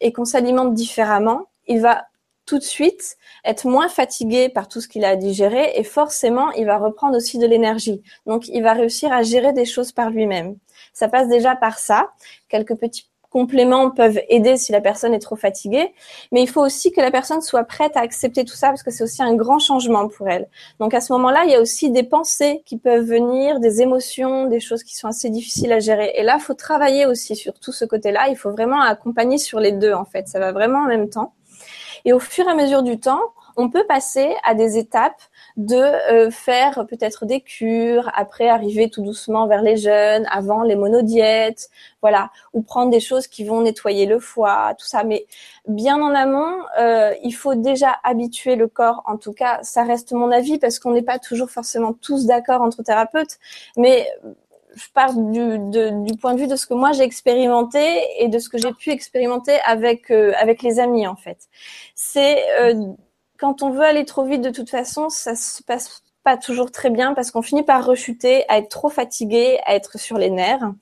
[0.00, 2.06] et qu'on s'alimente différemment, il va
[2.48, 6.50] tout de suite être moins fatigué par tout ce qu'il a à digérer et forcément
[6.52, 8.02] il va reprendre aussi de l'énergie.
[8.26, 10.56] Donc il va réussir à gérer des choses par lui-même.
[10.94, 12.10] Ça passe déjà par ça.
[12.48, 15.92] Quelques petits compléments peuvent aider si la personne est trop fatiguée,
[16.32, 18.90] mais il faut aussi que la personne soit prête à accepter tout ça parce que
[18.90, 20.48] c'est aussi un grand changement pour elle.
[20.80, 24.46] Donc à ce moment-là, il y a aussi des pensées qui peuvent venir, des émotions,
[24.46, 26.12] des choses qui sont assez difficiles à gérer.
[26.16, 28.28] Et là, il faut travailler aussi sur tout ce côté-là.
[28.30, 30.28] Il faut vraiment accompagner sur les deux en fait.
[30.28, 31.34] Ça va vraiment en même temps.
[32.04, 35.20] Et au fur et à mesure du temps, on peut passer à des étapes
[35.56, 40.76] de euh, faire peut-être des cures, après arriver tout doucement vers les jeunes, avant les
[40.76, 41.68] monodiètes,
[42.00, 45.02] voilà, ou prendre des choses qui vont nettoyer le foie, tout ça.
[45.02, 45.26] Mais
[45.66, 49.02] bien en amont, euh, il faut déjà habituer le corps.
[49.06, 52.62] En tout cas, ça reste mon avis parce qu'on n'est pas toujours forcément tous d'accord
[52.62, 53.38] entre thérapeutes,
[53.76, 54.08] mais
[54.78, 58.48] je pars du, point de vue de ce que moi j'ai expérimenté et de ce
[58.48, 61.48] que j'ai pu expérimenter avec avec les amis en fait.
[61.94, 62.42] C'est
[63.38, 66.90] quand on veut aller trop vite, de toute façon, ça se passe pas toujours très
[66.90, 70.72] bien parce qu'on finit par rechuter, à être trop fatigué, à être sur les nerfs.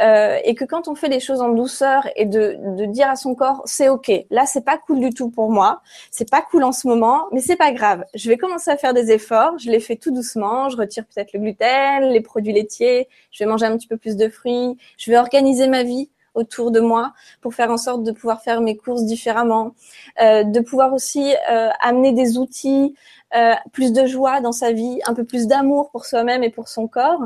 [0.00, 3.16] Euh, et que quand on fait les choses en douceur et de, de dire à
[3.16, 6.64] son corps c'est ok, là c'est pas cool du tout pour moi, c'est pas cool
[6.64, 8.04] en ce moment, mais c'est pas grave.
[8.14, 11.32] Je vais commencer à faire des efforts, je les fais tout doucement, je retire peut-être
[11.32, 15.10] le gluten, les produits laitiers, je vais manger un petit peu plus de fruits, je
[15.10, 18.76] vais organiser ma vie autour de moi pour faire en sorte de pouvoir faire mes
[18.76, 19.72] courses différemment,
[20.20, 22.94] euh, de pouvoir aussi euh, amener des outils,
[23.34, 26.68] euh, plus de joie dans sa vie, un peu plus d'amour pour soi-même et pour
[26.68, 27.22] son corps.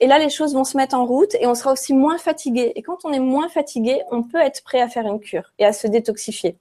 [0.00, 2.72] Et là, les choses vont se mettre en route et on sera aussi moins fatigué.
[2.76, 5.64] Et quand on est moins fatigué, on peut être prêt à faire une cure et
[5.64, 6.56] à se détoxifier.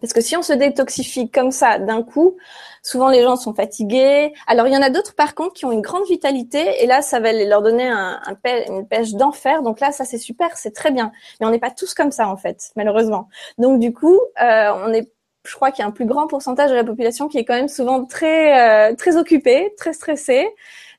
[0.00, 2.36] Parce que si on se détoxifie comme ça d'un coup,
[2.82, 4.32] souvent les gens sont fatigués.
[4.46, 7.00] Alors il y en a d'autres par contre qui ont une grande vitalité et là
[7.00, 8.20] ça va leur donner un,
[8.68, 9.62] une pêche d'enfer.
[9.62, 11.12] Donc là ça c'est super, c'est très bien.
[11.40, 13.28] Mais on n'est pas tous comme ça en fait, malheureusement.
[13.58, 15.10] Donc du coup euh, on est
[15.46, 17.54] je crois qu'il y a un plus grand pourcentage de la population qui est quand
[17.54, 20.48] même souvent très euh, très occupée, très stressée.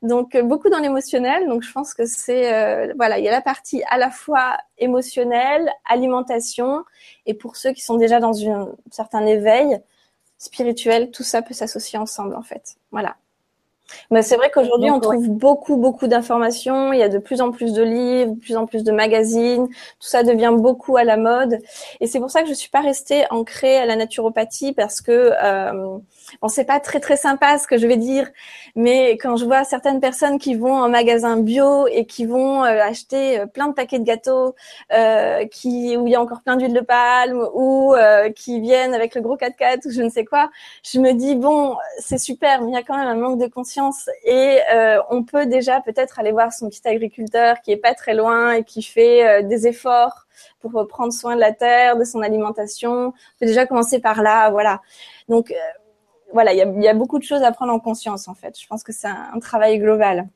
[0.02, 1.48] Donc euh, beaucoup dans l'émotionnel.
[1.48, 4.58] Donc je pense que c'est euh, voilà, il y a la partie à la fois
[4.78, 6.84] émotionnelle, alimentation,
[7.26, 9.80] et pour ceux qui sont déjà dans un certain éveil
[10.38, 12.76] spirituel, tout ça peut s'associer ensemble en fait.
[12.92, 13.16] Voilà.
[14.12, 16.94] Mais c'est vrai qu'aujourd'hui, on trouve beaucoup, beaucoup d'informations.
[16.94, 19.68] Il y a de plus en plus de livres, de plus en plus de magazines.
[19.68, 21.60] Tout ça devient beaucoup à la mode.
[22.00, 25.32] Et c'est pour ça que je suis pas restée ancrée à la naturopathie parce que
[25.42, 25.98] euh,
[26.42, 28.30] Bon, c'est pas très très sympa ce que je vais dire,
[28.76, 32.82] mais quand je vois certaines personnes qui vont en magasin bio et qui vont euh,
[32.82, 34.56] acheter euh, plein de paquets de gâteaux,
[34.92, 38.94] euh, qui où il y a encore plein d'huile de palme, ou euh, qui viennent
[38.94, 40.50] avec le gros 4x4 ou je ne sais quoi,
[40.84, 43.48] je me dis bon, c'est super, mais il y a quand même un manque de
[43.48, 44.60] conscience et
[45.10, 48.64] on peut déjà peut-être aller voir son petit agriculteur qui est pas très loin et
[48.64, 50.26] qui fait des efforts
[50.60, 53.08] pour prendre soin de la terre, de son alimentation.
[53.08, 54.82] On peut déjà commencer par là, voilà.
[55.30, 55.54] Donc
[56.36, 58.60] voilà, il y a, beaucoup de choses à prendre en conscience en fait.
[58.60, 60.28] Je pense que c'est un, travail global.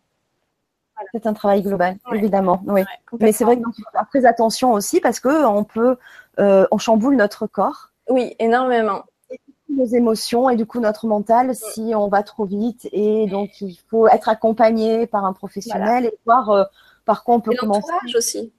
[1.11, 2.61] C'est un travail global, évidemment.
[2.67, 2.83] Oui.
[3.19, 5.97] Mais c'est vrai qu'il faut faire très attention aussi parce que on peut,
[6.39, 7.91] euh, on chamboule notre corps.
[8.09, 9.03] Oui, énormément.
[9.67, 13.77] nos émotions et du coup notre mental si on va trop vite et donc il
[13.89, 16.63] faut être accompagné par un professionnel et voir euh,
[17.03, 17.91] par quoi on peut commencer.
[18.15, 18.53] aussi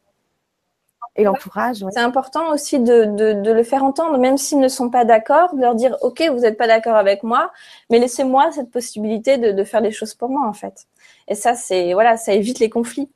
[1.16, 1.84] et l'entourage.
[1.90, 5.60] C'est important aussi de, de, le faire entendre, même s'ils ne sont pas d'accord, de
[5.60, 7.52] leur dire OK, vous n'êtes pas d'accord avec moi,
[7.90, 10.86] mais laissez-moi cette possibilité de, de, faire des choses pour moi en fait.
[11.28, 13.10] Et ça, c'est voilà, ça évite les conflits.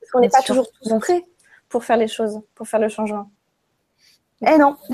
[0.00, 1.24] Parce qu'on n'est pas toujours tous prêts
[1.68, 3.30] pour faire les choses, pour faire le changement.
[4.46, 4.76] Eh non.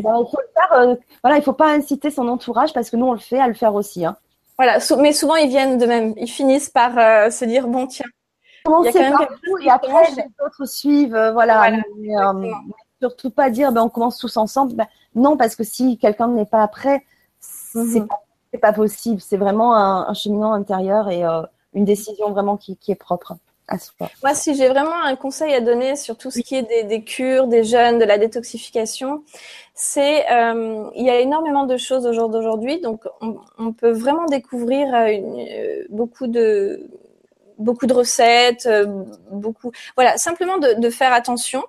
[0.00, 3.06] Ben, il faut faire, euh, voilà, il faut pas inciter son entourage parce que nous
[3.06, 4.04] on le fait à le faire aussi.
[4.04, 4.16] Hein.
[4.58, 6.14] Voilà, mais souvent ils viennent de même.
[6.16, 8.06] Ils finissent par euh, se dire bon tiens,
[8.64, 11.14] commencer par vous et après les autres suivent.
[11.14, 11.72] Euh, voilà.
[11.72, 12.50] Euh,
[13.00, 14.74] surtout pas dire ben, on commence tous ensemble.
[14.74, 17.04] Ben, non, parce que si quelqu'un n'est pas prêt,
[17.40, 19.20] c'est pas, possible.
[19.20, 21.42] C'est vraiment un, cheminement intérieur et euh,
[21.74, 23.34] une décision vraiment qui, est propre.
[23.68, 24.10] À soi.
[24.22, 27.46] Moi, si j'ai vraiment un conseil à donner sur tout ce qui est des, cures,
[27.46, 29.22] des jeunes, de la détoxification,
[29.72, 34.88] c'est il y a énormément de choses au jour d'aujourd'hui, donc on, peut vraiment découvrir
[35.90, 36.90] beaucoup de
[37.58, 38.86] beaucoup de recettes, euh,
[39.30, 39.72] beaucoup.
[39.96, 41.62] Voilà, simplement de, faire attention,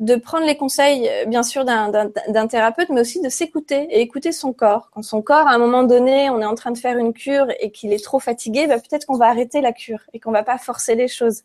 [0.00, 4.32] de prendre les conseils, euh, bien sûr, d'un thérapeute, mais aussi de s'écouter et écouter
[4.32, 4.90] son corps.
[4.92, 7.46] Quand son corps, à un moment donné, on est en train de faire une cure
[7.60, 10.42] et qu'il est trop fatigué, bah, peut-être qu'on va arrêter la cure et qu'on va
[10.42, 11.42] pas forcer les choses.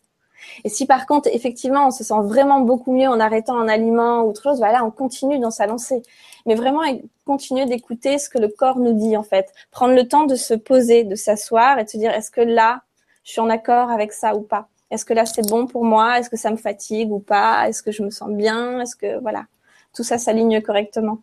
[0.64, 4.22] Et si par contre, effectivement, on se sent vraiment beaucoup mieux en arrêtant un aliment
[4.22, 6.02] ou autre chose, voilà, on continue dans sa lancée.
[6.46, 6.82] Mais vraiment,
[7.26, 9.54] continuer d'écouter ce que le corps nous dit, en fait.
[9.72, 12.82] Prendre le temps de se poser, de s'asseoir et de se dire, est-ce que là,
[13.24, 16.20] je suis en accord avec ça ou pas Est-ce que là c'est bon pour moi?
[16.20, 17.68] Est-ce que ça me fatigue ou pas?
[17.68, 18.80] Est-ce que je me sens bien?
[18.82, 19.46] Est-ce que voilà,
[19.94, 21.20] tout ça s'aligne correctement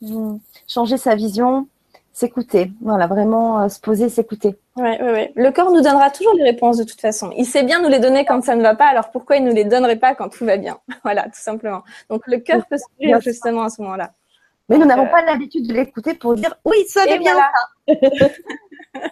[0.00, 0.36] mmh.
[0.66, 1.68] Changer sa vision,
[2.14, 2.70] s'écouter.
[2.80, 4.56] Voilà, vraiment euh, se poser, s'écouter.
[4.76, 5.28] Oui, oui, oui.
[5.34, 7.30] Le corps nous donnera toujours les réponses de toute façon.
[7.36, 9.50] Il sait bien nous les donner quand ça ne va pas, alors pourquoi il ne
[9.50, 10.78] nous les donnerait pas quand tout va bien?
[11.04, 11.82] Voilà, tout simplement.
[12.08, 14.12] Donc le cœur peut se justement à ce moment-là.
[14.68, 17.94] Mais nous n'avons euh, pas l'habitude de l'écouter pour dire oui, ça va bien ça.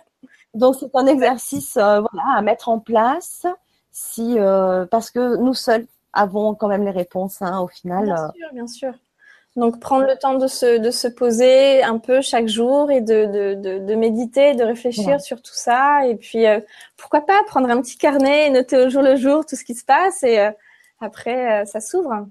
[0.54, 3.46] Donc c'est un exercice euh, voilà, à mettre en place
[3.90, 8.04] si euh, parce que nous seuls avons quand même les réponses hein, au final.
[8.04, 8.28] Bien euh.
[8.34, 8.92] sûr, bien sûr.
[9.56, 13.26] Donc prendre le temps de se, de se poser un peu chaque jour et de,
[13.26, 16.06] de, de, de méditer, de réfléchir sur tout ça.
[16.06, 16.44] Et puis
[16.96, 19.74] pourquoi pas prendre un petit carnet et noter au jour le jour tout ce qui
[19.74, 20.48] se passe et
[21.00, 22.26] après ça s'ouvre.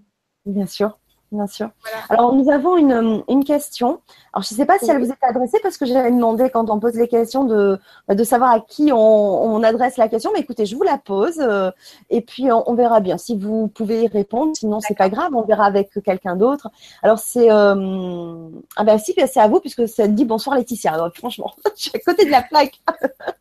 [0.48, 0.98] Bien sûr.
[1.32, 1.70] Bien sûr.
[2.10, 4.02] Alors, nous avons une, une question.
[4.34, 6.70] Alors, je ne sais pas si elle vous est adressée parce que j'avais demandé quand
[6.70, 10.32] on pose les questions de, bah, de savoir à qui on, on adresse la question.
[10.34, 11.72] Mais écoutez, je vous la pose euh,
[12.10, 14.52] et puis on, verra bien si vous pouvez y répondre.
[14.58, 16.70] Sinon, c'est pas grave, on verra avec quelqu'un d'autre.
[17.02, 20.96] Alors, c'est euh, ah ben si, c'est à vous puisque ça dit bonsoir Laetitia.
[20.96, 22.82] Alors, franchement, je suis à côté de la plaque.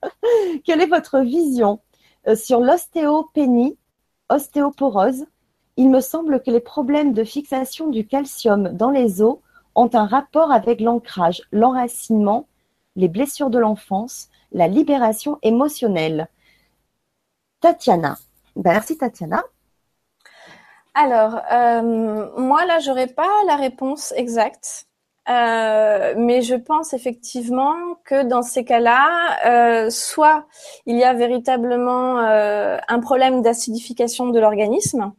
[0.65, 1.81] Quelle est votre vision
[2.29, 3.77] euh, sur l'ostéopénie,
[4.29, 5.27] ostéoporose
[5.81, 9.39] il me semble que les problèmes de fixation du calcium dans les os
[9.75, 12.47] ont un rapport avec l'ancrage, l'enracinement,
[12.97, 16.29] les blessures de l'enfance, la libération émotionnelle.
[17.61, 18.19] Tatiana.
[18.57, 19.43] Ben, merci Tatiana.
[20.93, 24.85] Alors, euh, moi là, j'aurais pas la réponse exacte.
[25.31, 27.75] Euh, mais je pense effectivement
[28.05, 29.07] que dans ces cas-là,
[29.47, 30.45] euh, soit
[30.85, 35.15] il y a véritablement un problème d'acidification de l'organisme,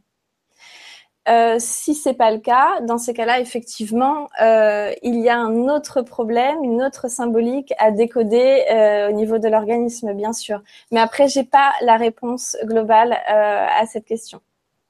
[1.30, 5.70] euh, si c'est pas le cas, dans ces cas-là, effectivement, euh, il y a un
[5.70, 10.64] autre problème, une autre symbolique à décoder euh, au niveau de l'organisme, bien sûr.
[10.92, 14.42] Mais après, j'ai pas la réponse globale euh, à cette question.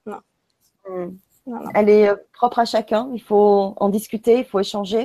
[0.06, 0.18] Non.
[0.88, 1.10] Hmm.
[1.46, 1.70] non, non.
[1.74, 3.10] Elle est propre à chacun.
[3.12, 5.04] Il faut en discuter, il faut échanger.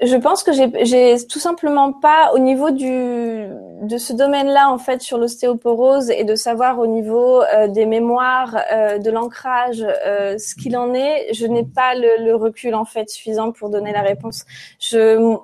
[0.00, 3.35] Je pense que j'ai tout simplement pas au niveau du
[3.82, 8.56] de ce domaine-là en fait sur l'ostéoporose et de savoir au niveau euh, des mémoires,
[8.72, 11.32] euh, de l'ancrage, euh, ce qu'il en est.
[11.34, 14.44] Je n'ai pas le, le, recul en fait suffisant pour donner la réponse.
[14.80, 15.36] Je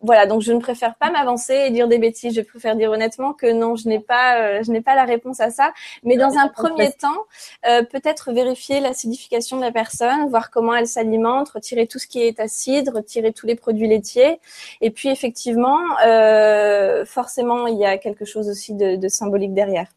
[0.00, 2.34] voilà, donc je ne préfère pas m'avancer et dire des bêtises.
[2.34, 5.40] Je préfère dire honnêtement que non, je n'ai pas, euh, je n'ai pas la réponse
[5.40, 5.72] à ça.
[6.04, 7.24] Mais dans un premier temps,
[7.66, 12.22] euh, peut-être vérifier l'acidification de la personne, voir comment elle s'alimente, retirer tout ce qui
[12.22, 14.40] est acide, retirer tous les produits laitiers.
[14.80, 19.88] Et puis effectivement, euh, forcément, il y a quelque chose aussi de, de symbolique derrière.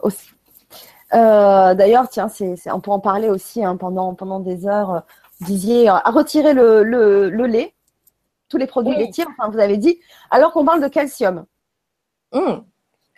[0.00, 0.30] Aussi.
[1.10, 5.04] D'ailleurs, tiens, c'est, on peut en parler aussi hein, pendant pendant des heures
[5.40, 7.74] disiez euh, à retirer le, le, le, lait,
[8.48, 10.00] tous les produits laitiers, enfin vous avez dit,
[10.30, 11.44] alors qu'on parle de calcium.
[12.32, 12.60] Mmh.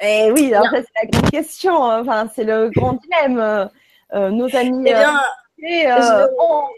[0.02, 2.00] Et eh oui, c'est la grande question, hein.
[2.00, 3.38] enfin c'est le grand dilemme.
[3.38, 3.66] Euh,
[4.14, 4.84] euh nos amis.
[4.86, 5.20] Eh bien,
[5.62, 6.26] euh,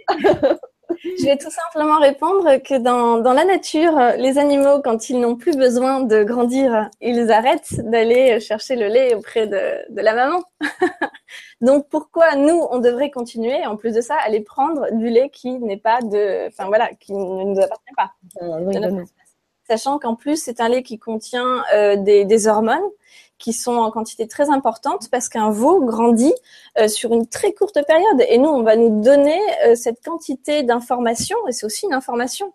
[0.08, 0.54] je
[1.24, 5.56] vais tout simplement répondre que dans, dans la nature, les animaux, quand ils n'ont plus
[5.56, 10.42] besoin de grandir, ils arrêtent d'aller chercher le lait auprès de, de la maman.
[11.60, 15.58] Donc pourquoi nous, on devrait continuer, en plus de ça, aller prendre du lait qui
[15.58, 18.12] n'est pas de, enfin voilà, qui ne nous appartient pas?
[19.68, 22.80] Sachant qu'en plus, c'est un lait qui contient euh, des, des hormones
[23.42, 26.32] qui sont en quantité très importante parce qu'un veau grandit
[26.78, 28.24] euh, sur une très courte période.
[28.28, 32.52] Et nous, on va nous donner euh, cette quantité d'informations, et c'est aussi une information,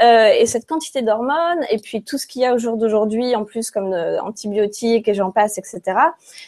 [0.00, 3.34] euh, et cette quantité d'hormones, et puis tout ce qu'il y a au jour d'aujourd'hui,
[3.34, 5.98] en plus comme antibiotiques et j'en passe, etc.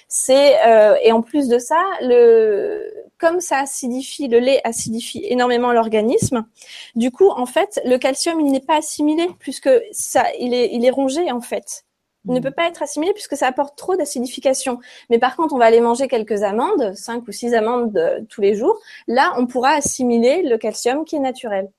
[0.06, 0.56] C'est
[1.02, 6.46] et en plus de ça, le comme ça acidifie, le lait acidifie énormément l'organisme.
[6.94, 10.84] Du coup, en fait, le calcium, il n'est pas assimilé puisque ça, il est, il
[10.84, 11.84] est rongé en fait
[12.26, 12.42] ne mm.
[12.42, 14.78] peut pas être assimilé puisque ça apporte trop d'acidification.
[15.08, 18.54] Mais par contre, on va aller manger quelques amandes, cinq ou six amandes tous les
[18.54, 18.78] jours.
[19.06, 21.70] Là, on pourra assimiler le calcium qui est naturel.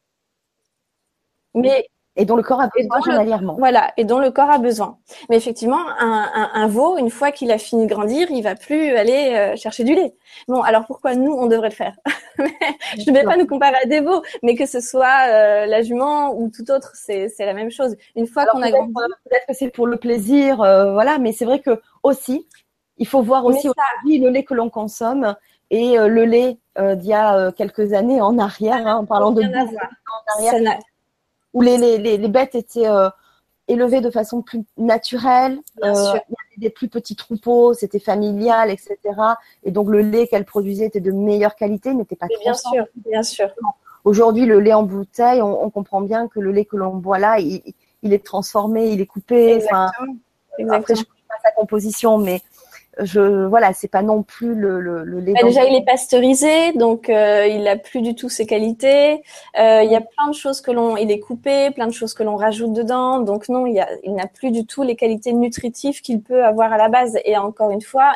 [1.54, 3.56] Mais et dont le corps a besoin journalièrement.
[3.58, 4.98] Voilà, et dont le corps a besoin.
[5.30, 8.56] Mais effectivement, un, un, un veau, une fois qu'il a fini de grandir, il va
[8.56, 10.14] plus aller euh, chercher du lait.
[10.48, 11.96] Bon, alors pourquoi nous, on devrait le faire?
[12.38, 15.84] Je ne vais pas nous comparer à des veaux, mais que ce soit euh, la
[15.84, 17.96] jument ou tout autre, c'est la même chose.
[18.16, 18.94] Une fois qu'on a grandi,
[19.30, 21.18] peut-être que c'est pour le plaisir, euh, voilà.
[21.18, 22.46] Mais c'est vrai que aussi,
[22.98, 23.70] il faut voir aussi
[24.06, 25.36] le lait que l'on consomme
[25.70, 30.38] et le lait d'il y a quelques années en arrière, hein, en parlant de en
[30.38, 30.80] arrière
[31.53, 33.10] où les, les, les, bêtes étaient euh,
[33.68, 35.60] élevées de façon plus naturelle.
[35.84, 38.98] Euh, il y avait des plus petits troupeaux, c'était familial, etc.
[39.64, 42.86] Et donc le lait qu'elles produisaient était de meilleure qualité, n'était pas trop Bien sûr,
[42.95, 43.49] bien sûr.
[44.03, 47.19] Aujourd'hui, le lait en bouteille, on, on, comprend bien que le lait que l'on boit
[47.19, 47.61] là, il,
[48.02, 49.53] il, est transformé, il est coupé.
[49.53, 49.84] Exactement.
[49.84, 50.06] Enfin,
[50.57, 50.80] Exactement.
[50.80, 52.41] Après, je ne connais pas sa composition, mais
[53.02, 55.34] je voilà, c'est pas non plus le, le, le lait.
[55.34, 59.23] Bah, déjà, il est pasteurisé, donc euh, il a plus du tout ses qualités.
[59.60, 62.14] Euh, il y a plein de choses que l'on, il est coupé, plein de choses
[62.14, 63.19] que l'on rajoute dedans.
[63.19, 66.44] Donc non, il, y a, il n'a plus du tout les qualités nutritives qu'il peut
[66.44, 67.18] avoir à la base.
[67.26, 68.14] Et encore une fois,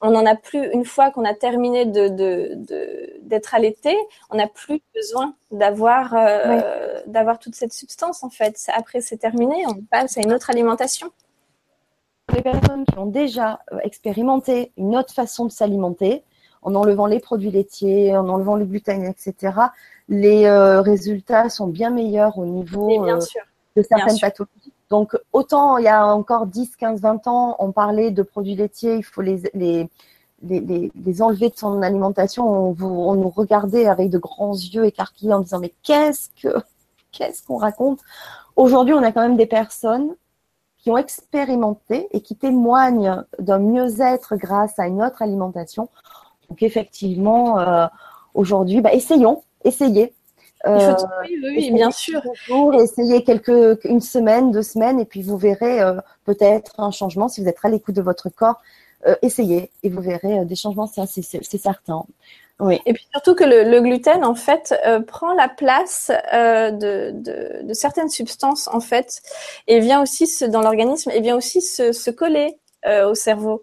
[0.00, 3.96] on n'en a plus une fois qu'on a terminé de, de, de d'être allaité,
[4.30, 8.56] on n'a plus besoin d'avoir euh, d'avoir toute cette substance en fait.
[8.74, 11.10] Après c'est terminé, on passe à une autre alimentation
[12.34, 16.22] les personnes qui ont déjà euh, expérimenté une autre façon de s'alimenter,
[16.62, 19.54] en enlevant les produits laitiers, en enlevant le gluten, etc.,
[20.08, 23.20] les euh, résultats sont bien meilleurs au niveau euh,
[23.76, 24.72] de certaines pathologies.
[24.90, 28.96] Donc, autant il y a encore 10, 15, 20 ans, on parlait de produits laitiers,
[28.96, 29.88] il faut les, les,
[30.42, 35.34] les, les, enlever de son alimentation, on, on, nous regardait avec de grands yeux écarquillés
[35.34, 36.56] en disant mais qu'est-ce que
[37.12, 38.00] qu'est-ce qu'on raconte?
[38.56, 40.14] Aujourd'hui, on a quand même des personnes
[40.88, 45.90] qui ont expérimenté et qui témoignent d'un mieux-être grâce à une autre alimentation.
[46.48, 47.86] Donc effectivement, euh,
[48.32, 50.14] aujourd'hui, bah, essayons, essayez.
[50.66, 50.94] Euh,
[51.28, 52.22] oui, oui, bien sûr.
[52.72, 57.42] essayez quelques, une semaine, deux semaines, et puis vous verrez euh, peut-être un changement si
[57.42, 58.62] vous êtes à l'écoute de votre corps.
[59.20, 62.06] Essayez et vous verrez des changements, c'est certain.
[62.60, 62.80] Oui.
[62.86, 67.12] Et puis surtout que le, le gluten, en fait, euh, prend la place euh, de,
[67.14, 69.22] de, de, certaines substances, en fait,
[69.68, 73.62] et vient aussi se, dans l'organisme, et vient aussi se, se coller euh, au cerveau.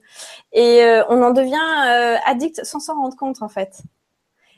[0.54, 1.56] Et euh, on en devient
[1.88, 3.82] euh, addict sans s'en rendre compte, en fait.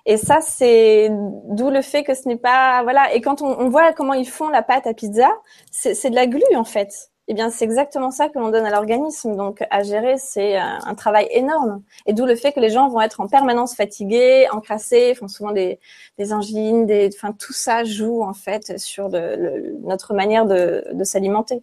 [0.06, 3.14] Et ça, c'est d'où le fait que ce n'est pas voilà.
[3.14, 5.30] Et quand on, on, voit comment ils font la pâte à pizza,
[5.72, 8.70] c'est de la glu en fait eh bien, c'est exactement ça que l'on donne à
[8.70, 9.36] l'organisme.
[9.36, 11.84] Donc, à gérer, c'est un, travail énorme.
[12.06, 15.52] Et d'où le fait que les gens vont être en permanence fatigués, encrassés, font souvent
[15.52, 15.80] des,
[16.18, 21.04] des angines, des, enfin, tout ça joue en fait sur le, notre manière de, de
[21.04, 21.62] s'alimenter.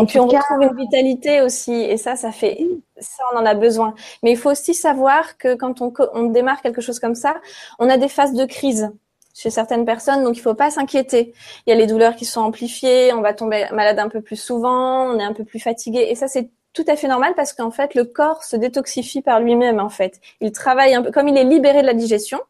[0.00, 2.66] Et puis on retrouve une vitalité aussi, et ça, ça fait,
[2.98, 3.94] ça, on en a besoin.
[4.22, 7.34] Mais il faut aussi savoir que quand on, on démarre quelque chose comme ça,
[7.78, 8.90] on a des phases de crise
[9.34, 11.34] chez certaines personnes, donc il faut pas s'inquiéter.
[11.66, 14.36] Il y a les douleurs qui sont amplifiées, on va tomber malade un peu plus
[14.36, 17.52] souvent, on est un peu plus fatigué, et ça c'est tout à fait normal parce
[17.52, 20.20] qu'en fait le corps se détoxifie par lui-même en fait.
[20.40, 22.40] Il travaille un peu comme il est libéré de la digestion,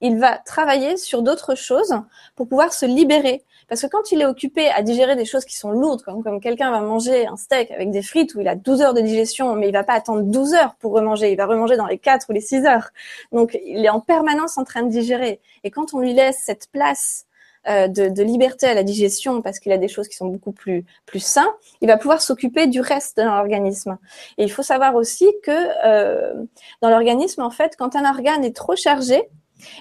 [0.00, 1.94] il va travailler sur d'autres choses
[2.36, 3.44] pour pouvoir se libérer.
[3.68, 6.70] Parce que quand il est occupé à digérer des choses qui sont lourdes, comme, quelqu'un
[6.70, 9.68] va manger un steak avec des frites où il a 12 heures de digestion, mais
[9.68, 12.32] il va pas attendre 12 heures pour remanger, il va remanger dans les 4 ou
[12.32, 12.90] les 6 heures.
[13.32, 15.40] Donc il est en permanence en train de digérer.
[15.64, 17.26] Et quand on lui laisse cette place
[17.68, 20.52] euh, de, de, liberté à la digestion parce qu'il a des choses qui sont beaucoup
[20.52, 23.98] plus plus sains, il va pouvoir s'occuper du reste de l'organisme.
[24.38, 25.50] Et il faut savoir aussi que
[25.84, 26.32] euh,
[26.80, 29.28] dans l'organisme, en fait, quand un organe est trop chargé,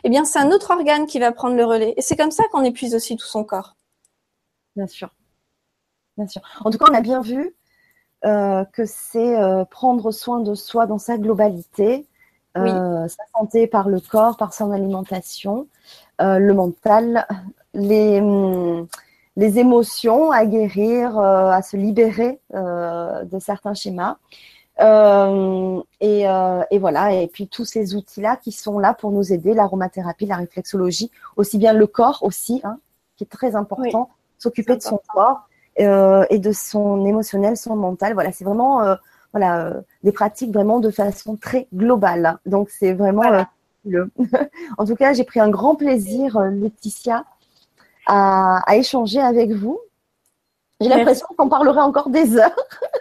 [0.04, 1.94] eh bien, c'est un autre organe qui va prendre le relais.
[1.98, 3.76] Et c'est comme ça qu'on épuise aussi tout son corps.
[4.76, 5.10] Bien sûr.
[6.18, 6.41] Bien sûr.
[6.64, 7.56] En tout cas, on a bien vu
[8.26, 12.08] euh, que c'est euh, prendre soin de soi dans sa globalité,
[12.58, 15.68] euh, sa santé par le corps, par son alimentation,
[16.20, 17.28] le mental,
[17.76, 18.88] les, hum,
[19.36, 24.18] les émotions à guérir, à se libérer de certains schémas.
[24.80, 29.34] Euh, et, euh, et, voilà, et puis tous ces outils-là qui sont là pour nous
[29.34, 32.78] aider, l'aromathérapie, la réflexologie, aussi bien le corps aussi, hein,
[33.16, 35.48] qui est très important, oui, s'occuper de son corps
[35.80, 38.14] euh, et de son émotionnel, son mental.
[38.14, 38.82] Voilà, c'est vraiment
[39.34, 39.74] voilà
[40.04, 42.38] des pratiques vraiment de façon très globale.
[42.45, 43.49] Donc c'est vraiment voilà.
[43.86, 44.12] le.
[44.78, 47.26] en tout cas, j'ai pris un grand plaisir, Laetitia,
[48.06, 49.80] à, à échanger avec vous.
[50.80, 52.56] J'ai l'impression qu'on parlerait encore des heures.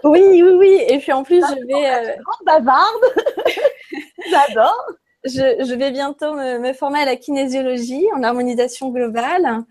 [0.04, 0.80] Oui, oui, oui.
[0.88, 2.10] Et puis en plus, je vais.
[2.10, 2.16] Euh...
[2.44, 3.02] bavarde.
[4.30, 4.86] J'adore
[5.26, 9.64] je, je, vais bientôt me, me, former à la kinésiologie en harmonisation globale.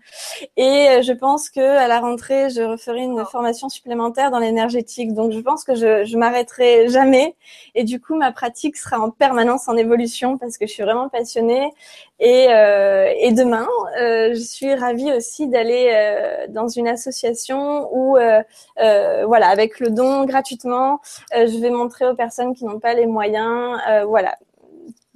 [0.56, 5.12] Et euh, je pense que à la rentrée je referai une formation supplémentaire dans l'énergétique.
[5.14, 7.34] Donc je pense que je, je m'arrêterai jamais.
[7.74, 11.08] Et du coup ma pratique sera en permanence en évolution parce que je suis vraiment
[11.08, 11.70] passionnée.
[12.18, 13.68] Et, euh, et demain
[14.00, 18.42] euh, je suis ravie aussi d'aller euh, dans une association où euh,
[18.80, 21.00] euh, voilà avec le don gratuitement
[21.34, 24.36] je vais montrer aux personnes qui n'ont pas les moyens voilà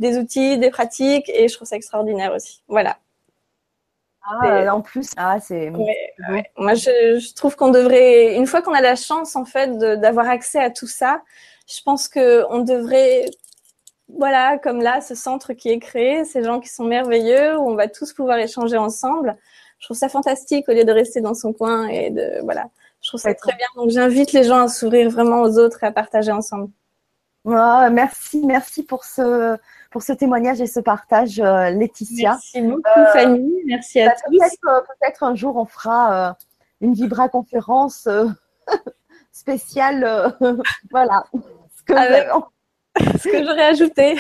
[0.01, 2.63] des outils, des pratiques, et je trouve ça extraordinaire aussi.
[2.67, 2.99] Voilà.
[4.23, 5.71] Ah, en plus, ah, c'est.
[5.71, 6.45] Ouais, ouais.
[6.57, 10.29] Moi, je, je trouve qu'on devrait, une fois qu'on a la chance en fait d'avoir
[10.29, 11.23] accès à tout ça,
[11.67, 13.27] je pense que on devrait,
[14.09, 17.75] voilà, comme là, ce centre qui est créé, ces gens qui sont merveilleux, où on
[17.75, 19.37] va tous pouvoir échanger ensemble.
[19.79, 22.69] Je trouve ça fantastique au lieu de rester dans son coin et de, voilà.
[23.03, 23.67] Je trouve ça très bien.
[23.77, 26.69] Donc, j'invite les gens à s'ouvrir vraiment aux autres et à partager ensemble.
[27.45, 29.57] Oh, merci, merci pour ce,
[29.91, 32.33] pour ce témoignage et ce partage, euh, Laetitia.
[32.33, 33.63] Merci beaucoup, euh, Fanny.
[33.65, 34.39] Merci à bah, tous.
[34.39, 36.33] Peut-être, euh, peut-être un jour, on fera euh,
[36.83, 38.07] une Vibra conférence
[39.33, 40.37] spéciale.
[40.91, 41.25] voilà.
[41.77, 42.29] Ce que, Avec...
[43.19, 44.19] ce que j'aurais ajouté.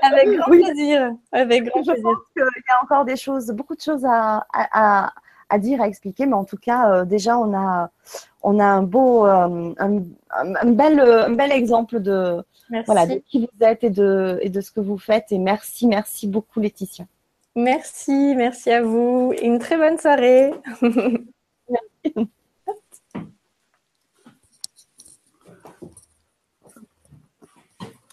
[0.00, 0.64] Avec grand oui.
[0.64, 1.12] plaisir.
[1.32, 2.02] Avec grand Je plaisir.
[2.02, 5.12] pense qu'il y a encore des choses, beaucoup de choses à, à, à
[5.48, 7.90] à dire, à expliquer, mais en tout cas, euh, déjà, on a,
[8.42, 12.42] on a un beau, euh, un, un, bel, un bel exemple de,
[12.86, 15.32] voilà, de qui vous êtes et de, et de ce que vous faites.
[15.32, 17.06] Et merci, merci beaucoup, Laetitia.
[17.56, 19.32] Merci, merci à vous.
[19.36, 20.52] Et une très bonne soirée.
[20.82, 22.28] merci.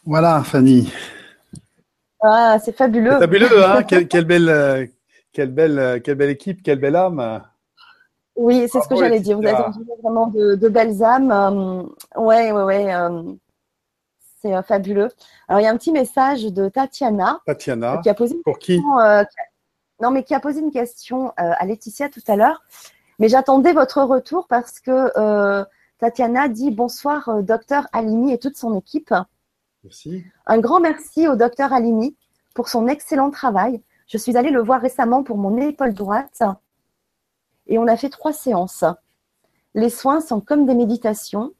[0.08, 0.94] Voilà, Fanny.
[2.22, 3.14] Ah, c'est fabuleux.
[3.14, 4.92] C'est fabuleux, hein quelle, quelle, belle,
[5.36, 7.44] quelle belle, quelle belle équipe, quelle belle âme.
[8.38, 9.38] Oui, c'est ce que j'allais dire.
[9.38, 11.32] Vous êtes vraiment de, de, belles âmes.
[11.32, 12.94] Euh, ouais, ouais, ouais.
[12.94, 13.22] Euh,
[14.42, 15.10] c'est fabuleux.
[15.48, 17.40] Alors, il y a un petit message de Tatiana.
[17.46, 18.00] Tatiana.
[18.02, 19.26] qui a posé une Pour qui question,
[20.02, 22.64] non, mais qui a posé une question à Laetitia tout à l'heure.
[23.20, 25.66] Mais j'attendais votre retour parce que
[26.00, 29.14] Tatiana dit bonsoir, docteur Alimi et toute son équipe.
[29.84, 30.26] Merci.
[30.46, 32.16] Un grand merci au docteur Alimi
[32.54, 33.82] pour son excellent travail.
[34.08, 36.44] Je suis allée le voir récemment pour mon épaule droite
[37.68, 38.84] et on a fait trois séances.
[39.74, 41.54] Les soins sont comme des méditations.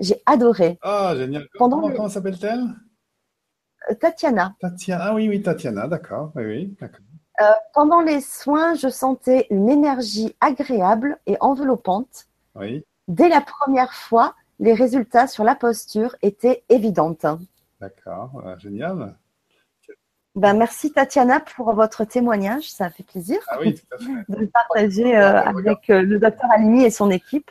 [0.00, 0.78] J'ai adoré.
[0.82, 1.46] Ah, génial.
[1.58, 2.64] Pendant comment le- comment s'appelle-t-elle?
[3.90, 5.04] Euh, Tatiana, Tatiana.
[5.04, 6.32] Ah oui, oui, Tatiana, d'accord.
[6.34, 7.00] Oui, oui, d'accord.
[7.74, 12.26] pendant les soins, je sentais une énergie agréable et enveloppante.
[12.54, 17.14] Oui, Dès la première fois, les résultats sur la posture étaient évidents.
[17.80, 18.42] d'accord.
[18.58, 19.16] Génial.
[20.36, 24.04] Ben, merci Tatiana pour votre témoignage, ça fait plaisir Ah oui, tout à fait.
[24.28, 27.50] de le partager euh, avec euh, le docteur Alimi et son équipe.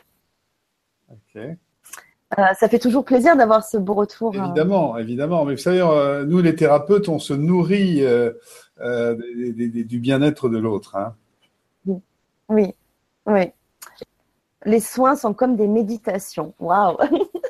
[1.36, 4.34] Euh, ça fait toujours plaisir d'avoir ce beau retour.
[4.34, 5.44] Évidemment, évidemment.
[5.44, 5.80] Mais vous savez,
[6.26, 10.96] nous, les thérapeutes, on se nourrit des- des- des- du bien-être de l'autre.
[10.96, 11.14] hein.
[12.48, 12.74] Oui,
[13.26, 13.52] oui.
[14.66, 16.54] Les soins sont comme des méditations.
[16.60, 16.96] Waouh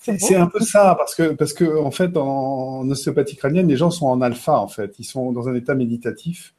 [0.00, 3.90] C'est un peu ça, parce que, parce que en fait, en, ostéopathie crânienne, les gens
[3.90, 4.98] sont en alpha, en fait.
[4.98, 6.54] Ils sont dans un état méditatif.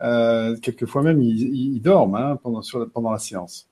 [0.00, 3.68] Euh, quelquefois même, ils, ils dorment hein, pendant, sur, pendant la séance.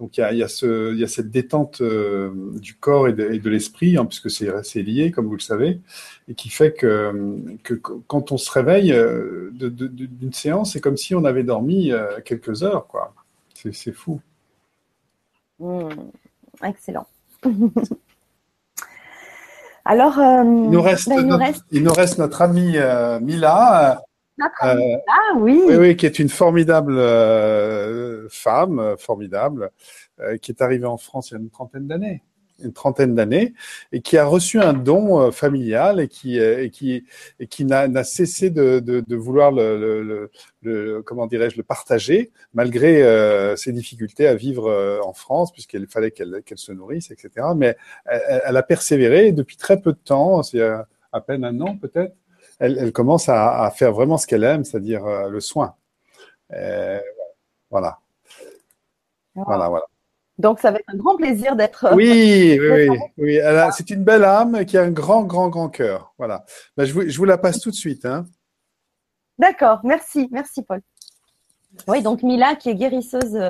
[0.00, 2.74] Donc, il y a, il y a, ce, il y a cette détente euh, du
[2.74, 5.78] corps et de, l'esprit, hein, puisque c'est lié, comme vous le savez,
[6.26, 11.14] et qui fait que, que quand on se réveille euh, d'une séance, c'est comme si
[11.14, 13.12] on avait dormi euh, quelques heures, quoi.
[13.54, 14.22] C'est fou.
[15.58, 15.90] Hmm,
[16.64, 17.06] Excellent.
[19.84, 22.76] Alors, euh, Il nous reste, ben, il nous notre, reste il nous reste notre amie
[22.76, 24.02] euh, Mila.
[24.38, 24.94] notre euh, ami.
[25.08, 29.70] Ah oui, Oui, oui, qui est une formidable euh, femme, formidable,
[30.20, 32.22] euh, qui est arrivée en France il y a une trentaine d'années,
[32.62, 33.54] une trentaine d'années,
[33.92, 37.04] et qui a reçu un don euh, familial et qui euh, et qui
[37.38, 40.30] et qui n'a cessé de, de, de vouloir le, le,
[40.62, 45.86] le, comment dirais-je le partager malgré euh, ses difficultés à vivre euh, en France puisqu'il
[45.86, 47.48] fallait qu'elle qu'elle se nourrisse, etc.
[47.56, 47.76] Mais
[48.06, 50.78] elle, elle a persévéré et depuis très peu de temps, c'est euh,
[51.12, 52.14] à peine un an peut-être
[52.60, 55.74] elle, elle commence à, à faire vraiment ce qu'elle aime, c'est-à-dire euh, le soin.
[56.52, 57.00] Euh,
[57.70, 58.00] voilà,
[59.34, 59.86] voilà, voilà.
[60.40, 61.94] Donc ça va être un grand plaisir d'être.
[61.94, 63.38] Oui, oui, oui, oui.
[63.72, 66.14] C'est une belle âme qui a un grand, grand, grand cœur.
[66.18, 66.44] Voilà.
[66.76, 68.04] Ben, je, vous, je vous la passe tout de suite.
[68.04, 68.26] Hein.
[69.38, 70.80] D'accord, merci, merci Paul.
[71.86, 73.48] Oui, donc Mila qui est guérisseuse euh,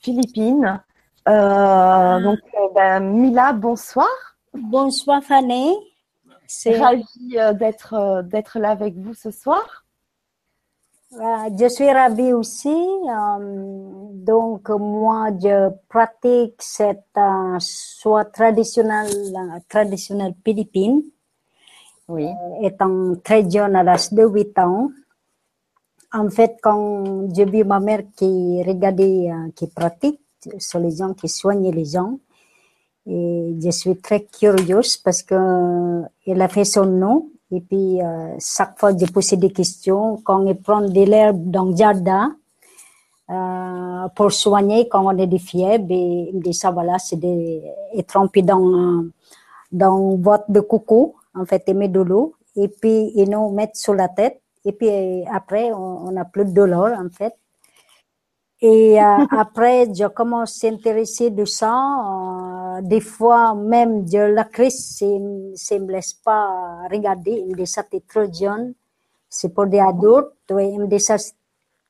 [0.00, 0.80] philippine.
[1.28, 4.08] Euh, donc euh, ben, Mila, bonsoir.
[4.54, 5.74] Bonsoir Fanny.
[6.46, 9.81] C'est- euh, d'être là avec vous ce soir.
[11.12, 12.68] Je suis ravie aussi.
[12.68, 13.68] euh,
[14.14, 21.02] donc, moi, je pratique cette euh, soie traditionnelle, euh, traditionnelle philippine,
[22.08, 22.28] Oui.
[22.62, 24.90] étant très jeune à l'âge de 8 ans.
[26.12, 30.20] En fait, quand j'ai vu ma mère qui regardait, qui pratique
[30.58, 32.18] sur les gens, qui soignait les gens,
[33.06, 37.30] et je suis très curieuse parce que euh, elle a fait son nom.
[37.52, 40.20] Et puis, euh, chaque fois, je posais des questions.
[40.24, 42.34] Quand elle prend de l'herbe dans le jardin,
[43.30, 47.16] euh, pour soigner quand on a des fièvres, et il me dit ça, voilà, c'est
[47.16, 47.62] des,
[47.92, 49.04] et trempé dans,
[49.70, 52.02] dans boîte de coco, en fait, et met de.
[52.56, 54.40] Et puis, ils nous mettent sur la tête.
[54.64, 54.88] Et puis,
[55.30, 57.34] après, on on a plus de douleur, en fait.
[58.62, 61.74] Et euh, après, je commence à s'intéresser de ça.
[62.80, 67.32] Des fois, même de la crise, c'est- ça me laisse pas regarder.
[67.32, 68.74] Il me dit ça, t'es trop jeune.
[69.28, 70.32] C'est pour des adultes.
[70.50, 71.16] Oui, il me dit ça,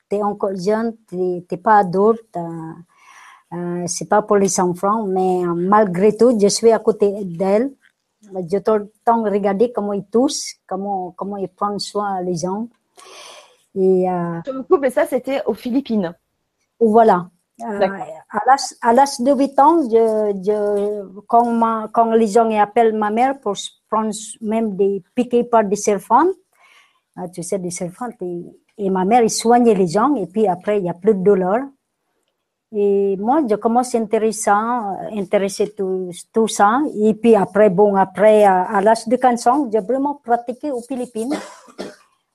[0.09, 0.97] t'es encore jeune,
[1.49, 2.37] t'es pas adulte.
[2.37, 2.73] Euh,
[3.55, 5.05] euh, c'est pas pour les enfants.
[5.05, 7.73] Mais euh, malgré tout, je suis à côté d'elle.
[8.23, 8.59] Je
[9.05, 12.69] temps regarder comment ils toussent, comment, comment ils prennent soin des gens.
[13.75, 16.15] Et, euh, Je me coupe, ça c'était aux Philippines.
[16.81, 17.29] voilà.
[17.65, 17.89] Euh,
[18.81, 23.39] à l'âge de 8 ans, je, je, quand, ma, quand les gens appellent ma mère
[23.41, 23.55] pour
[23.91, 24.11] prendre
[24.41, 26.27] même des piquets par des serpents,
[27.17, 28.09] ah, tu sais, des serpents,
[28.79, 31.23] et, ma mère, il soignait les gens, et puis après, il n'y a plus de
[31.23, 31.61] douleur.
[32.75, 34.51] Et moi, je commence à intéresser,
[35.15, 36.81] intéresser tout, tout ça.
[36.97, 41.35] Et puis après, bon, après, à, l'âge de 15 ans, j'ai vraiment pratiqué aux Philippines.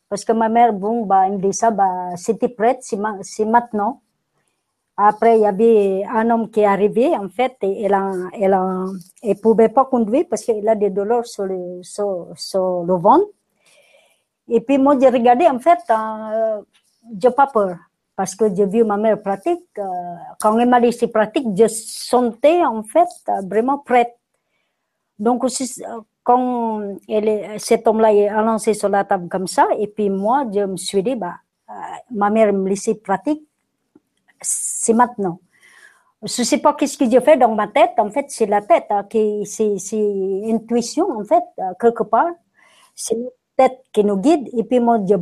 [0.07, 3.17] Parce que ma mère, bon, bah, elle me dit ça, bah, c'était prêt, c'est ma-
[3.21, 4.01] c'est maintenant.
[4.99, 8.53] Après, il y avait un homme qui est arrivé, en fait, et elle a, elle
[8.53, 8.85] a,
[9.43, 13.27] pouvait pas conduire parce qu'elle a des douleurs sur le, sur, sur le ventre.
[14.49, 16.61] Et puis, moi, j'ai regardé, en fait, euh,
[17.21, 17.77] j'ai pas peur.
[18.15, 19.67] Parce que j'ai vu ma mère pratique.
[19.77, 19.83] euh,
[20.41, 23.07] quand elle m'a dit c'est pratique, je sentais, en fait,
[23.43, 24.17] vraiment prête.
[25.19, 25.79] Donc, aussi,
[26.23, 30.61] quand elle, cet homme-là est lancé sur la table comme ça, et puis moi, je
[30.61, 31.35] me suis dit, bah,
[31.69, 31.73] euh,
[32.11, 33.43] ma mère me laissait pratique,
[34.41, 35.39] c'est maintenant.
[36.23, 37.91] Je sais pas qu'est-ce que je fais dans ma tête.
[37.97, 42.31] En fait, c'est la tête hein, qui, c'est, c'est intuition en fait euh, quelque part.
[42.95, 44.49] C'est la tête qui nous guide.
[44.53, 45.15] Et puis moi, je,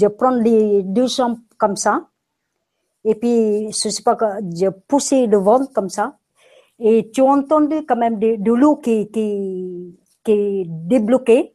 [0.00, 2.06] je prends les deux jambes comme ça.
[3.04, 4.16] Et puis, je sais pas
[4.54, 6.16] je poussais le ventre comme ça.
[6.78, 11.54] Et tu as entendu quand même de, de l'eau qui, qui, qui est débloquée.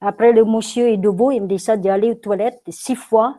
[0.00, 3.38] Après, le monsieur est debout, il me dit ça d'aller aux toilettes six fois.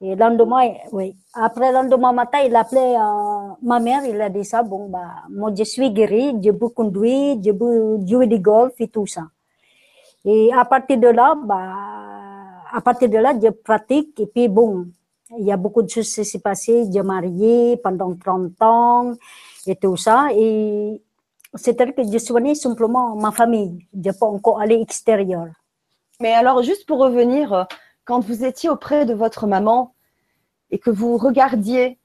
[0.00, 1.16] Et le lendemain, oui.
[1.32, 5.24] Après le lendemain matin, il appelait euh, ma mère, il a dit ça, bon, bah,
[5.30, 9.22] moi, je suis guéri, je peux conduire, je peux jouer du golf et tout ça.
[10.24, 11.72] Et à partir de là, bah,
[12.72, 14.86] à partir de là, je pratique et puis bon,
[15.38, 16.84] il y a beaucoup de choses qui s'est passé.
[16.92, 19.12] J'ai marié pendant 30 ans
[19.66, 20.28] et tout ça.
[20.32, 21.00] Et
[21.54, 23.86] c'est-à-dire que je soignais simplement ma famille.
[23.94, 25.46] Je peux encore aller extérieur.
[26.20, 27.66] Mais alors, juste pour revenir,
[28.06, 29.94] quand vous étiez auprès de votre maman
[30.70, 31.98] et que vous regardiez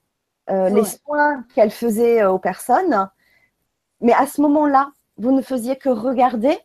[0.49, 3.10] euh, les soins qu'elle faisait euh, aux personnes,
[4.02, 6.57] mais à ce moment-là, vous ne faisiez que regarder?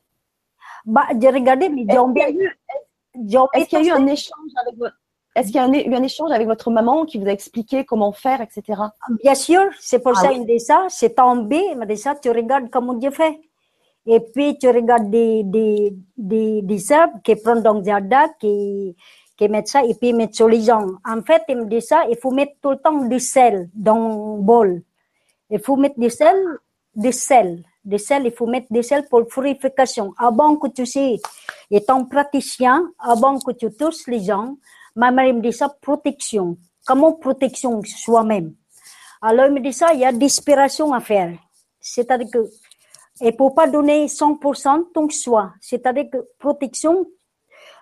[0.87, 4.97] Bah, j'ai regardé, mais Est-ce qu'il y a eu un échange avec votre
[5.37, 8.11] est-ce qu'il y a eu un échange avec votre maman qui vous a expliqué comment
[8.11, 8.81] faire, etc.
[9.23, 10.87] Bien sûr, c'est pour ah ça qu'il dit ça.
[10.89, 13.39] C'est tombé, il m'a dit ça, tu regardes comment Dieu fait.
[14.07, 16.83] Et puis tu regardes des, des, des, des
[17.23, 18.97] qui prennent dans le jardin, qui,
[19.37, 20.87] qui mettent ça, et puis sur les gens.
[21.05, 24.37] En fait, il me dit ça, il faut mettre tout le temps du sel dans
[24.37, 24.83] le bol.
[25.51, 26.37] Il faut mettre du sel,
[26.95, 27.63] du sel.
[27.85, 30.13] Du sel, il faut mettre du sel pour purification.
[30.19, 31.21] Avant que tu sais,
[31.71, 34.57] étant praticien, avant que tu touches les gens,
[34.97, 36.57] ma mère me dit ça, protection.
[36.87, 38.55] Comment protection soi-même?
[39.21, 41.33] Alors, il me dit ça, il y a d'inspiration à faire.
[41.81, 42.47] C'est-à-dire que,
[43.21, 45.53] ne faut pas donner 100% ton soi.
[45.61, 47.07] C'est-à-dire que protection,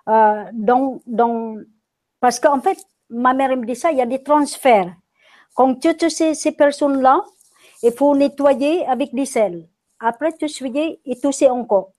[0.08, 1.56] euh, dans, dans,
[2.20, 2.78] parce qu'en fait,
[3.10, 4.94] ma mère me dit ça, il y a des transferts.
[5.54, 7.24] Quand tu touches ces, personnes-là,
[7.82, 9.68] il faut nettoyer avec des sels.
[10.00, 11.90] Après, tu souilles et tousser encore.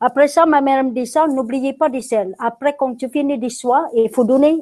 [0.00, 2.34] Après ça, ma mère me dit ça, n'oubliez pas des sels.
[2.38, 4.58] Après, quand tu finis de soins, il faut donner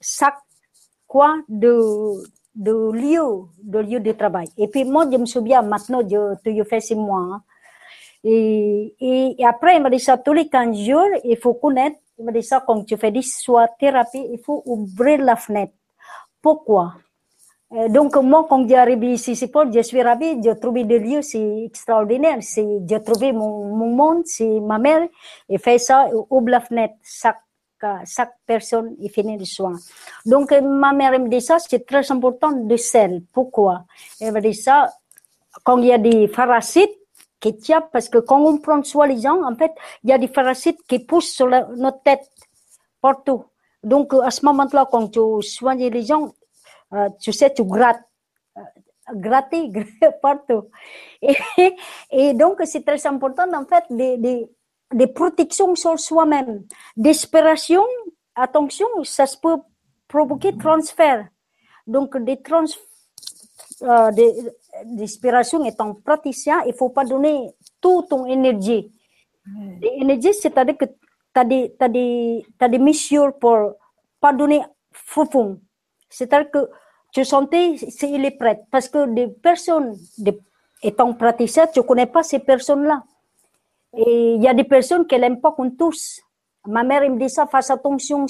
[0.00, 0.38] chaque
[1.06, 2.22] quoi de,
[2.54, 4.48] de lieu, de lieu de travail.
[4.56, 7.20] Et puis moi, je me souviens, maintenant, je, je fais six mois.
[7.20, 7.42] Hein.
[8.24, 12.24] Et, et, après, il m'a dit ça, tous les 15 jours, il faut connaître, il
[12.24, 15.72] m'a dit ça, quand tu fais des soins thérapie, il faut ouvrir la fenêtre.
[16.40, 16.94] Pourquoi?
[17.88, 22.38] Donc, moi, quand j'arrive ici, c'est je suis ravie, j'ai trouvé des lieux, c'est extraordinaire.
[22.40, 25.08] J'ai trouvé mon, mon monde, c'est ma mère,
[25.48, 27.40] et fait ça, ouvre la fenêtre, chaque,
[28.04, 29.72] chaque personne, il finit le soin.
[30.26, 33.22] Donc, ma mère me dit ça, c'est très important de sel.
[33.32, 33.84] Pourquoi?
[34.20, 34.92] Elle me dit ça,
[35.64, 36.90] quand il y a des parasites,
[37.42, 39.72] qui tiennent, parce que quand on prend soin les gens, en fait,
[40.04, 42.30] il y a des parasites qui poussent sur notre tête,
[43.02, 43.44] partout.
[43.82, 46.32] Donc, à ce moment-là, quand tu soignes les gens,
[46.94, 48.04] euh, tu sais, tu grattes,
[48.56, 48.62] euh,
[49.14, 49.72] gratter,
[50.22, 50.68] partout.
[52.10, 54.48] Et, donc, c'est très important, en fait, des, des,
[54.94, 56.64] des protections sur soi-même.
[56.96, 57.84] Desperation,
[58.36, 59.58] attention, ça peut
[60.06, 61.26] provoquer transfert.
[61.88, 62.64] Donc, des trans,
[63.82, 64.32] euh, des,
[64.84, 67.50] d'inspiration étant praticien, il faut pas donner
[67.80, 68.90] toute ton énergie.
[69.80, 70.94] L'énergie, c'est-à-dire que tu
[71.34, 71.44] as
[71.88, 73.74] des, mesures pour
[74.20, 75.60] pas donner fond.
[76.08, 76.70] C'est-à-dire que
[77.12, 78.60] tu sentais, c'est, il est prêt.
[78.70, 80.38] Parce que des personnes, des,
[80.82, 83.02] étant praticien, tu connais pas ces personnes-là.
[83.96, 86.20] Et il y a des personnes qui n'aiment pas qu'on touche.
[86.66, 88.26] Ma mère me dit ça, face attention,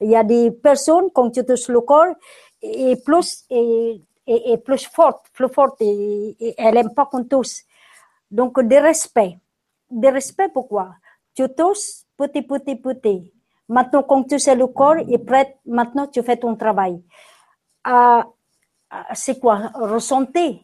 [0.00, 2.14] il y a des personnes, quand tu touches le corps,
[2.60, 7.62] et plus, et, et, plus forte, plus forte, et, elle aime pas qu'on touche.
[8.30, 9.38] Donc, de respect.
[9.90, 10.94] De respect, pourquoi?
[11.34, 13.32] Tu touches, petit, petit, petit.
[13.68, 17.02] Maintenant, quand tu sais le corps est prêt, maintenant tu fais ton travail
[17.84, 18.26] à,
[19.14, 19.70] c'est quoi?
[19.74, 20.58] Ressentir.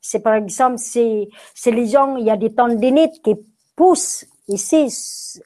[0.00, 1.28] C'est par exemple, c'est
[1.66, 3.34] les gens, il y a des tendinites qui
[3.74, 5.40] poussent ici.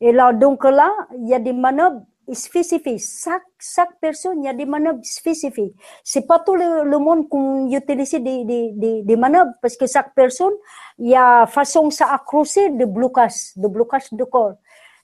[0.00, 2.02] Et là, donc là, il y a des manœuvres
[2.32, 3.00] spécifiques.
[3.00, 5.74] Chaque, chaque personne, il y a des manœuvres spécifiques.
[6.04, 9.86] C'est pas tout le, le monde qu'on utilise des, des, des, des, manœuvres parce que
[9.86, 10.52] chaque personne,
[10.98, 14.54] il y a façon de s'accrocher de blocage, de blocage de corps.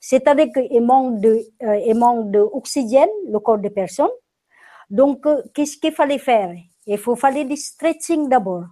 [0.00, 4.10] C'est-à-dire qu'il manque de, euh, il manque d'oxygène, le corps des personnes.
[4.88, 6.54] Donc, euh, qu'est-ce qu'il fallait faire
[6.86, 8.64] Il faut fallait du stretching d'abord.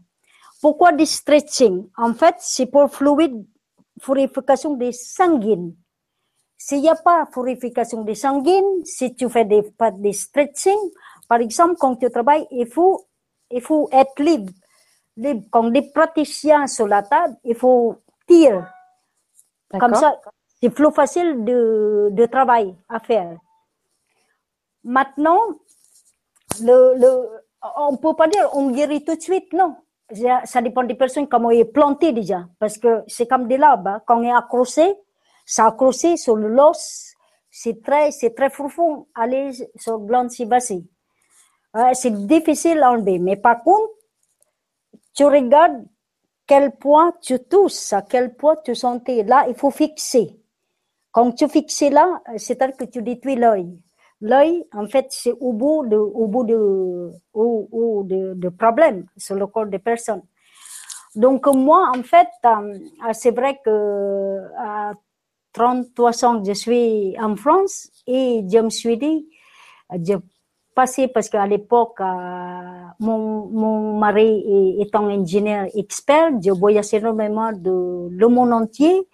[0.61, 3.45] Pourquoi du stretching En fait, c'est pour fluide,
[4.01, 5.75] purification des sanguines.
[6.57, 10.79] S'il n'y a pas purification des sanguines, si tu fais des, pas de stretching,
[11.29, 13.07] par exemple, quand tu travailles, il faut,
[13.51, 14.53] il faut être libre.
[15.17, 15.45] libre.
[15.51, 18.61] Quand des praticiens sur la table, il faut tirer
[19.79, 20.19] Comme ça,
[20.61, 23.37] c'est plus facile de, de travail à faire.
[24.85, 25.41] Maintenant,
[26.61, 27.29] le, le,
[27.77, 29.77] on peut pas dire on guérit tout de suite, non.
[30.45, 32.47] Ça dépend des personnes comment il est planté déjà.
[32.59, 33.87] Parce que c'est comme des labs.
[33.87, 34.03] Hein.
[34.07, 34.95] Quand on est accroché,
[35.45, 37.15] ça accroché sur l'os,
[37.51, 40.85] c'est très, c'est très profond, aller sur le glande sébacée.
[41.77, 43.19] Euh, c'est difficile à enlever.
[43.19, 43.93] Mais par contre,
[45.15, 45.85] tu regardes
[46.47, 49.23] quel point tu touches, à quel point tu sentais.
[49.23, 50.39] Là, il faut fixer.
[51.13, 53.79] Quand tu fixes là, c'est-à-dire que tu détruis l'œil.
[54.21, 59.37] L'œil, en fait, c'est au bout de, au bout de, au, de, de problèmes sur
[59.37, 60.23] le corps des personnes.
[61.15, 62.79] Donc moi, en fait, euh,
[63.13, 64.41] c'est vrai que
[65.55, 69.27] 33 ans, je suis en France et je me suis dit,
[69.91, 70.15] je
[70.75, 78.09] passé parce qu'à l'époque, euh, mon, mon mari étant ingénieur expert, je voyageais énormément de
[78.11, 79.09] le monde entier.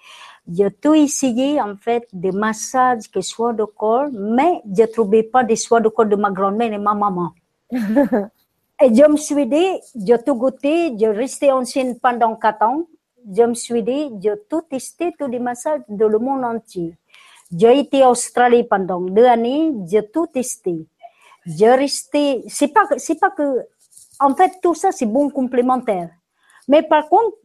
[0.50, 5.44] J'ai tout essayé, en fait, des massages, que soins de corps, mais je trouvais pas
[5.44, 7.30] des soins de corps de ma grand-mère et ma maman.
[7.70, 12.84] et je me suis dit, j'ai tout goûté, j'ai resté en Chine pendant quatre ans.
[13.28, 16.96] Je me suis dit, j'ai tout testé, tous les massages de le monde entier.
[17.54, 20.86] J'ai été en Australie pendant deux années, j'ai tout testé.
[21.44, 23.66] J'ai resté, c'est pas, c'est pas que,
[24.20, 26.10] en fait, tout ça, c'est bon complémentaire.
[26.68, 27.36] Mais par contre,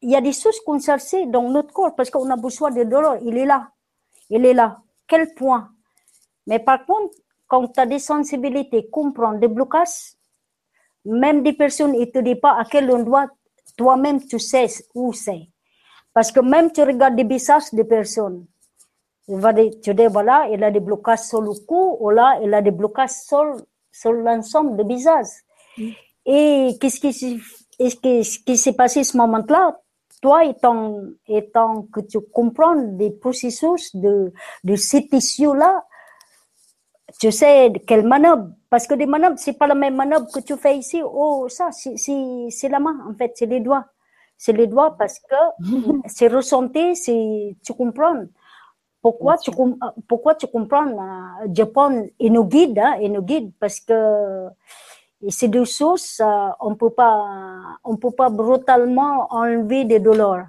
[0.00, 2.82] il y a des choses qu'on cherche dans notre corps parce qu'on a besoin de
[2.82, 3.18] douleur.
[3.22, 3.70] Il est là.
[4.28, 4.80] Il est là.
[5.06, 5.70] Quel point?
[6.46, 7.14] Mais par contre,
[7.46, 10.14] quand tu as des sensibilités, comprendre des blocages,
[11.04, 13.28] même des personnes ne te disent pas à quel endroit
[13.76, 15.48] toi-même tu sais où c'est.
[16.14, 18.46] Parce que même tu regardes des visages des personnes,
[19.82, 22.70] tu dis voilà, il a des blocages sur le cou, ou là, il a des
[22.70, 23.56] blocages sur,
[23.90, 25.26] sur l'ensemble des visages.
[25.78, 25.88] Mm.
[26.26, 29.78] Et qu'est-ce qui, qui s'est passé ce moment-là?
[30.22, 34.32] toi, étant, étant que tu comprends des processus de,
[34.62, 35.84] de ces tissus-là,
[37.20, 40.56] tu sais quelle manœuvre, parce que des manœuvres, c'est pas la même manœuvre que tu
[40.56, 41.02] fais ici.
[41.04, 43.86] Oh, ça, c'est la main, en fait, c'est les doigts.
[44.36, 45.36] C'est les doigts parce que
[46.06, 48.24] c'est ressenti, c'est, tu comprends.
[49.00, 49.50] Pourquoi tu,
[50.08, 54.48] pourquoi tu comprends, euh, Japon et nos guides, hein, et nos guides, parce que
[55.28, 57.26] ces deux choses, euh, on peut pas,
[57.84, 60.46] on peut pas brutalement enlever des douleurs.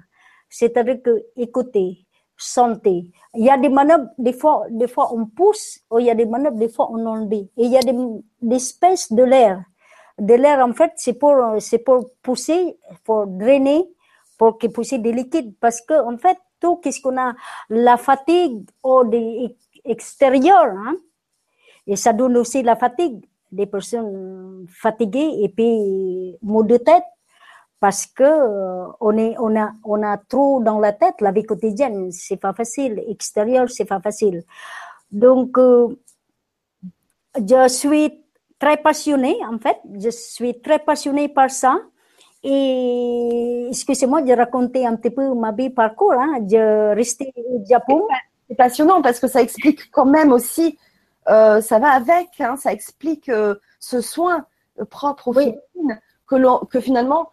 [0.48, 2.03] C'est-à-dire que, écoutez,
[2.36, 3.10] sentez.
[3.34, 4.66] Il y a des manœuvres, des fois,
[5.12, 7.46] on pousse, ou il y a des manœuvres, des fois on enlève.
[7.56, 7.96] Et il y a des,
[8.42, 9.62] des espèces de l'air.
[10.18, 13.84] De l'air, en fait, c'est pour, c'est pour pousser, pour drainer,
[14.38, 15.54] pour que pousser des liquides.
[15.60, 17.34] Parce que, en fait, tout qu'est-ce qu'on a,
[17.68, 20.96] la fatigue au des extérieur, hein,
[21.86, 27.04] et ça donne aussi la fatigue des personnes fatiguées et puis maux de tête
[27.80, 31.42] parce que euh, on est on a on a trop dans la tête la vie
[31.42, 32.10] quotidienne.
[32.12, 33.02] C'est pas facile.
[33.08, 34.44] Extérieur c'est pas facile.
[35.10, 35.88] Donc euh,
[37.36, 38.24] je suis
[38.58, 39.78] très passionnée en fait.
[40.00, 41.76] Je suis très passionnée par ça.
[42.42, 46.34] Et excusez-moi de raconter un petit peu ma vie parcours hein.
[46.40, 48.06] je restais au Japon.
[48.48, 50.78] C'est passionnant parce que ça explique quand même aussi
[51.28, 53.30] euh, ça va avec, hein, ça explique
[53.80, 54.44] ce soin
[54.90, 55.34] propre aux
[56.26, 57.30] que, que finalement,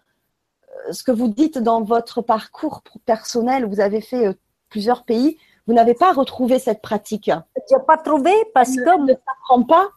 [0.91, 4.37] ce que vous dites dans votre parcours personnel, vous avez fait
[4.69, 5.37] plusieurs pays,
[5.67, 7.29] vous n'avez pas retrouvé cette pratique.
[7.29, 9.89] Je n'ai pas trouvé parce que ne s'apprend pas.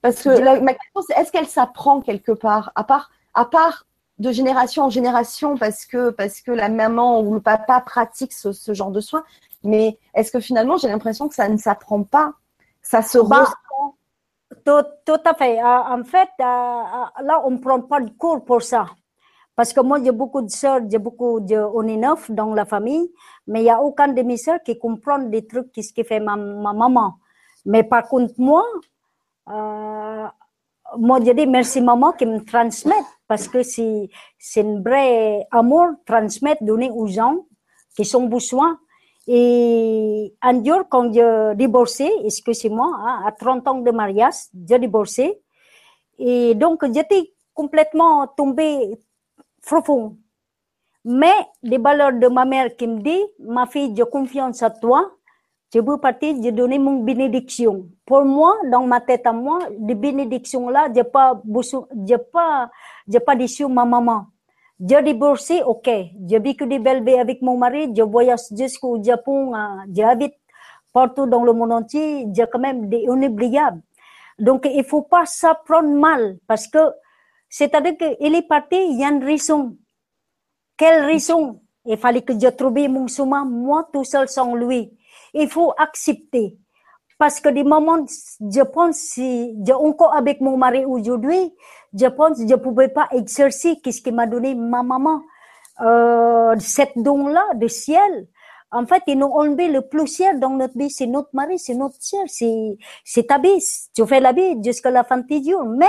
[0.00, 3.86] Parce que ma question c'est est-ce qu'elle s'apprend quelque part, à part, à part
[4.18, 8.52] de génération en génération parce que parce que la maman ou le papa pratique ce,
[8.52, 9.24] ce genre de soins,
[9.64, 12.34] mais est-ce que finalement j'ai l'impression que ça ne s'apprend pas?
[12.82, 13.46] Ça se bah,
[14.64, 15.60] Tout, tout, à fait.
[15.60, 18.86] Euh, en fait, euh, euh, là, on ne prend pas de cours pour ça.
[19.54, 22.64] Parce que moi, j'ai beaucoup de soeurs, j'ai beaucoup de, on est neuf dans la
[22.64, 23.12] famille,
[23.46, 26.20] mais il n'y a aucun de mes soeurs qui comprend des trucs qu'est-ce que fait
[26.20, 27.14] ma, ma, maman.
[27.66, 28.64] Mais par contre, moi,
[29.50, 30.26] euh,
[30.98, 32.94] moi, je dis merci maman qui me transmet
[33.28, 34.08] parce que c'est,
[34.56, 37.46] un vrai amour transmettre, donner aux gens
[37.94, 38.78] qui sont besoin.
[39.26, 44.34] Et un jour, quand j'ai divorcé, excusez-moi, hein, à 30 ans de mariage,
[44.66, 45.40] j'ai divorcé.
[46.18, 48.98] Et donc, j'étais complètement tombée
[49.62, 50.16] profond.
[51.04, 51.32] Mais
[51.62, 55.10] les valeurs de ma mère qui me dit, ma fille, j'ai confiance à toi,
[55.74, 57.86] je veux partir, j'ai donné mon bénédiction.
[58.04, 61.40] Pour moi, dans ma tête à moi, les bénédictions là, j'ai pas,
[62.06, 62.70] j'ai pas,
[63.08, 63.34] j'ai pas
[63.68, 64.26] ma maman.
[64.84, 65.88] J'ai divorcé, ok.
[66.26, 67.92] J'ai vécu des belles vies avec mon mari.
[67.96, 69.52] Je voyage jusqu'au Japon.
[69.94, 70.34] J'habite
[70.92, 72.26] partout dans le monde entier.
[72.34, 73.80] J'ai quand même des inoubliables.
[74.38, 76.78] Donc, il faut pas s'apprendre mal parce que,
[77.52, 79.76] c'est-à-dire qu'il est parti, il y a une raison.
[80.74, 81.60] Quelle raison?
[81.84, 84.90] Il fallait que je trouve mon chemin, moi tout seul sans lui.
[85.34, 86.56] Il faut accepter.
[87.18, 88.06] Parce que des moments,
[88.40, 91.52] je pense, si je encore avec mon mari aujourd'hui,
[91.92, 94.54] je pense je ne pouvais pas exercer ce qui m'a donné?
[94.54, 95.20] Ma maman.
[95.82, 98.28] Euh, cette don-là, de ciel.
[98.70, 100.88] En fait, ils nous ont enlevé le plus cher dans notre vie.
[100.88, 103.62] C'est notre mari, c'est notre c'est, c'est ta vie.
[103.94, 105.66] Tu fais la vie jusqu'à la fin de tes jours.
[105.66, 105.84] Mais,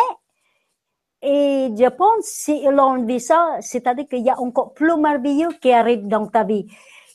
[1.26, 5.72] et je pense, s'ils ont enlevé ça, c'est-à-dire qu'il y a encore plus merveilleux qui
[5.72, 6.68] arrive dans ta vie.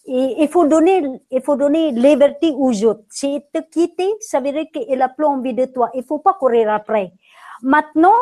[0.06, 3.02] Et il faut donner, il faut donner liberté aux autres.
[3.10, 5.90] Si te quitter, ça veut dire qu'il a plus envie de toi.
[5.92, 7.12] Il faut pas courir après.
[7.62, 8.14] Maintenant,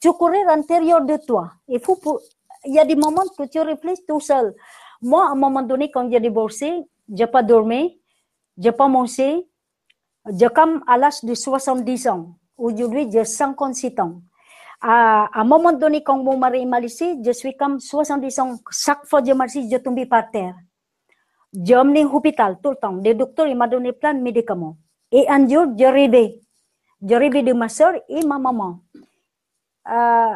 [0.00, 1.50] tu cours à l'intérieur de toi.
[1.66, 2.20] Il faut, pour,
[2.64, 4.54] il y a des moments que tu réfléchis tout seul.
[5.02, 6.72] Moi, à un moment donné, quand j'ai divorcé,
[7.12, 8.00] j'ai pas dormi,
[8.56, 9.44] j'ai pas mangé.
[10.38, 12.28] J'ai comme à l'âge de 70 ans.
[12.56, 14.20] Aujourd'hui, j'ai 56 ans.
[14.86, 18.56] À, à un moment donné, quand mon mari m'a laissé, je suis comme 70 ans.
[18.70, 20.54] Chaque fois que je marche, je tombe par terre.
[21.54, 22.92] J'ai emmené l'hôpital tout le temps.
[22.92, 24.76] Le docteur, m'a donné plein de médicaments.
[25.10, 26.38] Et un jour, j'ai rêvé.
[27.00, 28.80] J'ai rêvé de ma soeur et ma maman.
[29.90, 30.34] Euh,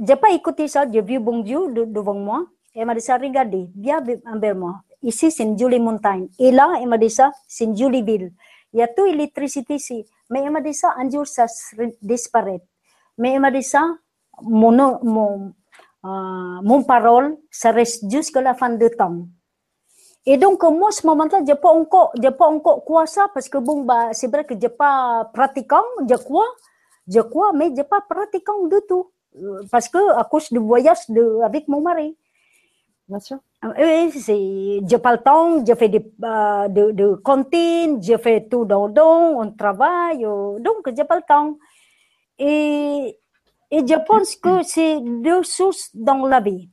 [0.00, 2.46] j'ai pas écouté ça, j'ai vu bon Dieu de, devant moi.
[2.74, 4.76] Elle m'a dit ça, regardez, viens envers moi.
[5.02, 6.28] Ici, c'est une jolie montagne.
[6.38, 8.32] Et là, elle m'a dit ça, c'est une jolie ville.
[8.72, 10.06] Il y a toute l'électricité ici.
[10.30, 11.44] Mais elle m'a dit ça, un jour, ça
[12.00, 12.62] disparaît.
[13.20, 13.84] Mais elle m'a dit ça,
[14.42, 14.72] mon,
[15.04, 15.52] mon,
[16.04, 19.26] euh, mon parole, ça reste jusqu'à la fin de temps.
[20.24, 23.58] Et donc, moi, ce moment-là, j'ai pas encore, j'ai pas encore quoi ça, parce que
[23.58, 26.44] bon, bah, c'est vrai que j'ai pas pratiquant, j'ai quoi,
[27.06, 29.10] j'ai quoi, mais j'ai pas pratiquant du tout.
[29.36, 32.16] Euh, parce que à cause du voyage de, avec mon mari.
[33.08, 33.38] Bien sûr.
[33.64, 38.18] Euh, oui, c'est, j'ai pas le temps, j'ai fait des, euh, de, de cantine, j'ai
[38.18, 41.58] fait tout dans le don, on travaille, euh, donc j'ai pas le temps.
[42.40, 43.18] Et,
[43.70, 46.70] et je pense que c'est deux sources dans la vie.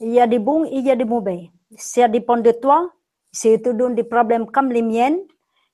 [0.00, 1.50] Il y a des bons et il y a des mauvais.
[1.76, 2.92] Ça dépend de toi.
[3.32, 5.18] Si te donne des problèmes comme les miennes,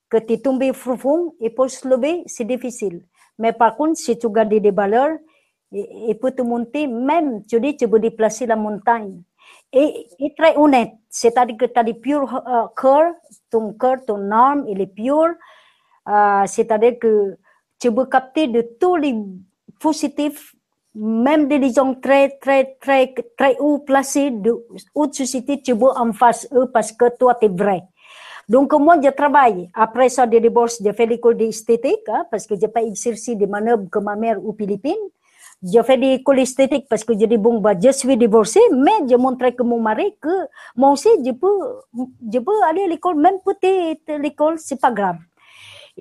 [0.08, 3.04] que tu es tombé profond et pour se lever, c'est difficile.
[3.38, 5.18] Mais par contre, si tu gardes des valeurs,
[5.72, 9.22] et, peut te monter, même, tu dis, tu peux déplacer la montagne.
[9.72, 13.12] Et, et très honnête, c'est-à-dire que tu as des purs uh, cœur,
[13.50, 15.26] ton cœur, ton âme, il est pur,
[16.06, 17.36] uh, c'est-à-dire que
[17.84, 19.14] tu peux capter de tous les
[19.78, 20.54] positifs,
[20.94, 24.54] même des gens très, très, très, très haut placés de
[24.94, 27.82] haute société, tu peux en face eux parce que toi, tu es vrai.
[28.48, 29.68] Donc, moi, je travaille.
[29.74, 33.46] Après ça, de divorce, j'ai fait l'école d'esthétique, hein, parce que j'ai pas exercé des
[33.46, 35.04] manœuvres comme ma mère aux Philippines
[35.62, 39.08] j'ai fait des écoles esthétiques parce que j'ai dit bon bah je suis divorcée mais
[39.08, 40.28] je montrais que mon mari que
[40.76, 41.58] moi aussi je peux
[41.94, 45.16] je peux aller à l'école même petite l'école c'est pas grave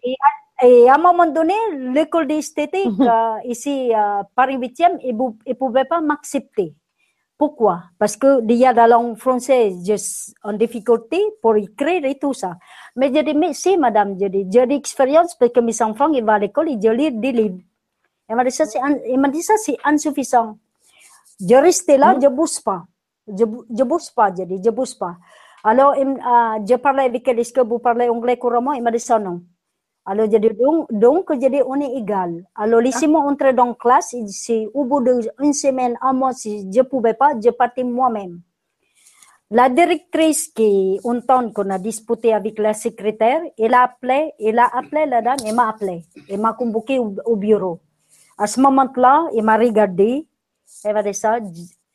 [0.03, 0.15] et,
[0.63, 1.53] et, à un moment donné
[1.93, 3.45] l'école d'esthétique mm -hmm.
[3.45, 5.15] uh, ici à Paris 8e il,
[5.45, 6.73] il pouvait pas m'accepter
[7.37, 8.29] pourquoi parce que
[8.69, 12.51] a la langue française just en difficulté pour écrire et tout ça
[12.95, 16.23] mais j'ai dit mais si madame j'ai dit j'ai l'expérience parce que mes enfants ils
[16.23, 17.61] vont à l'école ils lisent des livres
[18.29, 18.43] il m'a
[19.29, 20.57] dit ça, c'est, insuffisant.
[21.39, 22.21] Je restais là, mm.
[22.21, 22.83] je bouge pas.
[23.27, 23.43] Je,
[23.77, 25.15] je bouge pas, je dis, je bouge pas.
[25.63, 28.73] Alors, il, uh, je parlais avec elle, est-ce que vous parlez anglais couramment?
[28.73, 29.41] Il m'a dit ça, non.
[30.05, 32.43] Alors, je dis, donc, donc je dis, on est égal.
[32.55, 34.13] Alors, laissez-moi entrer dans la classe.
[34.13, 38.41] Dit, au bout d'une semaine, un mois, si je pouvais pas, je partais moi-même.
[39.49, 44.65] La directrice qui entend qu'on a disputé avec la secrétaire, elle a appelé, elle a
[44.73, 46.03] appelé la dame, elle m'a appelé.
[46.27, 47.79] Elle m'a convoqué au, au bureau.
[48.37, 50.27] À ce moment-là, il m'a regardé.
[50.85, 51.37] Il m'a dit ça,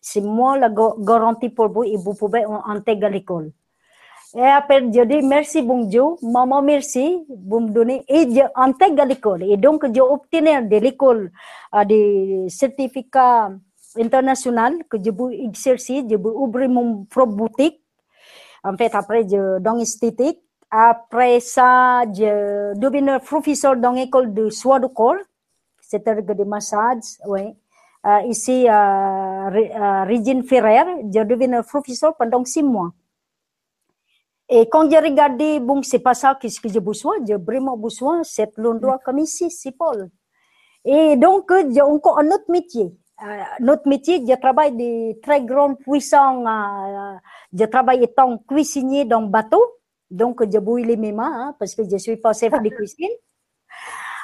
[0.01, 3.51] c'est moi la garantie pour vous et vous pouvez intégrer l'école.
[4.37, 9.05] Et après, je dis merci bon Dieu, maman merci, vous me donnez, et je intègre
[9.05, 9.43] l'école.
[9.45, 11.33] Et donc, j'ai obtenu de l'école
[11.75, 13.51] uh, des certificats
[13.99, 17.81] internationaux que je peux exercer, je peux ouvrir mon propre boutique.
[18.63, 20.41] Après, je, dans esthétique.
[20.71, 25.17] Après ça, je deviens professeur dans l'école de soins de corps
[25.89, 27.57] c'est-à-dire des massages, oui.
[28.07, 32.93] Euh, ici, euh, euh, Regine Ferrer, je deviens professeur pendant six mois.
[34.49, 38.23] Et quand j'ai regardé, bon, c'est pas ça qu'est-ce que j'ai besoin, j'ai vraiment besoin
[38.25, 40.09] cet l'endroit comme ici, c'est Paul.
[40.85, 42.91] Et donc, j'ai encore un autre métier.
[43.23, 47.17] Euh, notre métier, je travaille des très grands puissants, euh,
[47.53, 49.63] je travaille étant cuisinier dans bateau,
[50.11, 53.11] donc je bouille mes mains, hein, parce que je suis pas chef de cuisine.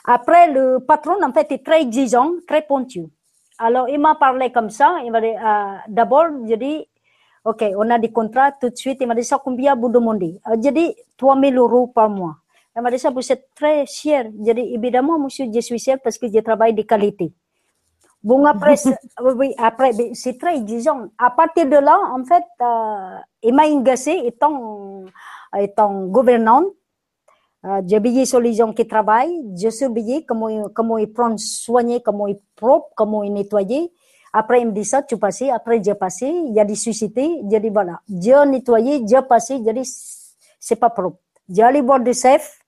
[0.05, 3.06] Après, le patron, en fait, est très exigeant, très pointu.
[3.59, 4.98] Alors, il m'a parlé comme ça.
[5.05, 6.86] Il m'a dit, euh, d'abord, je dis,
[7.44, 8.98] OK, on a des contrats tout de suite.
[9.00, 10.40] Il m'a dit, ça, combien vous demandez?
[10.48, 12.36] Euh, je dis, 3 000 euros par mois.
[12.74, 14.24] Il m'a dit, ça, vous êtes très cher.
[14.46, 17.32] Je dis, évidemment, monsieur, je suis cher parce que je travaille de qualité.
[18.22, 18.76] Bon, après,
[19.36, 21.08] oui, après, c'est très exigeant.
[21.18, 25.04] À partir de là, en fait, euh, Emma Ingassé, étant,
[25.54, 26.64] étant gouvernante,
[27.66, 32.00] euh, j'ai veillé sur les gens qui travaillent, j'ai surveillé comment, comment ils prennent soigner,
[32.02, 33.92] comment ils propre, comment ils nettoyer.
[34.36, 35.48] Après, il me dit ça, tu passé.
[35.51, 36.27] Après, j'ai passé.
[36.27, 37.40] Il y a des sociétés.
[37.48, 39.61] J'ai dit, voilà, j'ai nettoyé, j'ai passé.
[39.65, 39.89] J'ai dit,
[40.59, 41.19] c'est pas propre.
[41.48, 42.59] J'ai allé voir des chefs.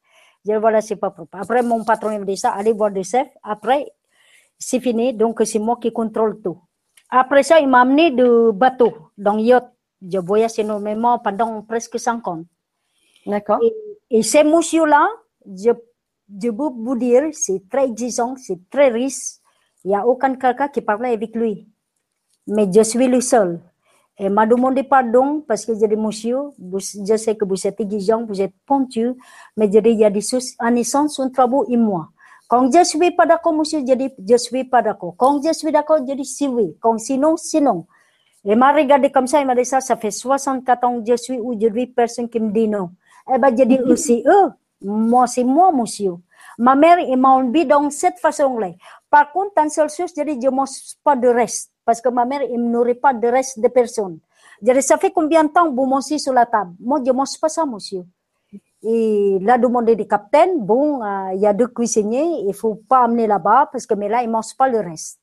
[0.45, 1.37] J'ai dit, voilà, c'est pas propre.
[1.37, 3.27] Après, mon patron, il me dit ça, allez voir des chefs.
[3.43, 3.85] Après,
[4.57, 5.13] c'est fini.
[5.13, 6.57] Donc, c'est moi qui contrôle tout.
[7.11, 9.67] Après ça, il m'a amené de bateau, dans yacht.
[10.09, 12.45] Je voyage énormément pendant presque 5 ans.
[13.27, 13.59] D'accord.
[13.63, 15.09] Et, et ces messieurs-là,
[15.47, 15.71] je,
[16.43, 19.41] je peux vous dire, c'est très exigeant, c'est très riche.
[19.87, 21.69] Il n'y a aucun quelqu'un qui parlait avec lui.
[22.49, 23.61] Mais je suis le seul.
[24.17, 28.27] Elle m'a demandé pardon parce que j'ai dit, monsieur, je sais que vous êtes exigeant,
[28.27, 29.13] vous êtes pointu,
[29.57, 32.09] mais je dis, il y a des choses, en essence, un travail et moi.
[32.49, 35.15] Quand je suis pas d'accord, monsieur, je dis, je suis pas d'accord.
[35.17, 36.77] Quand je suis d'accord, je dis, si oui.
[36.81, 37.87] Quand sinon, sinon.
[38.45, 41.17] Elle m'a regardé comme ça, elle m'a dit ça, ça fait 64 ans que je
[41.17, 42.91] suis aujourd'hui, personne qui me dit non.
[43.33, 44.51] Eh ben, je dis, eux, c'est eux.
[44.83, 46.15] Moi, c'est moi, monsieur.
[46.59, 48.71] Ma mère, elle m'a enlevé dans cette façon-là.
[49.11, 50.71] Par contre, seule chose, je dis, je ne mange
[51.05, 51.73] pas de reste.
[51.85, 54.19] Parce que ma mère, elle n'aurait pas de reste de personne.
[54.63, 56.73] Je dis, ça fait combien de temps vous mangez sur la table?
[56.81, 58.05] Moi, je ne mange pas ça, monsieur.
[58.83, 61.03] Et là, demandé du capitaine, bon,
[61.33, 64.31] il y a deux cuisiniers, il faut pas amener là-bas parce que mais là, ils
[64.31, 65.19] mangent pas le reste.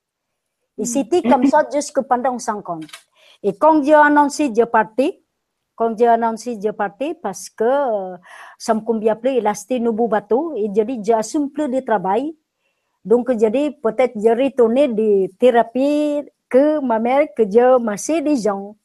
[0.77, 2.84] Et c'était comme ça jusque pendant 50.
[3.43, 5.23] Et quand j'ai annoncé je partais,
[5.76, 8.18] quand j'ai annoncé je partais parce que euh,
[8.58, 11.70] ça me convient plus, il a acheté un nouveau bateau et j'ai dit, j'assume plus
[11.70, 12.36] de travail.
[13.06, 18.36] Donc, j'ai dit, peut-être je retourner des thérapies que ma mère, que Dieu m'a des
[18.38, 18.76] gens.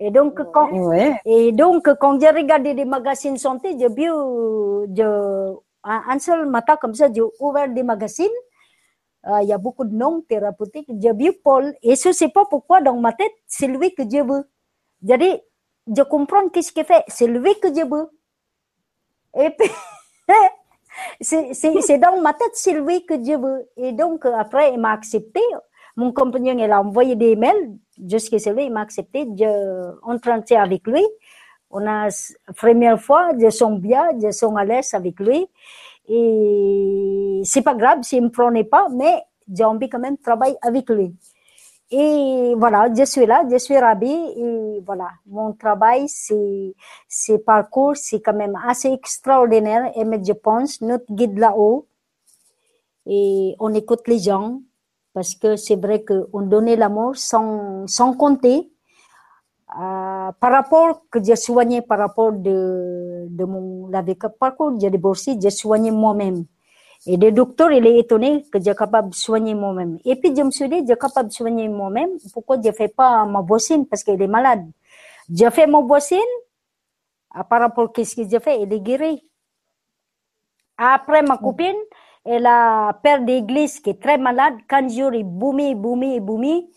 [0.00, 1.20] Et donc, quand, Ouais.
[1.24, 4.06] et donc, quand j'ai regardé des magazines santé, j'ai vu,
[4.96, 5.54] je,
[5.84, 8.26] un seul matin comme ça, j'ai ouvert des magazines.
[9.26, 10.88] Euh, Il y a beaucoup de noms thérapeutiques.
[11.00, 11.74] J'ai vu Paul.
[11.82, 14.44] Et je ne sais pas pourquoi, dans ma tête, c'est lui que Dieu veut.
[15.02, 15.40] Jadi,
[15.96, 17.04] je comprends qu'est-ce qu'il fait.
[17.08, 18.08] C'est lui que Dieu veut.
[19.38, 19.70] Et puis,
[21.20, 23.68] c'est dans ma tête, c'est lui que Dieu veut.
[23.76, 25.40] Et donc, après, il m'a accepté.
[25.96, 29.26] Mon compagnon, il a envoyé des mails jusqu'à celui, il m'a accepté.
[29.36, 31.04] Je entretien avec lui.
[31.70, 32.08] On a,
[32.56, 35.46] première fois, je sens bien, je sens à l'aise avec lui.
[36.08, 40.56] Et c'est pas grave s'il me prenait pas, mais j'ai envie quand même de travailler
[40.62, 41.14] avec lui.
[41.90, 48.20] Et voilà, je suis là, je suis ravie et voilà, mon travail, c'est, parcours, c'est
[48.20, 51.86] quand même assez extraordinaire et mais je pense, notre guide là-haut,
[53.06, 54.60] et on écoute les gens
[55.14, 58.70] parce que c'est vrai qu'on donnait l'amour sans, sans compter.
[59.74, 65.36] Euh, par rapport que j'ai soigné par rapport de, de mon avec parcours j'ai divorcé,
[65.40, 66.44] j'ai soigné moi-même.
[67.06, 69.98] Et le docteur, il est étonné que j'ai capable de soigner moi-même.
[70.04, 72.10] Et puis, je me suis dit, j'ai capable de soigner moi-même.
[72.32, 74.66] Pourquoi je ne fais pas ma voisine parce qu'elle est malade?
[75.32, 76.18] J'ai fait ma voisine.
[77.48, 79.22] Par rapport à ce que j'ai fait, elle est guérie.
[80.76, 81.76] Après, ma copine,
[82.24, 84.54] elle a père d'église qui est très malade.
[84.68, 86.68] Quand j'aurais boumé, boumé, boumé,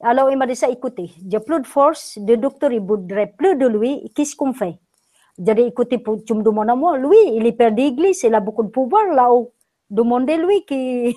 [0.00, 3.56] alors il m'a dit ça, écoutez, j'ai plus de force, le docteur il voudrait plus
[3.56, 4.78] de lui, qu'est-ce qu'on fait
[5.38, 5.86] Pour-
[6.26, 9.06] tu me demandes à moi, lui, il est père d'église, il a beaucoup de pouvoir
[9.12, 9.52] là-haut.
[9.90, 11.16] Demandez-lui qui.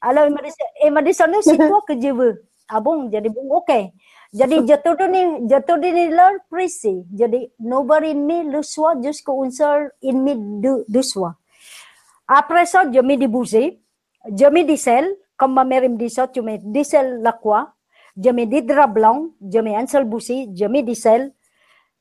[0.00, 0.50] Alors il m'a dit,
[0.84, 2.44] il m'a dit ça, c'est toi que je veux.
[2.68, 3.72] Ah bon J'ai dit, bon, ok.
[4.34, 7.04] J'ai dit, je te donné, je te donné l'heure précise.
[7.16, 11.34] J'ai dit, 9h30 le soir jusqu'à 11h30 de, de soir.
[12.28, 13.80] Après ça, je mets des bougies,
[14.26, 15.06] je mets des sel,
[15.36, 17.72] comme ma mère me dit ça, tu mets des sel là quoi,
[18.16, 21.32] je mets des draps blancs, je mets un seul bougie, je mets des sel.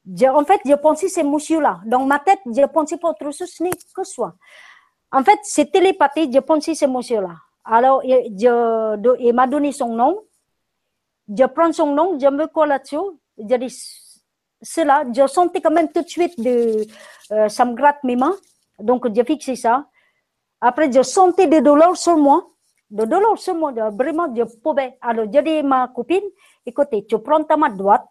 [0.06, 1.80] Je- en fait, je pensais ces monsieur-là.
[1.86, 3.54] Dans ma tête, je pensais pas autre chose
[3.96, 4.34] que soit.
[5.12, 7.36] En fait, c'est télépathie, je pensais ces monsieur-là.
[7.64, 10.22] Alors, je, de- il m'a donné son nom.
[11.28, 12.98] Je prends son nom, je me colle là-dessus.
[13.38, 13.88] Je dis,
[14.62, 16.86] cela, je sentais quand même tout de suite de,
[17.32, 18.36] euh, ça me gratte mes mains.
[18.80, 19.86] Donc, j'ai fixé ça.
[20.60, 22.48] Après, je sentais des douleurs sur moi.
[22.90, 23.72] Des douleurs sur moi.
[23.92, 24.98] Vraiment, je pouvais.
[25.02, 26.24] Alors, j'ai dit à ma copine,
[26.66, 28.06] écoutez, tu prends ta main droite,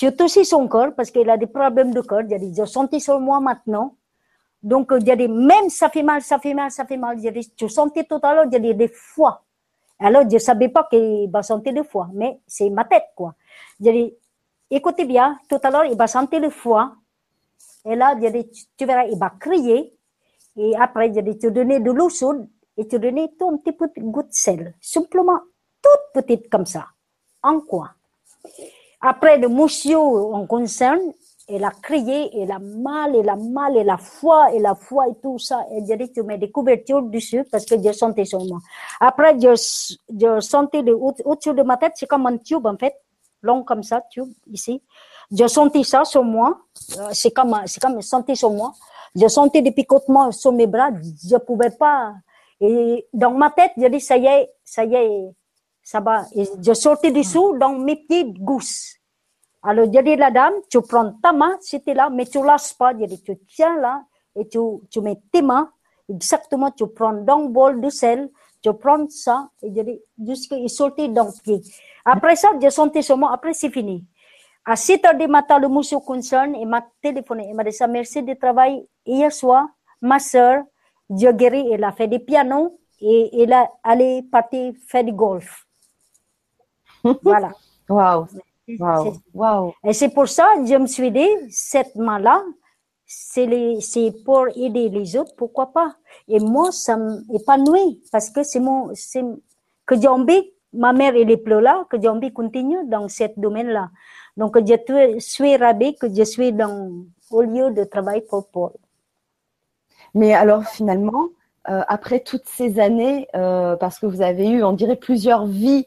[0.00, 2.22] tu touches son cœur parce qu'il a des problèmes de cœur.
[2.26, 3.96] J'ai dit, je sentais sur moi maintenant.
[4.62, 7.18] Donc, j'ai dit, même ça fait mal, ça fait mal, ça fait mal.
[7.20, 9.42] J'ai dit, tu sentais tout à l'heure, j'ai dit, des fois.
[9.98, 13.34] Alors, je ne savais pas qu'il va sentir le foie, mais c'est ma tête, quoi.
[13.78, 14.14] J'ai dit,
[14.70, 16.94] écoutez bien, tout à l'heure, il va sentir le foie.
[17.84, 19.92] Et là, j'ai dit, tu, tu verras, il va crier.
[20.56, 22.48] Et après, j'ai dit, tu donnais de l'eau chaude
[22.78, 24.74] et tu donnais tout un petit peu de goutte de sel.
[24.80, 25.40] Simplement,
[25.82, 26.86] toute petite comme ça.
[27.42, 27.90] En quoi?
[29.00, 31.00] Après, le monsieur en concerne,
[31.48, 35.08] elle a crié, elle a mal, elle a mal, elle a foi, elle a foi
[35.08, 35.66] et tout ça.
[35.86, 38.58] J'ai dit, tu mets des couvertures dessus parce que je sentais sur moi.
[39.00, 42.94] Après, je, je sentais le, au-dessus de ma tête, c'est comme un tube en fait,
[43.42, 44.82] long comme ça, tube, ici.
[45.32, 46.60] Je sentais ça sur moi,
[46.98, 48.72] euh, c'est comme, c'est comme sentais sur moi.
[49.16, 50.90] Je sentais des picotements sur mes bras,
[51.28, 52.14] je pouvais pas.
[52.60, 55.30] Et dans ma tête, je dis, ça y est, ça y est,
[55.90, 56.24] ça va.
[56.36, 58.94] Et je sortais dessous dans mes pieds gauche.
[59.60, 62.92] Alors, je dis la dame, tu prends ta main, c'était là, mais tu lâches pas.
[62.92, 64.04] Je dis, tu tiens là
[64.36, 65.68] et tu, tu mets tes mains.
[66.08, 68.30] Exactement, tu prends dans le bol de sel,
[68.62, 71.60] tu prends ça et je dis, jusqu'à sortait dans le pied.
[72.04, 74.06] Après ça, je sentais moi, après c'est fini.
[74.64, 78.22] À 7 heures du matin, le monsieur concerne, il m'a téléphoné, il m'a dit, merci
[78.22, 79.66] de travail hier soir,
[80.00, 80.62] ma soeur,
[81.08, 85.66] Dieu guéri, elle a fait des pianos et elle a allé partir faire du golf.
[87.22, 87.52] Voilà.
[87.88, 88.26] Waouh.
[88.78, 89.16] Wow.
[89.34, 89.74] wow.
[89.84, 92.42] Et c'est pour ça que je me suis dit, cette main-là,
[93.06, 95.96] c'est pour aider les autres, pourquoi pas?
[96.28, 99.24] Et moi, ça m'épanouit parce que c'est mon, c'est
[99.84, 103.08] que j'ai envie, ma mère elle est plus là, que j'ai envie de continuer dans
[103.08, 103.90] ce domaine-là.
[104.36, 106.92] Donc, je suis ravie que je suis dans,
[107.30, 108.70] au lieu de travail pour Paul.
[110.14, 111.30] Mais alors, finalement,
[111.68, 115.86] euh, après toutes ces années, euh, parce que vous avez eu, on dirait, plusieurs vies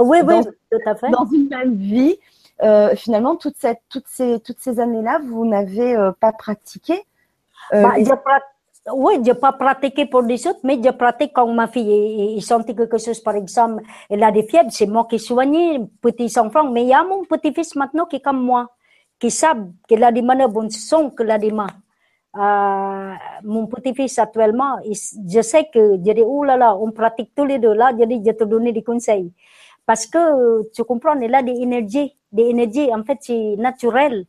[0.00, 1.10] oui, oui, tout à fait.
[1.10, 2.16] dans une même vie.
[2.62, 7.04] Euh, finalement, toute cette, toutes ces, toutes ces années-là, vous n'avez euh, pas pratiqué
[7.74, 8.10] euh, bah, je.
[8.92, 12.40] Oui, je n'ai pas pratiqué pour des autres, mais je pratique quand ma fille il
[12.40, 16.70] sentit quelque chose, par exemple, elle a des fièvres, c'est moi qui soigne, petits enfants.
[16.70, 18.68] Mais il y a mon petit-fils maintenant qui est comme moi,
[19.18, 19.48] qui sait
[19.88, 21.66] qu'il a des mains bonnes son qu'il a des mains.
[22.38, 27.44] Euh, mon petit-fils actuellement, je sais que je dis, oh là là, on pratique tous
[27.44, 29.32] les deux là, je dis, je te donne des conseils.
[29.86, 34.26] Parce que, tu comprends, il a des énergies, des énergies, en fait, c'est naturel.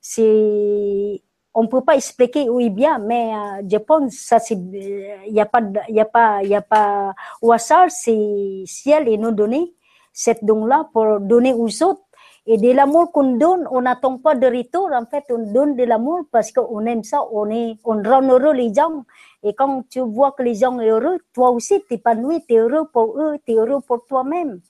[0.00, 1.22] C'est,
[1.54, 5.46] on peut pas expliquer oui bien, mais euh, je pense ça c'est, il y a
[5.46, 7.12] pas, il y a pas, il y a pas
[7.42, 9.74] au hasard, c'est ciel et nous donner
[10.12, 12.02] cette don là pour donner aux autres.
[12.46, 14.88] Et de l'amour qu'on donne, on n'attend pas de retour.
[14.92, 18.54] En fait, on donne de l'amour parce qu'on aime ça, on est, on rend heureux
[18.54, 19.04] les gens.
[19.42, 22.58] Et quand tu vois que les gens sont heureux, toi aussi, tu épanoui, tu es
[22.58, 24.60] heureux pour eux, tu es heureux pour toi-même.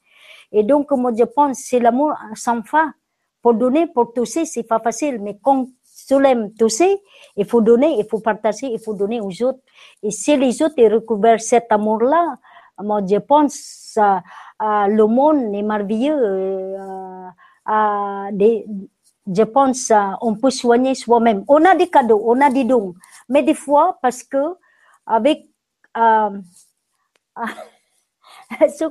[0.52, 2.92] Et donc, moi, je pense, c'est l'amour sans fin.
[3.42, 5.20] Pour donner, pour tousser, c'est pas facile.
[5.20, 5.66] Mais quand
[6.06, 7.00] tu l'aimes tousser,
[7.36, 9.60] il faut donner, il faut partager, il faut donner aux autres.
[10.02, 12.36] Et si les autres ont recouvert cet amour-là,
[12.82, 14.16] moi, je pense, euh,
[14.62, 16.16] euh, le monde est merveilleux.
[16.16, 17.28] Euh,
[17.68, 18.30] euh,
[19.32, 21.44] je pense, on peut soigner soi-même.
[21.48, 22.94] On a des cadeaux, on a des dons.
[23.28, 24.56] Mais des fois, parce que
[25.06, 25.46] avec...
[28.78, 28.84] Ce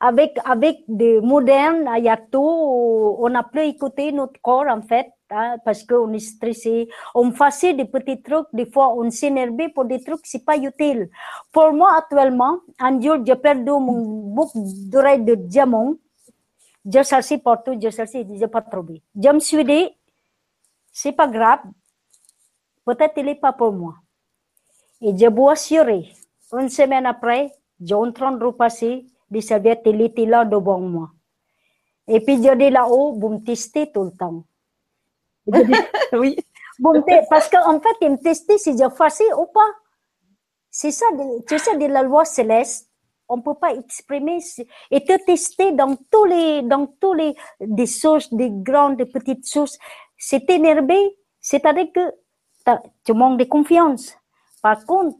[0.00, 4.80] avec avec des modernes, il y a tout, on n'a plus écouté notre corps en
[4.80, 9.56] fait, hein, parce qu'on est stressé, on fait des petits trucs, des fois on s'énerve
[9.74, 11.10] pour des trucs, c'est pas utile.
[11.50, 14.58] Pour moi actuellement, un jour j'ai perdu mon boucle
[14.88, 15.94] d'oreille de diamant,
[16.84, 19.02] je cherchais partout, je cherchais, je n'ai pas trouvé.
[19.20, 19.88] Je me suis dit,
[20.92, 21.60] c'est pas grave,
[22.84, 23.94] peut-être il n'est pas pour moi.
[25.00, 26.12] Et je vous assurer,
[26.52, 31.10] une semaine après, j'ai en train de repasser des serviettes, il était là devant moi.
[32.08, 34.44] Et je dis là-haut, testez tout le temps.
[36.12, 36.36] oui.
[37.30, 39.70] Parce qu'en fait, il me testait si j'ai facile ou pas.
[40.70, 41.06] C'est ça,
[41.48, 42.90] tu sais, de la loi céleste.
[43.28, 44.38] On peut pas exprimer
[44.90, 49.46] et te tester dans tous les, dans tous les, des sources, des grandes, des petites
[49.46, 49.78] sources.
[50.16, 54.14] C'est énervé, c'est-à-dire que tu manques de confiance.
[54.62, 55.16] Par contre,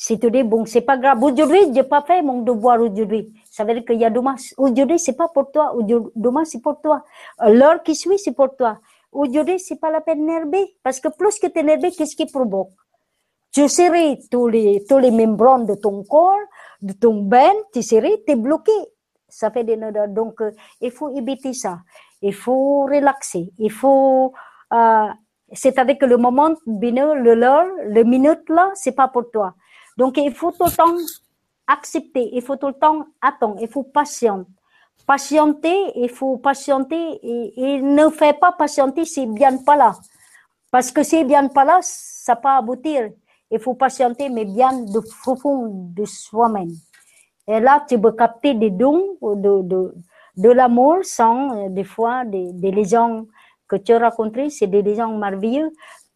[0.00, 3.34] si tu dis, bon, c'est pas grave, aujourd'hui, j'ai pas fait mon devoir aujourd'hui.
[3.50, 4.36] Ça veut dire qu'il y a demain.
[4.56, 5.74] Aujourd'hui, c'est pas pour toi.
[6.14, 7.02] Demain, c'est pour toi.
[7.44, 8.78] L'heure qui suit, c'est pour toi.
[9.10, 10.76] Aujourd'hui, c'est pas la peine d'énerver.
[10.84, 12.70] Parce que plus que tu énervé, qu'est-ce qui provoque?
[13.52, 16.46] Tu serrais tous les, tous les membranes de ton corps,
[16.80, 18.70] de ton ben, tu serrais, es bloqué.
[19.28, 19.76] Ça fait des
[20.10, 21.80] Donc, euh, il faut éviter ça.
[22.22, 23.50] Il faut relaxer.
[23.58, 24.32] Il faut,
[24.72, 25.06] euh,
[25.52, 29.54] c'est-à-dire que le moment, le l'heure, le minute là, c'est pas pour toi.
[29.98, 30.96] Donc, il faut tout le temps
[31.66, 34.48] accepter, il faut tout le temps attendre, il faut patienter.
[35.04, 39.92] Patienter, il faut patienter et, ne fait pas patienter s'il ne vient pas là.
[40.70, 43.10] Parce que s'il ne vient pas là, ça peut aboutir.
[43.50, 46.70] Il faut patienter, mais bien de fond de soi-même.
[47.48, 49.94] Et là, tu peux capter des dons, de, de,
[50.36, 53.24] de l'amour sans, euh, des fois, des, des gens
[53.66, 55.10] que tu as rencontrés, c'est des gens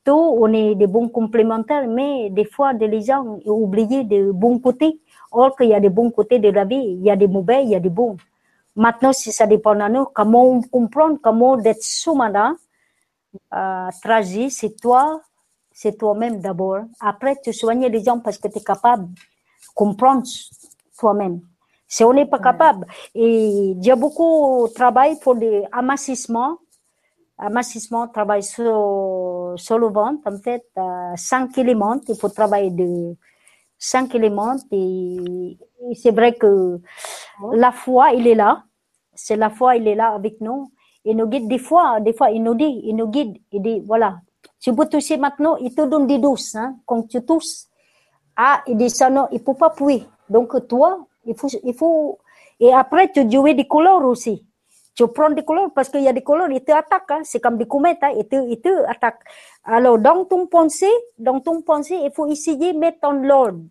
[0.06, 4.58] merveilleux on est des bons complémentaires, mais des fois, les gens ont oublié des bons
[4.58, 5.00] côtés.
[5.30, 7.64] Or qu'il y a des bons côtés de la vie, il y a des mauvais,
[7.64, 8.16] il y a des bons.
[8.76, 12.54] Maintenant, si ça dépend de nous, comment on comprend, comment d'être soumana,
[13.54, 15.22] euh, tragique, c'est toi,
[15.70, 16.80] c'est toi-même d'abord.
[17.00, 19.20] Après, tu soignes les gens parce que tu es capable de
[19.74, 20.22] comprendre
[20.98, 21.40] toi-même.
[21.88, 25.64] Si on n'est pas capable, et il y a beaucoup de travail pour les
[27.42, 30.64] amincissements, amincissement, travail sur, sur le ventre, en fait,
[31.16, 33.16] cinq éléments, il faut travailler de
[33.78, 35.58] cinq éléments, et,
[35.94, 36.80] c'est vrai que
[37.52, 38.64] la foi, il est là,
[39.14, 40.70] c'est la foi, il est là avec nous,
[41.04, 43.80] il nous guide des fois, des fois, il nous dit, il nous guide, il dit,
[43.80, 44.20] voilà,
[44.60, 47.66] tu peux toucher maintenant, il te donne des doses, hein, quand tu touches,
[48.36, 50.06] ah, il dit ça, non, il faut pas pouiller.
[50.28, 52.18] Donc, toi, il faut, il faut,
[52.60, 54.46] et après, tu joues des couleurs aussi.
[54.94, 57.20] Tu prends des couleurs parce qu'il y a des couleurs, ils te attaquent, hein.
[57.24, 59.24] c'est comme des comètes, hein, ils, te, ils te attaquent.
[59.64, 63.62] Alors, dans ton pensée, dans ton pensée, il faut essayer de mettre en l'ordre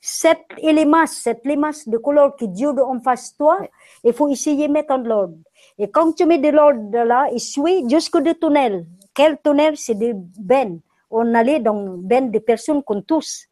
[0.00, 3.58] sept éléments, sept éléments de couleurs que Dieu en face de toi,
[4.04, 5.34] il faut essayer de mettre en l'ordre.
[5.78, 8.86] Et quand tu mets de l'ordre là, il suit jusqu'au des tunnels.
[9.14, 9.76] Quel tunnel?
[9.76, 10.80] C'est des bennes.
[11.10, 13.46] On allait dans bennes de personnes qu'on tous.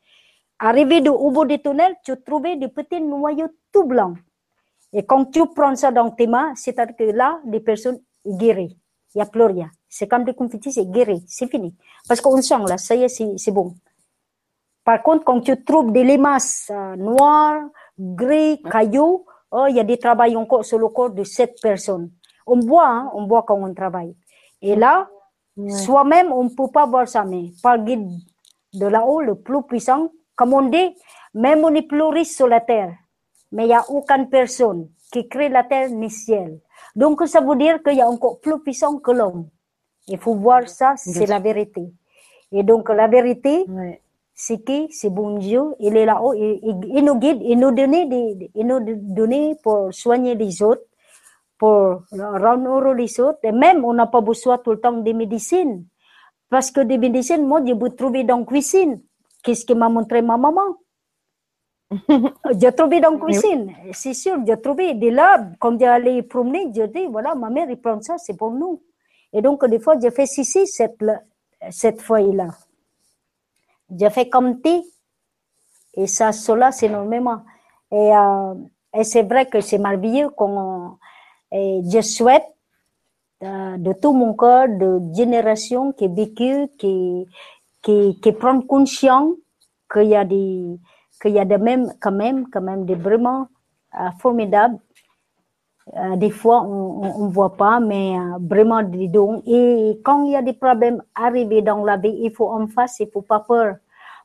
[0.59, 4.17] Arrivé de, au bout des tunnels, tu trouvais des petits noyaux tout blancs.
[4.93, 8.79] Et quand tu prends ça dans tes mains, c'est-à-dire que là, les personnes guéries.
[9.15, 9.71] Il n'y a plus rien.
[9.89, 11.75] C'est comme des confettis, c'est guéri, c'est fini.
[12.07, 13.75] Parce qu'on sent là, ça y est, c'est bon.
[14.85, 17.63] Par contre, quand tu trouves des limaces euh, noires,
[17.99, 22.11] gris, cailloux, oh, il y a des travails encore sur le corps de cette personne.
[22.47, 24.15] On voit, hein, on voit quand on travaille.
[24.63, 25.09] Et là,
[25.69, 28.09] soi-même, on ne peut pas voir ça, mais par guide
[28.75, 30.95] de là-haut, le plus puissant, comme on dit,
[31.35, 32.95] même on est plus riche sur la terre,
[33.57, 36.61] mais il n'y a aucune personne qui crée la terre ni ciel.
[36.95, 39.47] Donc, ça veut dire qu'il y a encore plus puissant que l'homme.
[40.09, 41.85] Il faut voir ça, c'est la vérité.
[42.53, 43.65] Et donc, la vérité,
[44.35, 48.35] c'est que c'est bon Dieu, il est là-haut, il nous guide, il nous donne des,
[48.41, 48.81] des- il nous
[49.19, 50.85] donne pour soigner les autres,
[51.59, 55.15] pour rendre heureux les autres, et même on n'a pas besoin tout le temps des
[55.15, 55.87] médecines,
[56.51, 59.01] parce que des médecines, moi, je peux trouver dans la cuisine.
[59.43, 60.69] Qu'est-ce que m'a montré ma maman?
[62.61, 63.33] j'ai trouvé dans la oui.
[63.33, 67.71] cuisine, c'est sûr, j'ai trouvé des labs, quand j'allais promener, je dis, voilà, ma mère,
[67.71, 68.83] il prend ça, c'est pour nous.
[69.33, 71.03] Et donc, des fois, j'ai fait ceci, cette,
[71.71, 72.49] cette feuille-là.
[73.97, 74.83] J'ai fait comme thé,
[75.95, 77.43] et ça, cela, c'est énormément.
[77.93, 78.55] Et, euh,
[78.95, 80.99] et c'est vrai que c'est merveilleux qu'on,
[81.53, 82.45] et je souhaite
[83.43, 87.27] euh, de tout mon cœur, de génération qui vécu, qui,
[87.83, 89.35] qui, qui prend conscience
[89.93, 90.79] qu'il y a des,
[91.19, 93.49] qu'il y a de même, quand même, quand même, des vraiment
[93.95, 94.79] euh, formidables.
[95.97, 99.43] Euh, des fois, on ne voit pas, mais euh, vraiment des dons.
[99.47, 102.99] Et quand il y a des problèmes arrivés dans la vie, il faut en face,
[103.01, 103.77] il faut pas peur.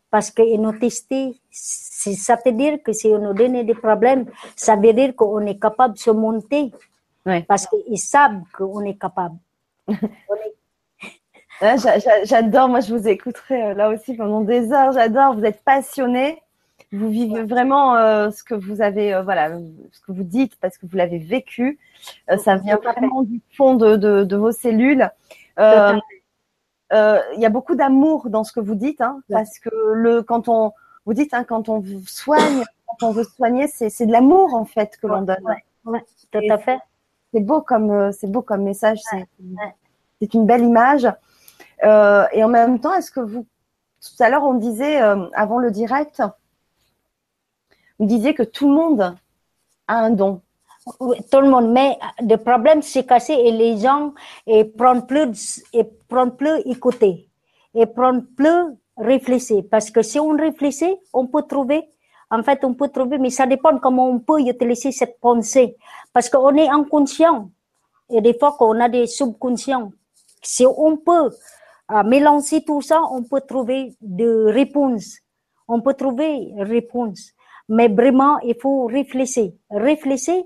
[0.09, 0.31] Parce
[0.79, 5.15] testé, c'est- ça veut dire que si on nous donne des problèmes, ça veut dire
[5.15, 6.71] qu'on est capable de se monter.
[7.25, 7.43] Ouais.
[7.47, 9.37] Parce qu'ils savent qu'on est capable.
[12.25, 16.41] J'adore, moi je vous écouterai euh, là aussi pendant des heures, j'adore, vous êtes passionné,
[16.91, 19.57] vous vivez vraiment euh, ce que vous avez, euh, voilà,
[19.91, 21.79] ce que vous dites parce que vous l'avez vécu,
[22.29, 25.09] Euh, ça vient vraiment du fond de, de, de vos cellules.
[25.59, 25.97] Euh,
[26.93, 30.23] euh, Il y a beaucoup d'amour dans ce que vous dites, hein, parce que le,
[30.23, 30.73] quand on,
[31.05, 34.65] vous dites, hein, quand on soigne, quand on veut soigner, c'est c'est de l'amour en
[34.65, 35.43] fait que l'on donne.
[35.43, 36.79] Ouais, ouais, tout à fait.
[37.33, 38.99] C'est beau comme euh, c'est beau comme message.
[39.09, 39.75] C'est ouais.
[40.19, 41.07] c'est une belle image.
[41.83, 43.45] Euh, et en même temps, est-ce que vous
[44.01, 46.21] tout à l'heure on disait euh, avant le direct,
[48.01, 49.15] vous disiez que tout le monde
[49.87, 50.41] a un don.
[51.31, 54.15] Tout le monde, mais le problème c'est cassé et les gens
[54.47, 57.29] et prennent plus et prennent plus écouter
[57.75, 61.87] et prennent plus réfléchir parce que si on réfléchit, on peut trouver
[62.31, 65.77] en fait on peut trouver mais ça dépend comment on peut utiliser cette pensée
[66.11, 67.51] parce qu'on est inconscient
[68.09, 69.91] et des fois qu'on a des subconscients.
[70.41, 71.29] Si on peut
[71.91, 75.19] euh, mélanger tout ça, on peut trouver des réponses.
[75.67, 77.33] On peut trouver réponse.
[77.71, 79.53] Mais vraiment, il faut réfléchir.
[79.69, 80.43] Réfléchir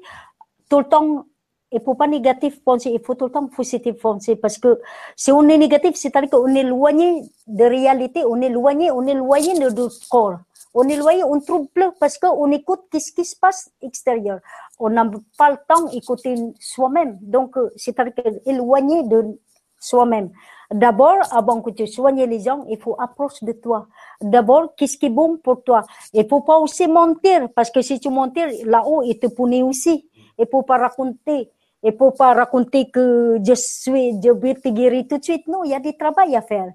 [0.70, 1.26] tout le temps.
[1.72, 4.80] Il faut pas négatif penser, il faut tout le temps positif penser parce que
[5.16, 9.12] si on est négatif, c'est-à-dire qu'on est éloigné de réalité, on est éloigné, on est
[9.12, 10.38] éloigné de notre corps.
[10.76, 14.40] On est éloigné, on trouve plus parce qu'on écoute qu'est-ce qui se passe extérieur.
[14.80, 17.18] On n'a pas le temps d'écouter soi-même.
[17.22, 18.14] Donc, euh, c'est-à-dire
[18.46, 19.40] éloigné de
[19.80, 20.30] soi-même.
[20.72, 23.88] D'abord, avant que tu soignes les gens, il faut approche de toi.
[24.22, 25.84] D'abord, qu'est-ce qui est bon pour toi?
[26.14, 30.10] Il faut pas aussi mentir, parce que si tu mentir, là-haut, il te punit aussi.
[30.38, 31.50] Il faut pas raconter.
[31.84, 35.48] Il faut pas raconter que je suis, je vais te guérir tout de suite.
[35.48, 36.72] Non, il y a des travail à faire.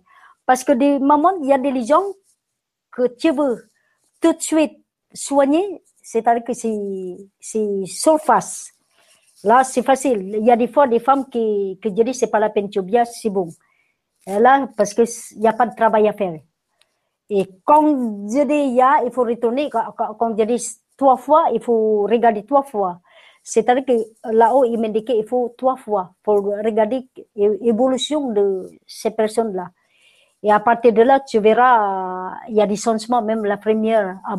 [0.46, 2.04] Parce que des moments, il y a des gens
[2.92, 3.68] que tu veux
[4.20, 4.78] tout de suite
[5.12, 8.70] soigner, c'est-à-dire que c'est, surface.
[9.42, 10.36] Là, c'est facile.
[10.38, 12.82] Il y a des fois des femmes qui, qui disent c'est pas la peine, tu
[12.82, 13.48] viens, c'est bon.
[14.26, 15.06] Là, parce qu'il
[15.40, 16.38] n'y a pas de travail à faire.
[17.30, 17.82] Et quand
[18.28, 19.70] je dis il y il faut retourner.
[19.70, 23.00] Quand, je dis trois fois, il faut regarder trois fois.
[23.42, 29.70] C'est-à-dire que là-haut, il m'indiquait il faut trois fois pour regarder l'évolution de ces personnes-là.
[30.42, 34.18] Et à partir de là, tu verras, il y a des changements, même la première
[34.26, 34.36] à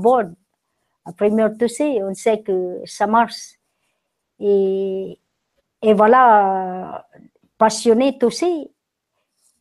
[1.05, 3.55] la première sais, on sait que ça marche.
[4.39, 5.19] Et,
[5.81, 7.07] et voilà,
[7.57, 8.71] passionné tousser,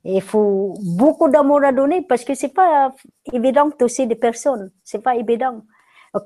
[0.04, 2.92] il faut beaucoup d'amour à donner parce que c'est pas
[3.32, 4.70] évident de tousser des personnes.
[4.82, 5.62] C'est pas évident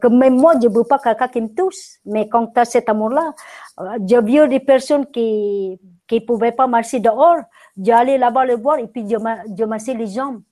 [0.01, 1.99] que même moi, je veux pas quelqu'un qui me touche.
[2.07, 3.35] Mais quand tu as cet amour-là,
[3.81, 7.41] euh, j'ai vu des personnes qui qui pouvaient pas marcher dehors.
[7.77, 9.17] J'allais là-bas le voir et puis je,
[9.59, 10.43] je massais les jambes.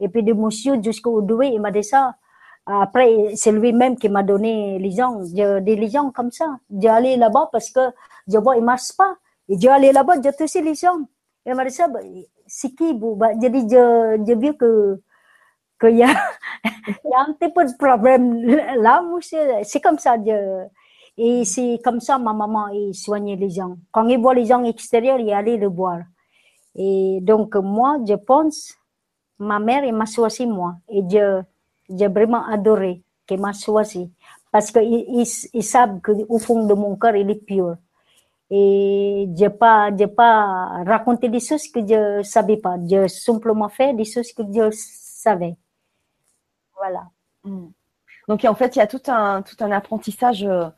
[0.00, 2.14] Et puis de monsieur jusqu'au doué, il m'a dit ça.
[2.66, 6.46] Après, c'est lui-même qui m'a donné les jambes, des gens comme ça.
[6.70, 7.80] J'allais là-bas parce que
[8.28, 9.14] je vois, il marche pas.
[9.48, 11.06] Et j'allais là-bas, je touchais les jambes.
[11.44, 11.88] Il m'a dit ça,
[12.54, 13.18] c'est qui, vous?
[13.40, 15.00] Jadi, je, je vu que
[15.80, 16.08] qu'il y a,
[17.04, 18.44] il y a un petit peu de problème
[18.82, 19.02] là,
[19.64, 20.16] c'est comme ça.
[20.16, 20.66] Je,
[21.16, 23.76] et c'est comme ça ma maman il soignait les gens.
[23.90, 26.00] Quand il voit les gens extérieurs, il allait le voir.
[26.76, 28.74] Et donc moi, je pense,
[29.38, 30.76] ma mère, elle m'a choisi moi.
[30.90, 31.42] Et je,
[31.88, 34.12] j'ai vraiment adoré qu'elle m'a choisi.
[34.52, 37.76] Parce qu'ils ils, ils savent qu'au fond de mon cœur, il est pur.
[38.54, 42.76] Et je n'ai pas, j'ai pas raconté des choses que je ne savais pas.
[42.86, 45.56] J'ai simplement fait des choses que je savais.
[46.76, 47.04] Voilà.
[47.44, 47.68] Mm.
[48.28, 50.68] Donc en fait, il y a tout un, tout un apprentissage euh,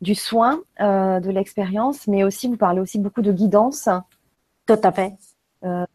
[0.00, 3.88] du soin, euh, de l'expérience, mais aussi vous parlez aussi beaucoup de guidance.
[4.66, 5.14] Tout à fait.
[5.64, 5.86] Euh,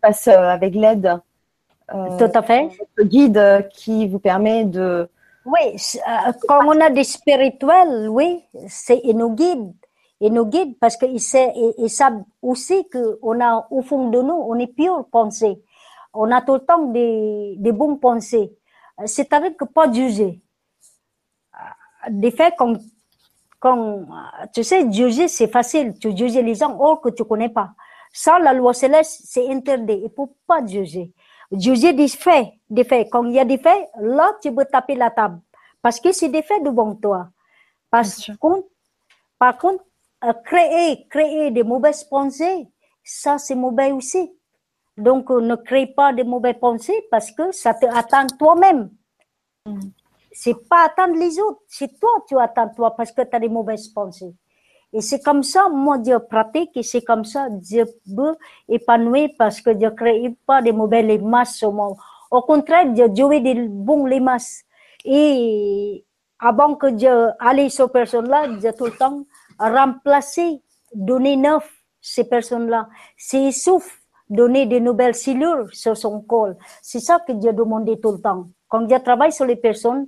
[0.00, 1.20] passe euh, avec l'aide.
[1.92, 2.70] Euh, tout à fait.
[2.94, 5.08] Le guide qui vous permet de.
[5.44, 5.76] Oui,
[6.46, 9.72] quand on a des spirituels, oui, c'est nos guides.
[10.20, 14.58] Et nos guides, parce qu'ils ils, savent aussi qu'on a au fond de nous, on
[14.58, 15.62] est pure pensée.
[16.12, 18.56] On a tout le temps des, des bonnes pensées
[19.06, 20.40] c'est-à-dire que pas juger.
[22.08, 22.78] Des faits, comme,
[23.58, 24.08] comme,
[24.54, 25.98] tu sais, juger, c'est facile.
[25.98, 27.72] Tu juges les gens or que tu connais pas.
[28.12, 30.00] Ça, la loi céleste, c'est interdit.
[30.04, 31.12] Il faut pas juger.
[31.52, 33.08] Juger des faits, des faits.
[33.10, 35.40] Quand il y a des faits, là, tu peux taper la table.
[35.82, 37.28] Parce que c'est des faits devant toi.
[37.90, 38.04] Par
[38.38, 38.68] contre,
[39.38, 39.84] par contre,
[40.24, 42.68] euh, créer, créer des mauvaises pensées,
[43.02, 44.32] ça, c'est mauvais aussi.
[44.96, 48.90] Donc, ne crée pas de mauvaises pensées parce que ça te attend toi-même.
[49.66, 49.80] Mm.
[50.32, 53.48] C'est pas attendre les autres, c'est toi, tu attends toi parce que tu as des
[53.48, 54.32] mauvaises pensées.
[54.92, 58.36] Et c'est comme ça, moi, je pratique et c'est comme ça, je veux
[58.68, 61.96] épanouir parce que je ne crée pas de mauvaises limaces au monde.
[62.30, 64.62] Au contraire, je joue des bons limaces.
[65.04, 66.04] Et
[66.38, 69.24] avant que je allais sur ces personnes-là, j'ai tout le temps
[69.68, 70.62] remplacer,
[70.94, 71.70] donner neuf
[72.00, 72.88] ces personnes-là.
[73.16, 74.00] C'est souffle
[74.30, 76.56] donner de nouvelles cellules sur son col.
[76.80, 78.48] C'est ça que j'ai demandé tout le temps.
[78.68, 80.06] Quand je travaille sur les personnes,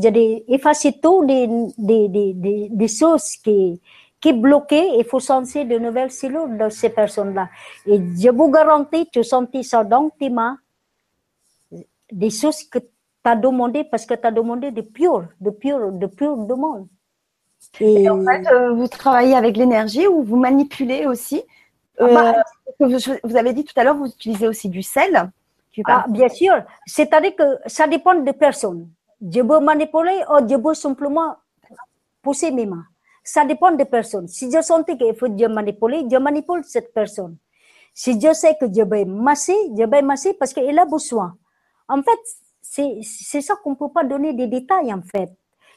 [0.00, 3.80] j'ai effacé tout des, des, des, des, choses qui,
[4.20, 7.48] qui bloquaient il faut sentir de nouvelles cellules de ces personnes-là.
[7.86, 10.58] Et je vous garantis, tu sentis ça dans tes mains,
[12.12, 12.86] des choses que tu
[13.24, 16.86] as demandé parce que tu as demandé de pur, de pur, de pur demande.
[17.80, 21.42] Et, en fait, euh, vous travaillez avec l'énergie ou vous manipulez aussi
[22.00, 22.42] ah bah,
[22.80, 25.30] euh, vous, avez dit tout à l'heure, vous utilisez aussi du sel.
[25.86, 26.54] Ah, bien sûr.
[26.86, 28.88] C'est-à-dire que ça dépend de personne.
[29.20, 31.36] Je veux manipuler ou je veux simplement
[32.22, 32.84] pousser mes mains.
[33.22, 34.28] Ça dépend de personne.
[34.28, 37.36] Si je sens qu'il faut je manipuler, je manipule cette personne.
[37.92, 41.36] Si je sais que je vais masser, je vais masser parce qu'il a besoin.
[41.88, 45.30] En fait, c'est ça qu'on ne peut pas donner des détails, en fait.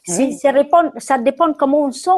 [0.05, 2.11] Ça, dépend, comment on sent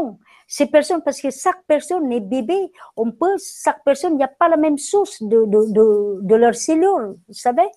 [0.47, 4.27] ces personnes, parce que chaque personne est bébé, on peut, chaque personne, il n'y a
[4.27, 7.67] pas la même source de, de, de, leurs cellules, vous savez.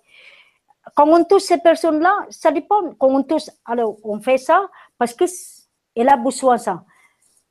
[0.94, 2.94] Quand on touche ces personnes-là, ça dépend.
[2.98, 5.24] Quand on touche, alors on fait ça parce que
[5.94, 6.84] elle a besoin de ça.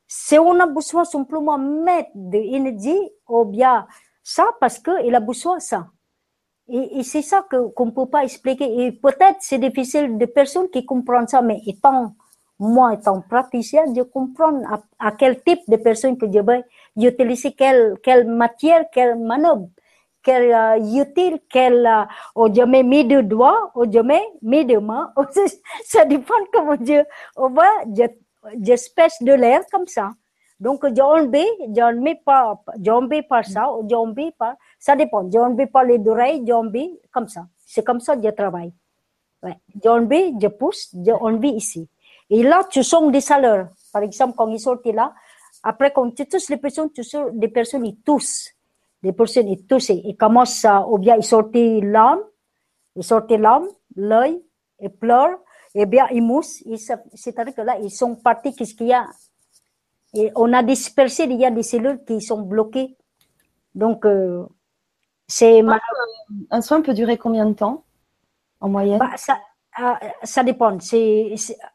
[0.06, 2.98] Si on a besoin simplement mettre de l'énergie,
[3.28, 3.86] ou bien
[4.22, 5.86] ça parce qu'elle a besoin de ça.
[6.70, 8.84] Et, c'est ça qu'on ne peut pas expliquer.
[8.84, 12.14] Et peut-être c'est difficile de personnes qui comprennent ça, mais étant
[12.58, 14.62] moi, étant praticien, je comprends
[14.98, 16.64] à, quel type de personne que je vais
[16.96, 19.68] utiliser quelle, quelle matière, quelle manœuvre,
[20.22, 24.64] quelle uh, utile, quelle, uh, ou je mets mes deux doigts, ou je mets mes
[24.64, 25.12] deux mains.
[25.84, 27.04] ça dépend comment je,
[27.36, 28.04] on va, je,
[28.60, 30.10] je spèche de l'air comme ça.
[30.58, 31.46] Donc, j'ai enlevé
[32.24, 35.30] par, j'ai enlevé par ça, enlevé par, ça dépend.
[35.30, 37.46] J'ai enlevé par les oreilles, j'ai enlevé comme ça.
[37.64, 38.72] C'est comme ça que je travaille.
[39.42, 39.56] Ouais.
[39.80, 41.88] J'ai enlevé, je pousse, j'ai enlevé ici.
[42.30, 43.68] Et là, tu sens des chaleurs.
[43.92, 45.14] Par exemple, quand ils sortent là,
[45.62, 47.02] après, quand tu touches les personnes, tu
[47.32, 48.54] des personnes, ils toussent.
[49.02, 52.20] des personnes est touchée, il commence à, ou bien il sortit l'âme,
[52.96, 54.42] il sortit l'âme, l'œil,
[54.80, 55.38] il pleure,
[55.74, 56.62] et bien il mousse,
[57.14, 59.06] c'est-à-dire que là, ils sont partis, qu'est-ce qu'il y a?
[60.14, 62.96] Et on a dispersé, il y a des cellules qui sont bloquées.
[63.74, 64.46] Donc, euh,
[65.26, 65.62] c'est...
[66.50, 67.84] Un soin peut durer combien de temps,
[68.60, 68.98] en moyenne?
[68.98, 69.47] Bah, ça, ah,
[70.22, 70.78] ça dépend.
[70.80, 71.32] C'est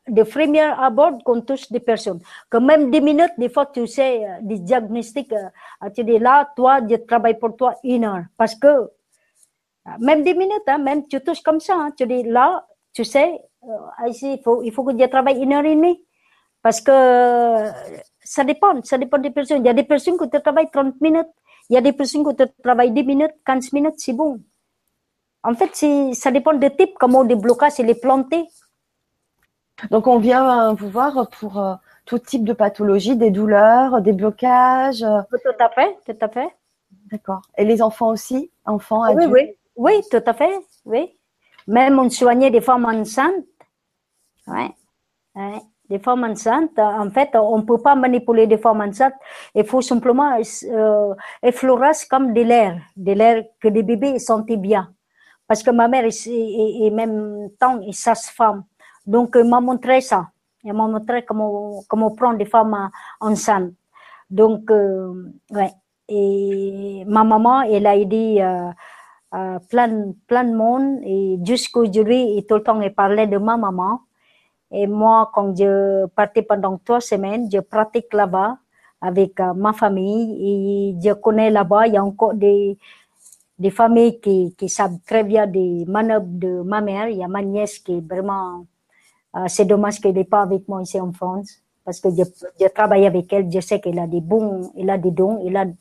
[0.08, 2.20] de premier abord qu'on touche des personnes.
[2.50, 6.52] Que même 10 minutes, des fois, tu sais, euh, des diagnostics, euh, tu dis là,
[6.56, 8.24] toi, je travaille pour toi une heure.
[8.38, 8.90] Parce que, euh,
[10.00, 13.42] même 10 minutes, hein, même tu touches comme ça, hein, tu dis là, tu sais,
[14.08, 16.04] ici, il faut, il faut que je travaille une heure et demie.
[16.62, 16.92] Parce que
[18.22, 19.60] ça dépend, ça dépend des personnes.
[19.64, 21.28] Il y a des personnes qui te travaillent 30 minutes.
[21.70, 24.40] Il y a des personnes qui te travaillent 10 minutes, 15 minutes, c'est bon.
[25.44, 25.76] En fait,
[26.14, 28.48] ça dépend des types, comment des blocages et les planter.
[29.92, 31.74] Donc, on vient euh, vous voir pour euh,
[32.06, 35.04] tout type de pathologie, des douleurs, des blocages.
[35.04, 35.22] Euh.
[35.30, 36.48] Tout à fait, tout à fait.
[37.12, 37.42] D'accord.
[37.58, 39.30] Et les enfants aussi Enfants, adultes?
[39.32, 39.42] Oui,
[39.76, 41.18] oui, oui, tout à fait, oui.
[41.68, 43.46] Même on soignait des femmes enceintes.
[44.48, 44.70] Ouais.
[45.36, 45.62] ouais.
[45.90, 49.14] Des femmes enceintes, en fait, on ne peut pas manipuler des femmes enceintes.
[49.54, 54.94] Il faut simplement euh, effleurer comme de l'air, de l'air que les bébés sentent bien
[55.48, 58.64] parce que ma mère est, est, même temps est sage-femme.
[59.06, 60.30] Donc, elle m'a montré ça.
[60.64, 62.90] Elle m'a montré comment, comment prendre des femmes
[63.20, 63.74] enceintes.
[64.30, 65.72] Donc, euh, ouais.
[66.08, 68.72] Et ma maman, elle a aidé euh,
[69.34, 71.00] euh, plein, plein de monde.
[71.04, 74.02] Et jusqu'aujourd'hui, tout le temps, elle parlait de ma maman.
[74.72, 78.58] Et moi, quand je partais pendant trois semaines, je pratique là-bas
[79.02, 80.96] avec euh, ma famille.
[80.96, 82.78] Et je connais là-bas, il y a encore des,
[83.60, 87.08] des familles qui, qui savent très bien des manœuvres de ma mère.
[87.10, 88.66] Il y a ma nièce qui est vraiment...
[89.36, 93.06] Euh, c'est dommage qu'elle n'est pas avec moi ici en France parce que je, travaille
[93.06, 93.52] avec elle.
[93.52, 95.44] Je sais qu'elle a des bons, elle a des dons.
[95.46, 95.76] Elle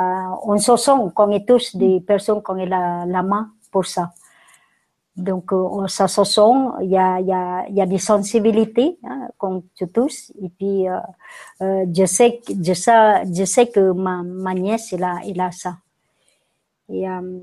[0.00, 0.02] euh,
[0.44, 4.12] on se sent qu'on est tous des personnes qu'on a la, main pour ça.
[5.14, 6.40] Donc, euh, ça se sent,
[6.80, 9.28] il y a, y a, y a des sensibilités hein,
[9.92, 10.32] tous.
[10.40, 15.40] Et puis, euh, je, sais, je, sais, je sais que ma, ma nièce, a, elle
[15.40, 15.76] a ça.
[16.92, 17.38] Et euh,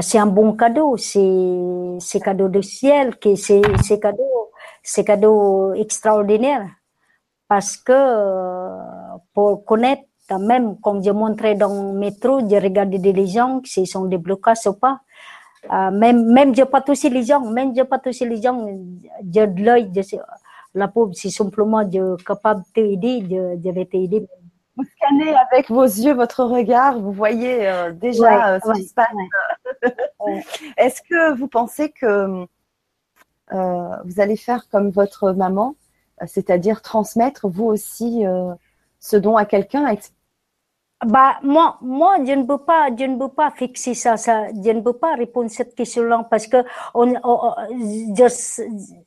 [0.00, 4.50] c'est un bon cadeau, c'est cadeau de ciel, c'est cadeau,
[4.82, 6.68] c'est cadeau extraordinaire.
[7.48, 8.78] Parce que euh,
[9.34, 10.02] pour connaître
[10.38, 14.74] même comme je montrais dans le métro, je regardais des gens s'ils sont blocages ou
[14.74, 15.00] pas.
[15.70, 18.66] Euh, même même je pas touché les gens, même je pas touché les gens,
[19.22, 19.90] je l'œil,
[20.74, 24.26] la pauvre, c'est simplement je capable de t'aider, je, je vais t'aider
[24.76, 28.94] vous scannez avec vos yeux votre regard, vous voyez euh, déjà euh, ce qui se
[28.94, 29.08] passe.
[30.76, 32.46] Est-ce que vous pensez que
[33.52, 35.74] euh, vous allez faire comme votre maman,
[36.26, 38.24] c'est-à-dire transmettre vous aussi
[38.98, 39.94] ce don à quelqu'un?
[41.04, 44.70] Bah, moi, moi, je ne peux pas, je ne peux pas fixer ça, ça, je
[44.70, 46.58] ne peux pas répondre à cette question-là parce que
[46.94, 47.54] on, on,
[48.16, 48.26] je,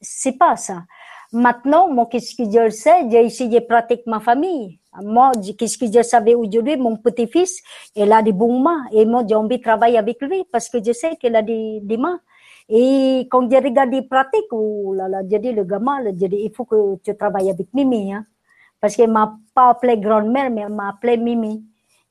[0.01, 0.83] c'est pas ça.
[1.31, 3.09] Maintenant, moi, qu'est-ce que je sais?
[3.09, 4.79] J'ai essayé de pratiquer ma famille.
[5.03, 6.77] Moi, qu'est-ce que je savais aujourd'hui?
[6.77, 7.61] Mon petit-fils,
[7.95, 8.85] il a des bonnes mains.
[8.91, 11.79] Et moi, j'ai envie de travailler avec lui parce que je sais qu'il a des,
[11.81, 12.20] des mains.
[12.68, 16.52] Et quand j'ai regardé pratique, oh là là, j'ai dit le gamin, j'ai dit, il
[16.53, 18.26] faut que tu travailles avec Mimi, hein.
[18.81, 21.63] Parce qu'elle m'a pas appelé grand-mère, mais elle m'a appelé Mimi.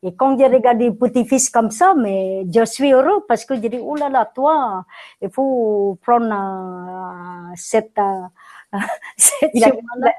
[0.02, 3.78] Et quand j'ai regardé petit-fils comme ça, mais je suis heureux parce que j'ai dit,
[3.80, 4.84] oh là là, toi,
[5.20, 8.78] il faut prendre euh, cette, euh,
[9.16, 9.70] cette il a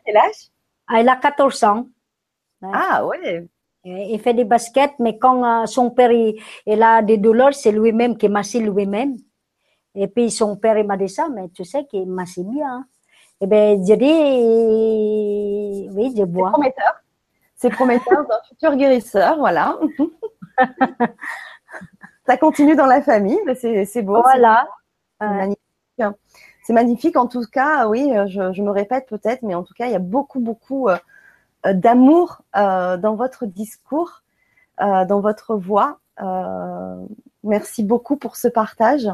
[0.03, 0.49] quel âge?
[0.93, 1.85] Elle a 14 ans.
[2.74, 3.48] Ah ouais.
[3.85, 6.42] Il fait des baskets, mais quand euh, son père il,
[6.82, 9.16] a des douleurs, c'est lui-même qui massait lui-même.
[9.94, 12.88] Et puis son père il m'a dit ça, mais tu sais qu'il massait bien.
[13.42, 16.48] Et bien, je dis, oui, je bois.
[16.48, 16.94] C'est prometteur.
[17.56, 19.77] C'est prometteur d'un futur guérisseur, voilà.
[22.26, 24.19] ça continue dans la famille, c'est beau.
[24.22, 24.68] Voilà.
[25.22, 25.61] C'est magnifique.
[26.64, 27.18] C'est magnifique.
[27.18, 29.95] En tout cas, oui, je, je me répète peut-être, mais en tout cas, il y
[29.95, 30.98] a beaucoup, beaucoup euh,
[31.74, 34.24] d'amour euh, dans votre discours,
[34.82, 36.00] euh, dans votre voix.
[37.44, 39.10] merci beaucoup pour ce partage.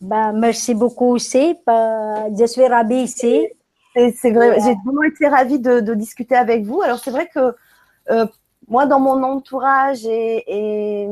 [0.00, 1.56] Bah, merci beaucoup aussi.
[1.66, 3.48] Je suis ravie ici.
[3.94, 6.82] C'est vrai, j'ai vraiment été ravie de, de, discuter avec vous.
[6.82, 7.56] Alors c'est vrai que
[8.10, 8.26] euh,
[8.68, 11.08] moi, dans mon entourage, et,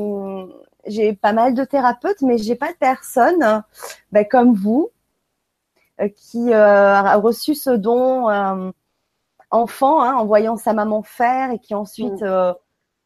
[0.85, 3.63] j'ai pas mal de thérapeutes, mais j'ai pas de personne
[4.11, 4.89] ben, comme vous
[6.15, 8.29] qui euh, a reçu ce don
[9.51, 12.25] enfant, hein, en voyant sa maman faire et qui ensuite mm.
[12.25, 12.53] euh,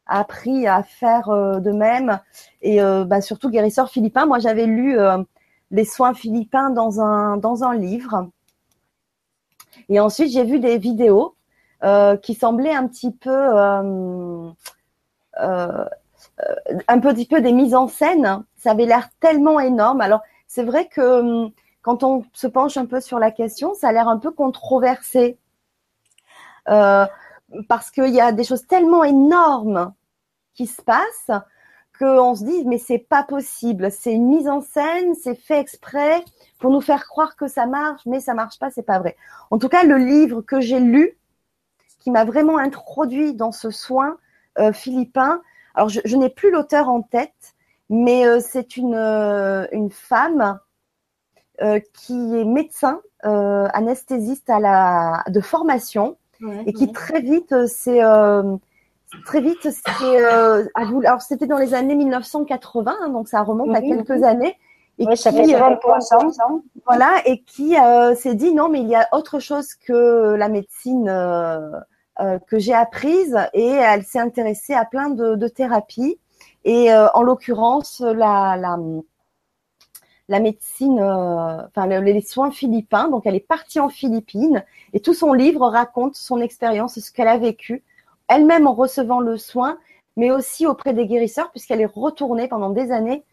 [0.06, 2.20] a appris à faire euh, de même.
[2.60, 4.26] Et euh, bah, surtout guérisseur philippin.
[4.26, 4.98] Moi, j'avais lu
[5.70, 8.28] les soins philippins dans un dans un livre.
[9.88, 11.34] Et ensuite, j'ai vu des vidéos
[12.22, 13.56] qui semblaient un petit peu
[15.36, 18.44] un petit peu des mises en scène.
[18.56, 20.00] Ça avait l'air tellement énorme.
[20.00, 21.50] Alors, c'est vrai que hum,
[21.82, 25.36] quand on se penche un peu sur la question, ça a l'air un peu controversé.
[26.68, 27.06] Euh,
[27.68, 29.92] parce qu'il y a des choses tellement énormes
[30.54, 31.30] qui se passent
[31.98, 36.24] qu'on se dit mais c'est pas possible, c'est une mise en scène, c'est fait exprès
[36.58, 39.16] pour nous faire croire que ça marche, mais ça marche pas, c'est pas vrai.
[39.50, 41.18] En tout cas, le livre que j'ai lu,
[42.00, 44.16] qui m'a vraiment introduit dans ce soin
[44.58, 45.42] euh, philippin,
[45.74, 47.54] alors je, n'ai plus l'auteur en tête,
[47.90, 50.58] mais euh, c'est une, une femme
[51.94, 56.16] qui est médecin, anesthésiste à la, de formation,
[56.66, 58.00] et qui très vite c'est
[59.24, 60.24] très vite c'est
[60.74, 64.56] alors c'était dans les années 1980 hein, donc ça remonte à quelques années
[64.98, 65.76] et qui, ça fait euh,
[66.86, 70.48] voilà et qui euh, s'est dit non mais il y a autre chose que la
[70.48, 71.80] médecine euh,
[72.46, 76.18] que j'ai apprise et elle s'est intéressée à plein de, de thérapies
[76.64, 78.78] et en l'occurrence la, la
[80.28, 83.08] la médecine, enfin les soins philippins.
[83.08, 87.28] Donc elle est partie en Philippines et tout son livre raconte son expérience, ce qu'elle
[87.28, 87.82] a vécu,
[88.28, 89.78] elle-même en recevant le soin,
[90.16, 93.24] mais aussi auprès des guérisseurs, puisqu'elle est retournée pendant des années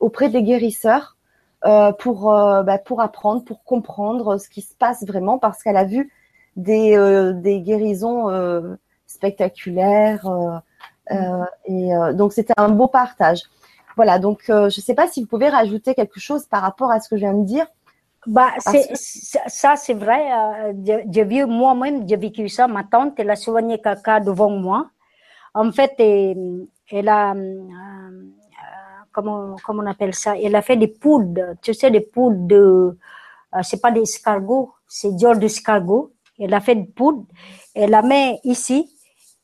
[0.00, 1.16] auprès des guérisseurs
[1.64, 5.76] euh, pour, euh, bah, pour apprendre, pour comprendre ce qui se passe vraiment, parce qu'elle
[5.76, 6.12] a vu
[6.56, 8.28] des, euh, des guérisons
[9.06, 10.62] spectaculaires.
[11.66, 13.42] et donc c'était un beau partage.
[13.96, 17.00] Voilà, donc je ne sais pas si vous pouvez rajouter quelque chose par rapport à
[17.00, 17.66] ce que je viens de dire.
[18.26, 20.28] Bah, ça, c'est vrai.
[20.84, 22.66] j'ai vu moi-même, j'ai vécu ça.
[22.66, 24.90] Ma tante, elle a soigné quelqu'un devant moi.
[25.54, 27.34] En fait, elle a,
[29.12, 30.36] comment, comment on appelle ça?
[30.38, 32.98] Elle a fait des poudres, tu sais, des poudres de,
[33.54, 36.12] euh, c'est pas des escargots, c'est genre d'escargot.
[36.38, 37.24] Elle a fait des poudres,
[37.74, 38.92] elle la met ici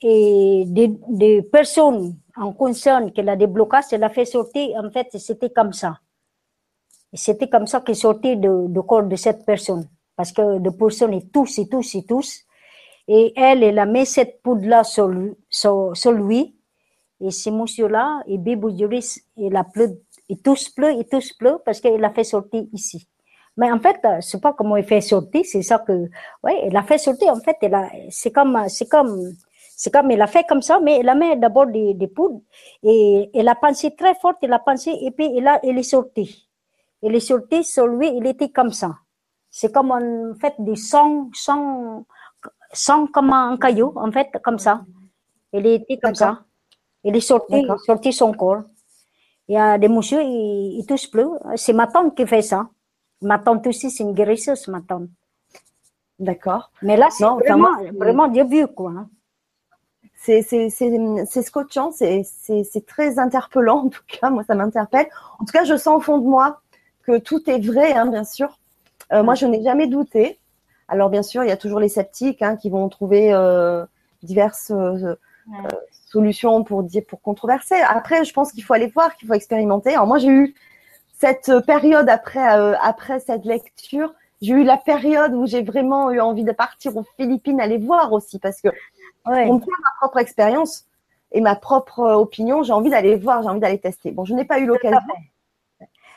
[0.03, 5.09] et des, des personnes en concerne qu'elle a blocages, elle a fait sortir, en fait,
[5.19, 5.99] c'était comme ça.
[7.13, 9.89] C'était comme ça qu'elle sortait de, de corps de cette personne.
[10.17, 12.45] Parce que de personnes, et tous, et tous, et tous.
[13.09, 16.57] Et elle, elle a mis cette poudre-là sur, lui
[17.21, 21.81] et ce monsieur-là, et Biboujuris, il a pleu, et tous pleu, et tous pleu parce
[21.81, 23.09] qu'il a fait sortir ici.
[23.57, 26.09] Mais en fait, je sais pas comment il fait sortir, c'est ça que,
[26.43, 27.57] ouais, il a fait sortir, en fait,
[28.11, 29.35] c'est comme, c'est comme,
[29.83, 32.41] c'est comme, il a fait comme ça, mais il a mis d'abord des, des poudres,
[32.85, 35.83] et il a pensé très fort, il a pensé, et puis il a, il est
[35.83, 36.49] sorti.
[37.03, 38.95] Il est sorti sur lui, il était comme ça.
[39.51, 42.07] C'est comme, en fait, des sons, sons,
[42.73, 44.83] sons comme un caillou, en fait, comme ça.
[45.53, 46.45] Il était comme ça.
[47.03, 48.63] Il est sorti, sorti son corps.
[49.49, 51.27] Il y a des messieurs, ils, ils touchent plus.
[51.57, 52.69] C'est ma tante qui fait ça.
[53.21, 55.09] Ma tante aussi, c'est une guérisseuse, ma tante.
[56.21, 56.71] D'accord.
[56.83, 58.93] Mais là, c'est vraiment, vraiment Dieu vu, quoi.
[60.25, 65.07] C'est scotchant, c'est très interpellant, en tout cas, moi, ça m'interpelle.
[65.41, 66.61] En tout cas, je sens au fond de moi
[67.03, 68.59] que tout est vrai, hein, bien sûr.
[69.13, 70.39] Euh, moi, je n'ai jamais douté.
[70.87, 73.85] Alors, bien sûr, il y a toujours les sceptiques hein, qui vont trouver euh,
[74.23, 75.17] diverses euh,
[76.07, 77.75] solution pour dire pour controverser.
[77.89, 79.95] Après, je pense qu'il faut aller voir, qu'il faut expérimenter.
[79.95, 80.55] Alors moi, j'ai eu
[81.19, 82.47] cette période après
[82.81, 87.05] après cette lecture, j'ai eu la période où j'ai vraiment eu envie de partir aux
[87.17, 88.69] Philippines, aller voir aussi, parce que
[89.27, 89.49] ouais.
[89.49, 89.61] ma
[90.01, 90.87] propre expérience
[91.33, 94.11] et ma propre opinion, j'ai envie d'aller voir, j'ai envie d'aller tester.
[94.11, 94.99] Bon, je n'ai pas eu l'occasion.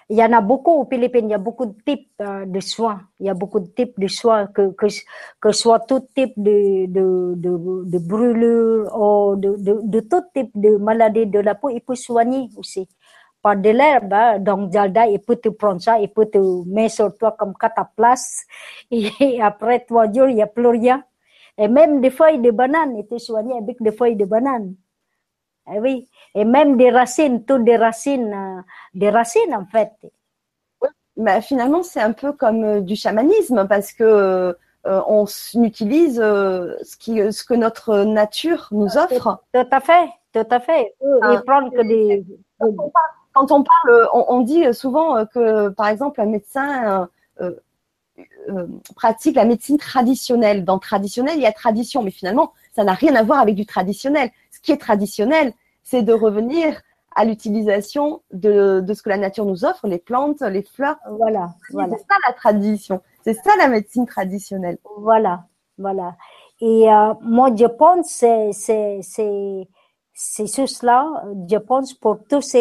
[0.07, 2.59] Il y en a beaucoup aux Philippines, il y a beaucoup de types euh, de
[2.59, 3.01] soins.
[3.19, 4.85] Il y a beaucoup de types de soins, que, que,
[5.41, 10.51] que soit tout type de, de, de, de brûlure ou de, de, de, tout type
[10.53, 12.87] de maladie de la peau, il peut soigner aussi.
[13.41, 16.93] Par de l'herbe, hein, donc Jalda, il peut te prendre ça, il peut te mettre
[16.93, 18.45] sur toi comme cataplasme.
[18.91, 21.03] Et après trois jours, il n'y a plus rien.
[21.57, 24.75] Et même des feuilles de banane, il te soigné avec des feuilles de banane.
[25.73, 28.61] Eh oui, et même des racines, toutes des racines, euh,
[28.93, 29.91] des racines en fait.
[30.81, 35.25] Oui, mais finalement c'est un peu comme euh, du chamanisme parce que euh, on
[35.55, 39.41] utilise ce, qui, ce que notre nature nous offre.
[39.51, 40.93] Tout, à fait, tout à fait.
[41.23, 42.23] Ah, que des.
[43.33, 47.09] Quand on parle, on, dit souvent que par exemple un médecin
[48.95, 50.63] pratique la médecine traditionnelle.
[50.63, 53.65] Dans traditionnel, il y a tradition, mais finalement, ça n'a rien à voir avec du
[53.65, 54.31] traditionnel
[54.65, 55.53] qui est traditionnel,
[55.83, 56.81] c'est de revenir
[57.15, 60.97] à l'utilisation de, de, ce que la nature nous offre, les plantes, les fleurs.
[61.17, 61.95] Voilà, voilà.
[61.95, 63.01] C'est ça la tradition.
[63.23, 64.77] C'est ça la médecine traditionnelle.
[64.97, 65.45] Voilà,
[65.77, 66.15] voilà.
[66.59, 69.67] Et euh, moi, je pense c'est c'est c'est
[70.13, 71.23] c'est cela.
[71.49, 72.57] Je pense pour tous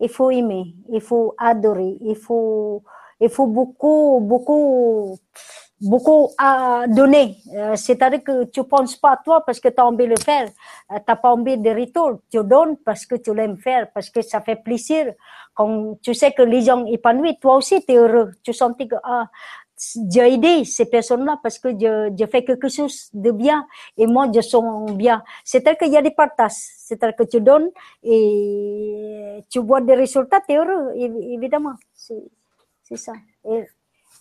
[0.00, 2.82] il faut aimer, il faut adorer, il faut
[3.20, 5.18] il faut beaucoup beaucoup
[5.80, 7.36] beaucoup à donner.
[7.54, 10.16] Euh, C'est-à-dire que tu penses pas à toi parce que tu as envie de le
[10.16, 10.48] faire.
[10.92, 12.20] Euh, tu n'as pas envie de retour.
[12.30, 15.14] Tu donnes parce que tu l'aimes faire, parce que ça fait plaisir.
[15.54, 18.32] Quand tu sais que les gens épanouis, toi aussi tu es heureux.
[18.42, 19.26] Tu sens que ah,
[20.10, 23.64] j'ai aidé ces personnes-là parce que je, je fais quelque chose de bien
[23.96, 25.22] et moi je sens bien.
[25.44, 26.52] C'est-à-dire qu'il y a des partages.
[26.78, 27.70] C'est-à-dire que tu donnes
[28.02, 31.74] et tu vois des résultats, tu es heureux, évidemment.
[32.88, 33.12] C'est ça.
[33.50, 33.64] Et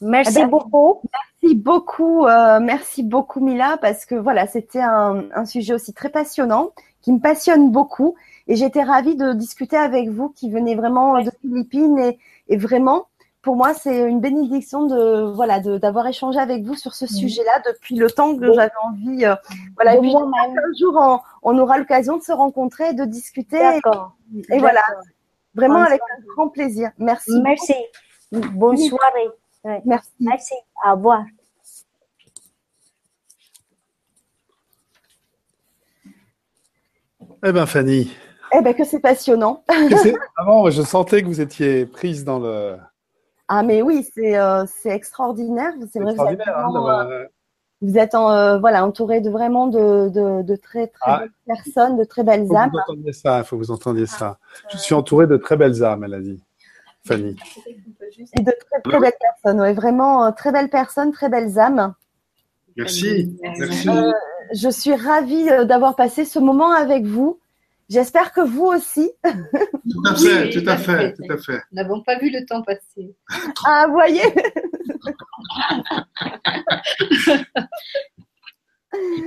[0.02, 1.02] merci ben, beaucoup.
[1.42, 6.10] Merci beaucoup, euh, merci beaucoup Mila, parce que voilà, c'était un, un sujet aussi très
[6.10, 6.72] passionnant,
[7.02, 8.16] qui me passionne beaucoup,
[8.48, 13.08] et j'étais ravie de discuter avec vous, qui venez vraiment de Philippines, et, et vraiment,
[13.44, 17.62] pour moi, c'est une bénédiction de voilà de- d'avoir échangé avec vous sur ce sujet-là
[17.66, 18.54] depuis le temps que Bon.
[18.54, 19.26] j'avais envie.
[19.26, 19.36] euh,
[19.76, 24.18] voilà, et qu'un jour on, on aura l'occasion de se rencontrer, de discuter, D'accord.
[24.50, 24.82] et voilà,
[25.56, 26.92] vraiment avec un grand plaisir.
[26.98, 27.40] Merci.
[27.42, 27.74] Merci.
[28.32, 29.30] Bonne soirée.
[29.64, 29.82] Ouais.
[29.86, 30.10] Merci.
[30.20, 30.54] Merci.
[30.86, 31.24] Au revoir.
[37.44, 38.12] Eh ben Fanny,
[38.54, 39.64] Eh ben que c'est passionnant.
[40.38, 42.78] vraiment, je sentais que vous étiez prise dans le.
[43.48, 45.74] Ah mais oui, c'est euh, c'est extraordinaire.
[45.92, 46.58] C'est vrai, vous êtes, extraordinaire
[46.98, 47.26] hein, euh,
[47.82, 51.20] vous êtes en, euh, voilà entouré de vraiment de, de, de très très Ah.
[51.20, 52.72] belles personnes, de très belles Il faut que âmes.
[52.74, 54.38] vous entendiez ça, il faut que vous entendiez ça.
[54.72, 56.44] Je suis entouré de très belles âmes, elle a dit.
[57.08, 57.36] Fanny.
[58.38, 59.62] Et de très très belles personnes.
[59.62, 61.94] Ouais, vraiment euh, très belles personnes, très belles âmes.
[62.76, 63.38] Merci.
[63.42, 63.90] Merci.
[63.90, 64.12] Euh,
[64.54, 67.40] je suis ravie euh, d'avoir passé ce moment avec vous.
[67.90, 69.10] J'espère que vous aussi.
[69.24, 71.14] Tout à fait, tout tout à fait, fait.
[71.14, 71.62] tout à fait.
[71.72, 73.16] Nous n'avons pas vu le temps passer.
[73.66, 74.22] Ah, vous voyez.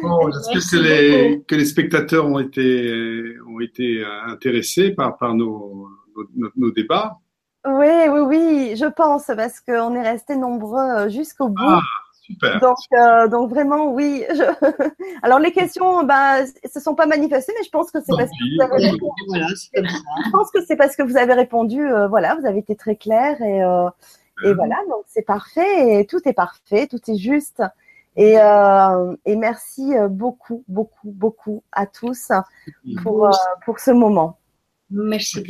[0.02, 5.88] Bon, J'espère que les, que les spectateurs ont été, ont été intéressés par, par nos,
[6.34, 7.18] nos, nos débats.
[7.66, 11.62] Oui, oui, oui, je pense parce qu'on est restés nombreux euh, jusqu'au bout.
[11.68, 11.80] Ah,
[12.22, 12.58] super.
[12.60, 14.24] Donc, euh, donc vraiment, oui.
[14.30, 18.30] je- Alors les questions, ben, se sont pas manifestées, mais je pense que c'est parce
[18.30, 19.22] que vous avez répondu.
[19.28, 19.98] Voilà, c'est comme ça.
[20.24, 21.86] Je pense que c'est parce que vous avez répondu.
[21.86, 23.88] euh, voilà, vous avez été très clair et euh,
[24.42, 27.62] et voilà, donc c'est parfait et tout est parfait, tout est juste.
[28.16, 32.32] Et euh, et merci beaucoup, beaucoup, beaucoup à tous
[33.02, 33.30] pour euh,
[33.66, 34.38] pour ce moment.
[34.90, 35.44] Merci.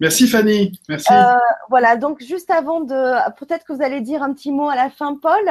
[0.00, 0.80] Merci Fanny.
[0.88, 1.12] Merci.
[1.12, 1.34] Euh,
[1.68, 4.90] voilà, donc juste avant de, peut-être que vous allez dire un petit mot à la
[4.90, 5.42] fin, Paul.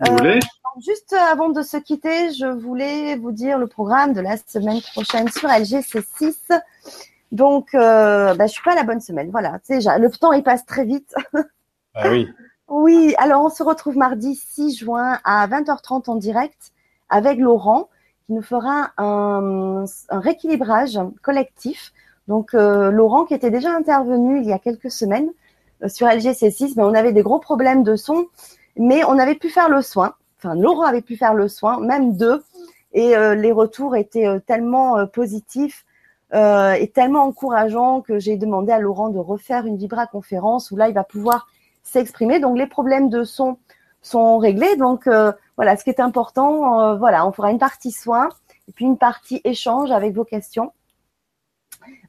[0.00, 0.34] vous voulez?
[0.40, 4.80] Donc, Juste avant de se quitter, je voulais vous dire le programme de la semaine
[4.92, 6.34] prochaine sur LGC6.
[7.32, 9.30] Donc, euh, bah, je suis pas à la bonne semaine.
[9.30, 11.14] Voilà, tu sais, j'ai- le temps il passe très vite.
[11.94, 12.28] Ah oui.
[12.70, 16.70] Oui, alors on se retrouve mardi 6 juin à 20h30 en direct
[17.08, 17.88] avec Laurent
[18.26, 21.94] qui nous fera un, un rééquilibrage collectif.
[22.28, 25.30] Donc euh, Laurent qui était déjà intervenu il y a quelques semaines
[25.82, 28.26] euh, sur LGC6, mais on avait des gros problèmes de son,
[28.76, 30.14] mais on avait pu faire le soin.
[30.38, 32.44] Enfin, Laurent avait pu faire le soin, même deux,
[32.92, 35.84] et euh, les retours étaient tellement positifs
[36.34, 40.76] euh, et tellement encourageants que j'ai demandé à Laurent de refaire une Vibra conférence où
[40.76, 41.48] là il va pouvoir
[41.82, 42.40] s'exprimer.
[42.40, 43.58] Donc les problèmes de son
[44.02, 44.76] sont réglés.
[44.76, 45.08] Donc
[45.56, 48.28] voilà, ce qui est important, voilà, on fera une partie soins
[48.68, 50.72] et puis une partie échange avec vos questions.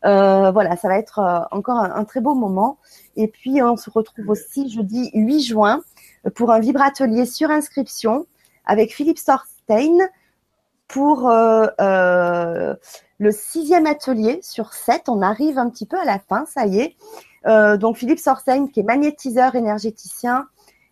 [0.06, 2.78] Euh, voilà, ça va être euh, encore un, très beau moment.
[3.16, 5.82] Et puis on se retrouve aussi jeudi 8 juin
[6.36, 8.26] pour un vibratelier sur inscription
[8.66, 10.10] avec Philippe Sorstein
[10.88, 12.76] pour euh,
[13.18, 15.10] le sixième atelier sur sept.
[15.10, 16.96] On arrive un petit peu à la fin, ça y est.
[17.78, 20.48] Donc Philippe Sorstein qui est magnétiseur énergéticien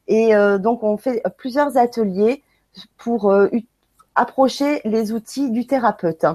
[0.07, 2.41] et donc on fait plusieurs ateliers
[2.97, 3.33] pour
[4.15, 6.25] approcher les outils du thérapeute.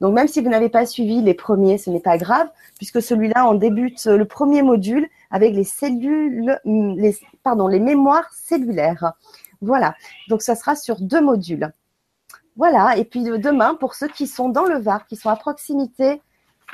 [0.00, 3.48] Donc même si vous n'avez pas suivi les premiers, ce n'est pas grave puisque celui-là
[3.48, 9.12] on débute le premier module avec les cellules, les pardon les mémoires cellulaires.
[9.60, 9.94] Voilà.
[10.28, 11.72] Donc ça sera sur deux modules.
[12.56, 12.96] Voilà.
[12.96, 16.20] Et puis demain pour ceux qui sont dans le Var, qui sont à proximité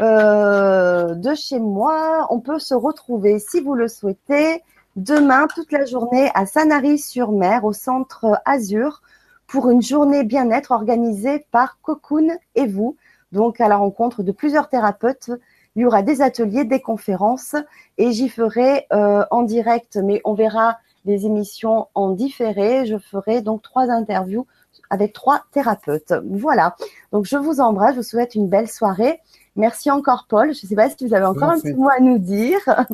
[0.01, 2.27] euh, de chez moi.
[2.31, 4.63] On peut se retrouver, si vous le souhaitez,
[4.97, 9.03] demain toute la journée à Sanary-sur-Mer, au centre Azur,
[9.47, 12.97] pour une journée bien-être organisée par Cocoon et vous.
[13.35, 15.31] Donc à la rencontre de plusieurs thérapeutes,
[15.77, 17.57] il y aura des ateliers, des conférences,
[17.99, 22.87] et j'y ferai euh, en direct, mais on verra les émissions en différé.
[22.87, 24.47] Je ferai donc trois interviews
[24.89, 26.15] avec trois thérapeutes.
[26.31, 26.77] Voilà.
[27.13, 29.21] Donc je vous embrasse, je vous souhaite une belle soirée.
[29.57, 30.55] Merci encore, Paul.
[30.55, 32.61] Je ne sais pas si vous avez encore un petit mot à nous dire.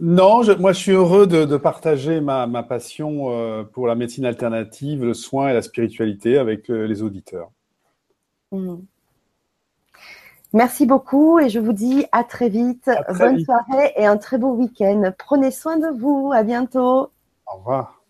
[0.00, 3.94] Non, je- moi je suis heureux de, de partager ma, ma passion euh, pour la
[3.94, 7.50] médecine alternative, le soin et la spiritualité avec euh, les auditeurs.
[8.50, 8.76] Mm.
[10.52, 12.88] Merci beaucoup et je vous dis à très vite.
[12.88, 13.46] À très Bonne vite.
[13.46, 15.12] soirée et un très beau week-end.
[15.18, 16.30] Prenez soin de vous.
[16.34, 17.10] À bientôt.
[17.46, 18.01] Au revoir.